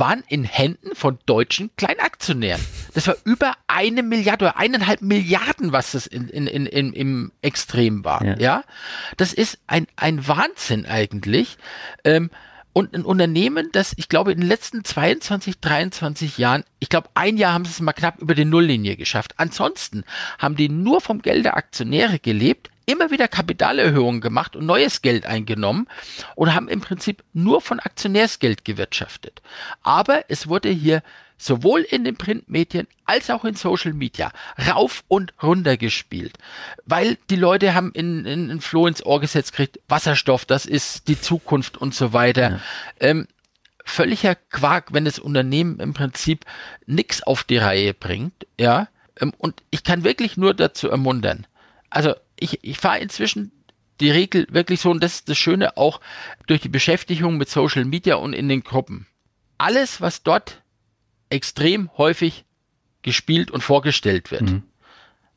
[0.00, 2.60] waren in Händen von deutschen Kleinaktionären.
[2.94, 7.32] Das war über eine Milliarde oder eineinhalb Milliarden, was das in, in, in, in im
[7.42, 8.24] Extrem war.
[8.24, 8.38] Ja.
[8.38, 8.64] ja?
[9.16, 11.58] Das ist ein, ein Wahnsinn eigentlich.
[12.04, 12.30] Ähm,
[12.72, 17.36] und ein Unternehmen, das ich glaube in den letzten 22, 23 Jahren, ich glaube ein
[17.36, 19.34] Jahr haben sie es mal knapp über die Nulllinie geschafft.
[19.38, 20.04] Ansonsten
[20.38, 25.26] haben die nur vom Geld der Aktionäre gelebt, immer wieder Kapitalerhöhungen gemacht und neues Geld
[25.26, 25.86] eingenommen
[26.34, 29.42] und haben im Prinzip nur von Aktionärsgeld gewirtschaftet.
[29.82, 31.02] Aber es wurde hier
[31.38, 34.30] sowohl in den Printmedien als auch in Social Media
[34.68, 36.36] rauf und runter gespielt,
[36.84, 41.08] weil die Leute haben in, in, in Floh ins Ohr gesetzt kriegt, Wasserstoff, das ist
[41.08, 42.50] die Zukunft und so weiter.
[42.50, 42.60] Ja.
[43.00, 43.26] Ähm,
[43.84, 46.44] völliger Quark, wenn das Unternehmen im Prinzip
[46.86, 48.88] nichts auf die Reihe bringt, ja.
[49.18, 51.46] Ähm, und ich kann wirklich nur dazu ermuntern.
[51.88, 53.52] Also ich, ich fahre inzwischen
[54.00, 56.00] die Regel wirklich so, und das ist das Schöne auch
[56.46, 59.06] durch die Beschäftigung mit Social Media und in den Gruppen.
[59.58, 60.62] Alles, was dort
[61.28, 62.44] extrem häufig
[63.02, 64.62] gespielt und vorgestellt wird, mhm.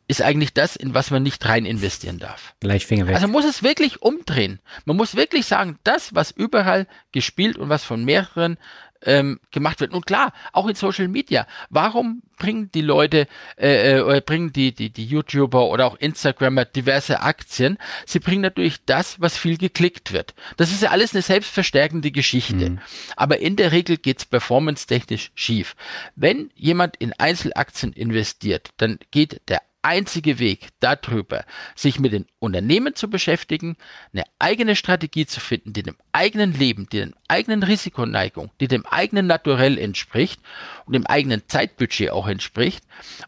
[0.07, 2.55] ist eigentlich das, in was man nicht rein investieren darf.
[2.61, 3.15] Gleich Finger weg.
[3.15, 4.59] Also muss es wirklich umdrehen.
[4.85, 8.57] Man muss wirklich sagen, das, was überall gespielt und was von mehreren
[9.05, 9.93] ähm, gemacht wird.
[9.93, 11.47] Und klar, auch in Social Media.
[11.69, 13.27] Warum bringen die Leute
[13.57, 17.77] äh, äh, oder bringen die, die, die YouTuber oder auch Instagrammer diverse Aktien?
[18.05, 20.34] Sie bringen natürlich das, was viel geklickt wird.
[20.57, 22.71] Das ist ja alles eine selbstverstärkende Geschichte.
[22.71, 22.80] Mhm.
[23.15, 25.75] Aber in der Regel geht's performance-technisch schief.
[26.15, 31.45] Wenn jemand in Einzelaktien investiert, dann geht der einzige Weg darüber,
[31.76, 33.77] sich mit den Unternehmen zu beschäftigen,
[34.14, 38.85] eine eigene Strategie zu finden, die dem eigenen Leben, die dem eigenen Risikoneigung, die dem
[38.85, 40.41] eigenen Naturell entspricht
[40.85, 42.84] und dem eigenen Zeitbudget auch entspricht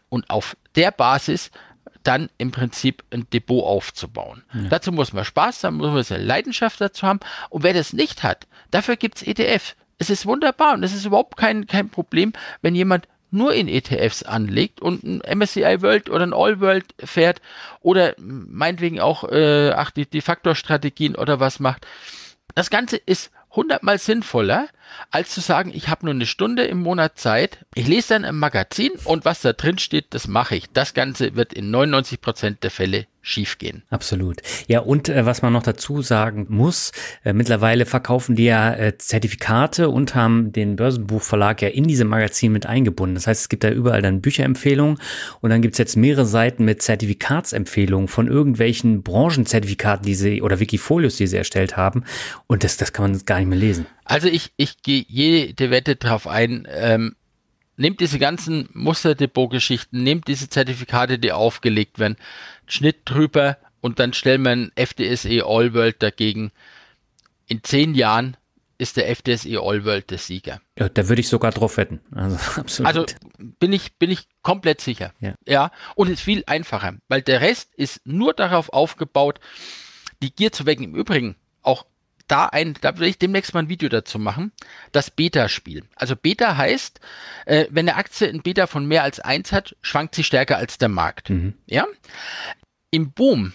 [0.08, 1.50] und auf der Basis
[2.02, 4.44] dann im Prinzip ein Depot aufzubauen.
[4.54, 4.68] Ja.
[4.68, 7.20] Dazu muss man Spaß haben, muss man eine Leidenschaft dazu haben.
[7.50, 9.74] Und wer das nicht hat, dafür gibt's ETF.
[9.98, 14.22] Es ist wunderbar und es ist überhaupt kein, kein Problem, wenn jemand nur in ETFs
[14.22, 17.40] anlegt und ein MSCI World oder ein All World fährt
[17.80, 21.86] oder meinetwegen auch äh, ach, die, die Faktorstrategien oder was macht.
[22.54, 24.68] Das Ganze ist hundertmal sinnvoller,
[25.10, 28.38] als zu sagen, ich habe nur eine Stunde im Monat Zeit, ich lese dann im
[28.38, 30.70] Magazin und was da drin steht, das mache ich.
[30.72, 33.82] Das Ganze wird in 99 Prozent der Fälle schiefgehen.
[33.90, 34.40] Absolut.
[34.68, 36.92] Ja, und äh, was man noch dazu sagen muss,
[37.24, 42.52] äh, mittlerweile verkaufen die ja äh, Zertifikate und haben den Börsenbuchverlag ja in diese Magazin
[42.52, 43.16] mit eingebunden.
[43.16, 44.98] Das heißt, es gibt da überall dann Bücherempfehlungen
[45.40, 51.16] und dann gibt's jetzt mehrere Seiten mit Zertifikatsempfehlungen von irgendwelchen Branchenzertifikaten, die sie oder Wikifolios,
[51.16, 52.04] die sie erstellt haben.
[52.46, 53.86] Und das, das kann man gar nicht mehr lesen.
[54.06, 57.16] Also ich, ich gehe jede Wette drauf ein, ähm,
[57.76, 62.16] nehmt diese ganzen Musterdepot-Geschichten, nehmt diese Zertifikate, die aufgelegt werden,
[62.66, 66.52] Schnitt drüber und dann stellt man FDSE All World dagegen.
[67.48, 68.36] In zehn Jahren
[68.78, 70.60] ist der FDSE All World der Sieger.
[70.78, 72.00] Ja, da würde ich sogar drauf wetten.
[72.12, 72.86] Also, absolut.
[72.86, 73.06] also
[73.58, 75.12] bin ich, bin ich komplett sicher.
[75.20, 75.34] Ja.
[75.46, 75.70] ja.
[75.96, 79.40] Und es ist viel einfacher, weil der Rest ist nur darauf aufgebaut,
[80.22, 80.84] die Gier zu wecken.
[80.84, 81.36] Im Übrigen
[82.28, 84.52] da ein, da will ich demnächst mal ein Video dazu machen,
[84.92, 85.84] das Beta-Spiel.
[85.94, 87.00] Also Beta heißt,
[87.46, 90.78] äh, wenn eine Aktie ein Beta von mehr als eins hat, schwankt sie stärker als
[90.78, 91.30] der Markt.
[91.30, 91.54] Mhm.
[91.66, 91.86] Ja?
[92.90, 93.52] Im Boom,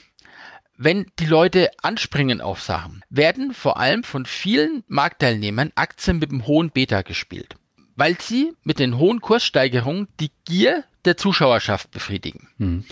[0.77, 6.48] wenn die Leute anspringen auf Sachen, werden vor allem von vielen Marktteilnehmern Aktien mit einem
[6.48, 7.56] hohen Beta gespielt,
[7.95, 12.49] weil sie mit den hohen Kurssteigerungen die Gier der Zuschauerschaft befriedigen.
[12.57, 12.85] Mhm.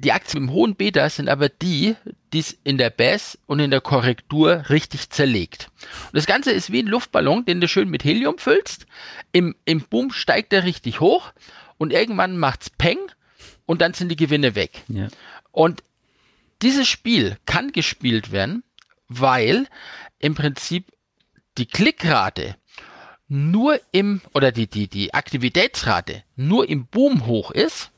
[0.00, 1.94] Die Aktien im hohen Beta sind aber die,
[2.32, 5.70] die es in der Bass und in der Korrektur richtig zerlegt.
[6.06, 8.86] Und das Ganze ist wie ein Luftballon, den du schön mit Helium füllst.
[9.32, 11.32] Im, im Boom steigt er richtig hoch
[11.76, 12.98] und irgendwann macht's Peng
[13.66, 14.82] und dann sind die Gewinne weg.
[14.88, 15.08] Ja.
[15.52, 15.82] Und
[16.62, 18.62] dieses Spiel kann gespielt werden,
[19.08, 19.66] weil
[20.18, 20.92] im Prinzip
[21.58, 22.56] die Klickrate
[23.28, 27.90] nur im, oder die, die, die Aktivitätsrate nur im Boom hoch ist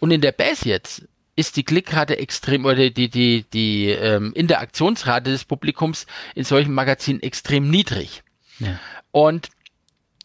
[0.00, 1.06] und in der Base jetzt
[1.38, 7.22] ist die Klickrate extrem oder die, die, die ähm, Interaktionsrate des Publikums in solchen Magazinen
[7.22, 8.24] extrem niedrig.
[8.58, 8.80] Ja.
[9.12, 9.48] Und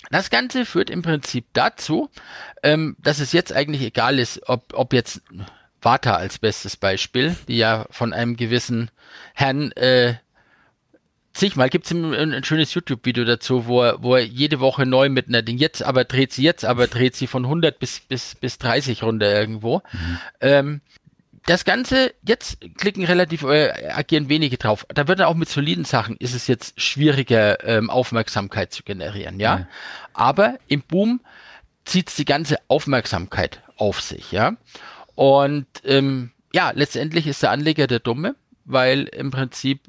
[0.09, 2.09] das Ganze führt im Prinzip dazu,
[2.63, 5.21] ähm, dass es jetzt eigentlich egal ist, ob, ob jetzt
[5.83, 8.89] Vata als bestes Beispiel, die ja von einem gewissen
[9.35, 10.15] Herrn äh,
[11.33, 15.09] zigmal gibt es ein, ein, schönes YouTube-Video dazu, wo er, wo er jede Woche neu
[15.09, 18.33] mit einer Ding, jetzt aber dreht sie, jetzt aber dreht sie von 100 bis, bis,
[18.35, 19.83] bis 30 runter irgendwo.
[19.91, 20.17] Mhm.
[20.41, 20.81] Ähm,
[21.45, 24.85] das Ganze, jetzt klicken relativ, äh, agieren wenige drauf.
[24.93, 29.59] Da wird auch mit soliden Sachen, ist es jetzt schwieriger, ähm, Aufmerksamkeit zu generieren, ja?
[29.59, 29.67] ja.
[30.13, 31.21] Aber im Boom
[31.85, 34.55] zieht die ganze Aufmerksamkeit auf sich, ja?
[35.15, 39.81] Und ähm, ja, letztendlich ist der Anleger der Dumme, weil im Prinzip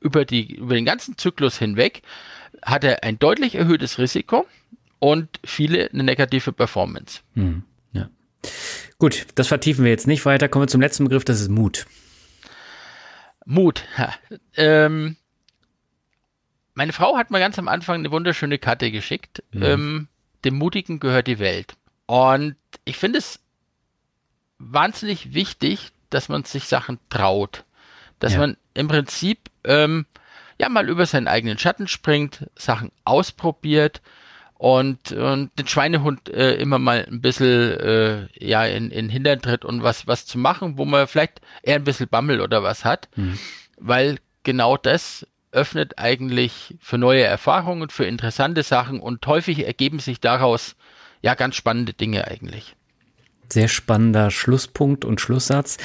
[0.00, 2.02] über, die, über den ganzen Zyklus hinweg
[2.62, 4.46] hat er ein deutlich erhöhtes Risiko
[4.98, 7.20] und viele eine negative Performance.
[7.34, 7.69] Hm, ja.
[8.98, 10.48] Gut, das vertiefen wir jetzt nicht weiter.
[10.48, 11.86] Kommen wir zum letzten Begriff, das ist Mut.
[13.44, 13.84] Mut.
[14.56, 15.16] Ähm,
[16.74, 19.42] meine Frau hat mir ganz am Anfang eine wunderschöne Karte geschickt.
[19.52, 19.62] Mhm.
[19.62, 20.08] Ähm,
[20.44, 21.74] dem Mutigen gehört die Welt.
[22.06, 23.40] Und ich finde es
[24.58, 27.64] wahnsinnig wichtig, dass man sich Sachen traut.
[28.18, 28.40] Dass ja.
[28.40, 30.06] man im Prinzip ähm,
[30.58, 34.02] ja mal über seinen eigenen Schatten springt, Sachen ausprobiert
[34.60, 39.64] und, und den Schweinehund äh, immer mal ein bisschen äh, ja in, in Hintern tritt
[39.64, 43.08] und was, was zu machen, wo man vielleicht eher ein bisschen Bammel oder was hat,
[43.16, 43.38] mhm.
[43.78, 50.20] weil genau das öffnet eigentlich für neue Erfahrungen, für interessante Sachen und häufig ergeben sich
[50.20, 50.76] daraus
[51.22, 52.76] ja ganz spannende Dinge eigentlich.
[53.52, 55.76] Sehr spannender Schlusspunkt und Schlusssatz.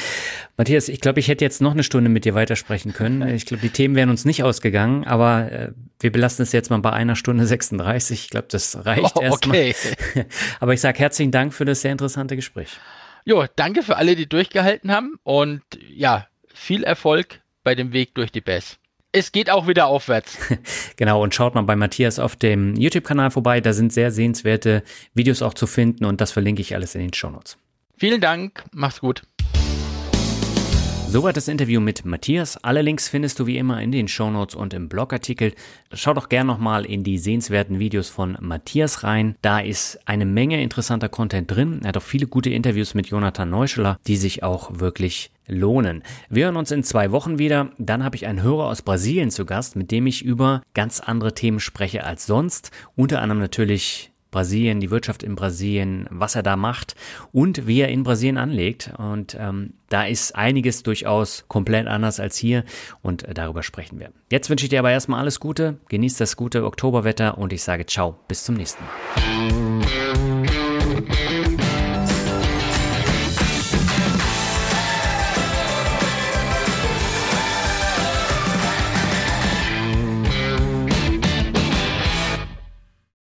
[0.57, 3.21] Matthias, ich glaube, ich hätte jetzt noch eine Stunde mit dir weitersprechen können.
[3.35, 6.79] Ich glaube, die Themen wären uns nicht ausgegangen, aber äh, wir belassen es jetzt mal
[6.79, 8.23] bei einer Stunde 36.
[8.25, 9.57] Ich glaube, das reicht oh, erstmal.
[9.57, 9.75] Okay.
[10.59, 12.69] aber ich sage herzlichen Dank für das sehr interessante Gespräch.
[13.25, 18.31] Jo, danke für alle, die durchgehalten haben und ja, viel Erfolg bei dem Weg durch
[18.31, 18.77] die Bass
[19.15, 20.37] es geht auch wieder aufwärts.
[20.97, 23.61] genau, und schaut mal bei Matthias auf dem YouTube-Kanal vorbei.
[23.61, 24.83] Da sind sehr sehenswerte
[25.13, 27.57] Videos auch zu finden und das verlinke ich alles in den Shownotes.
[27.97, 29.21] Vielen Dank, mach's gut.
[31.07, 32.57] Soweit das Interview mit Matthias.
[32.57, 35.53] Alle Links findest du wie immer in den Shownotes und im Blogartikel.
[35.93, 39.35] Schau doch gern nochmal in die sehenswerten Videos von Matthias rein.
[39.41, 41.79] Da ist eine Menge interessanter Content drin.
[41.83, 46.03] Er hat auch viele gute Interviews mit Jonathan Neuscheler, die sich auch wirklich lohnen.
[46.29, 47.69] Wir hören uns in zwei Wochen wieder.
[47.77, 51.33] Dann habe ich einen Hörer aus Brasilien zu Gast, mit dem ich über ganz andere
[51.33, 52.71] Themen spreche als sonst.
[52.95, 56.95] Unter anderem natürlich Brasilien, die Wirtschaft in Brasilien, was er da macht
[57.31, 58.91] und wie er in Brasilien anlegt.
[58.97, 62.65] Und ähm, da ist einiges durchaus komplett anders als hier
[63.01, 64.11] und äh, darüber sprechen wir.
[64.29, 67.85] Jetzt wünsche ich dir aber erstmal alles Gute, genießt das gute Oktoberwetter und ich sage
[67.85, 70.24] ciao, bis zum nächsten Mal.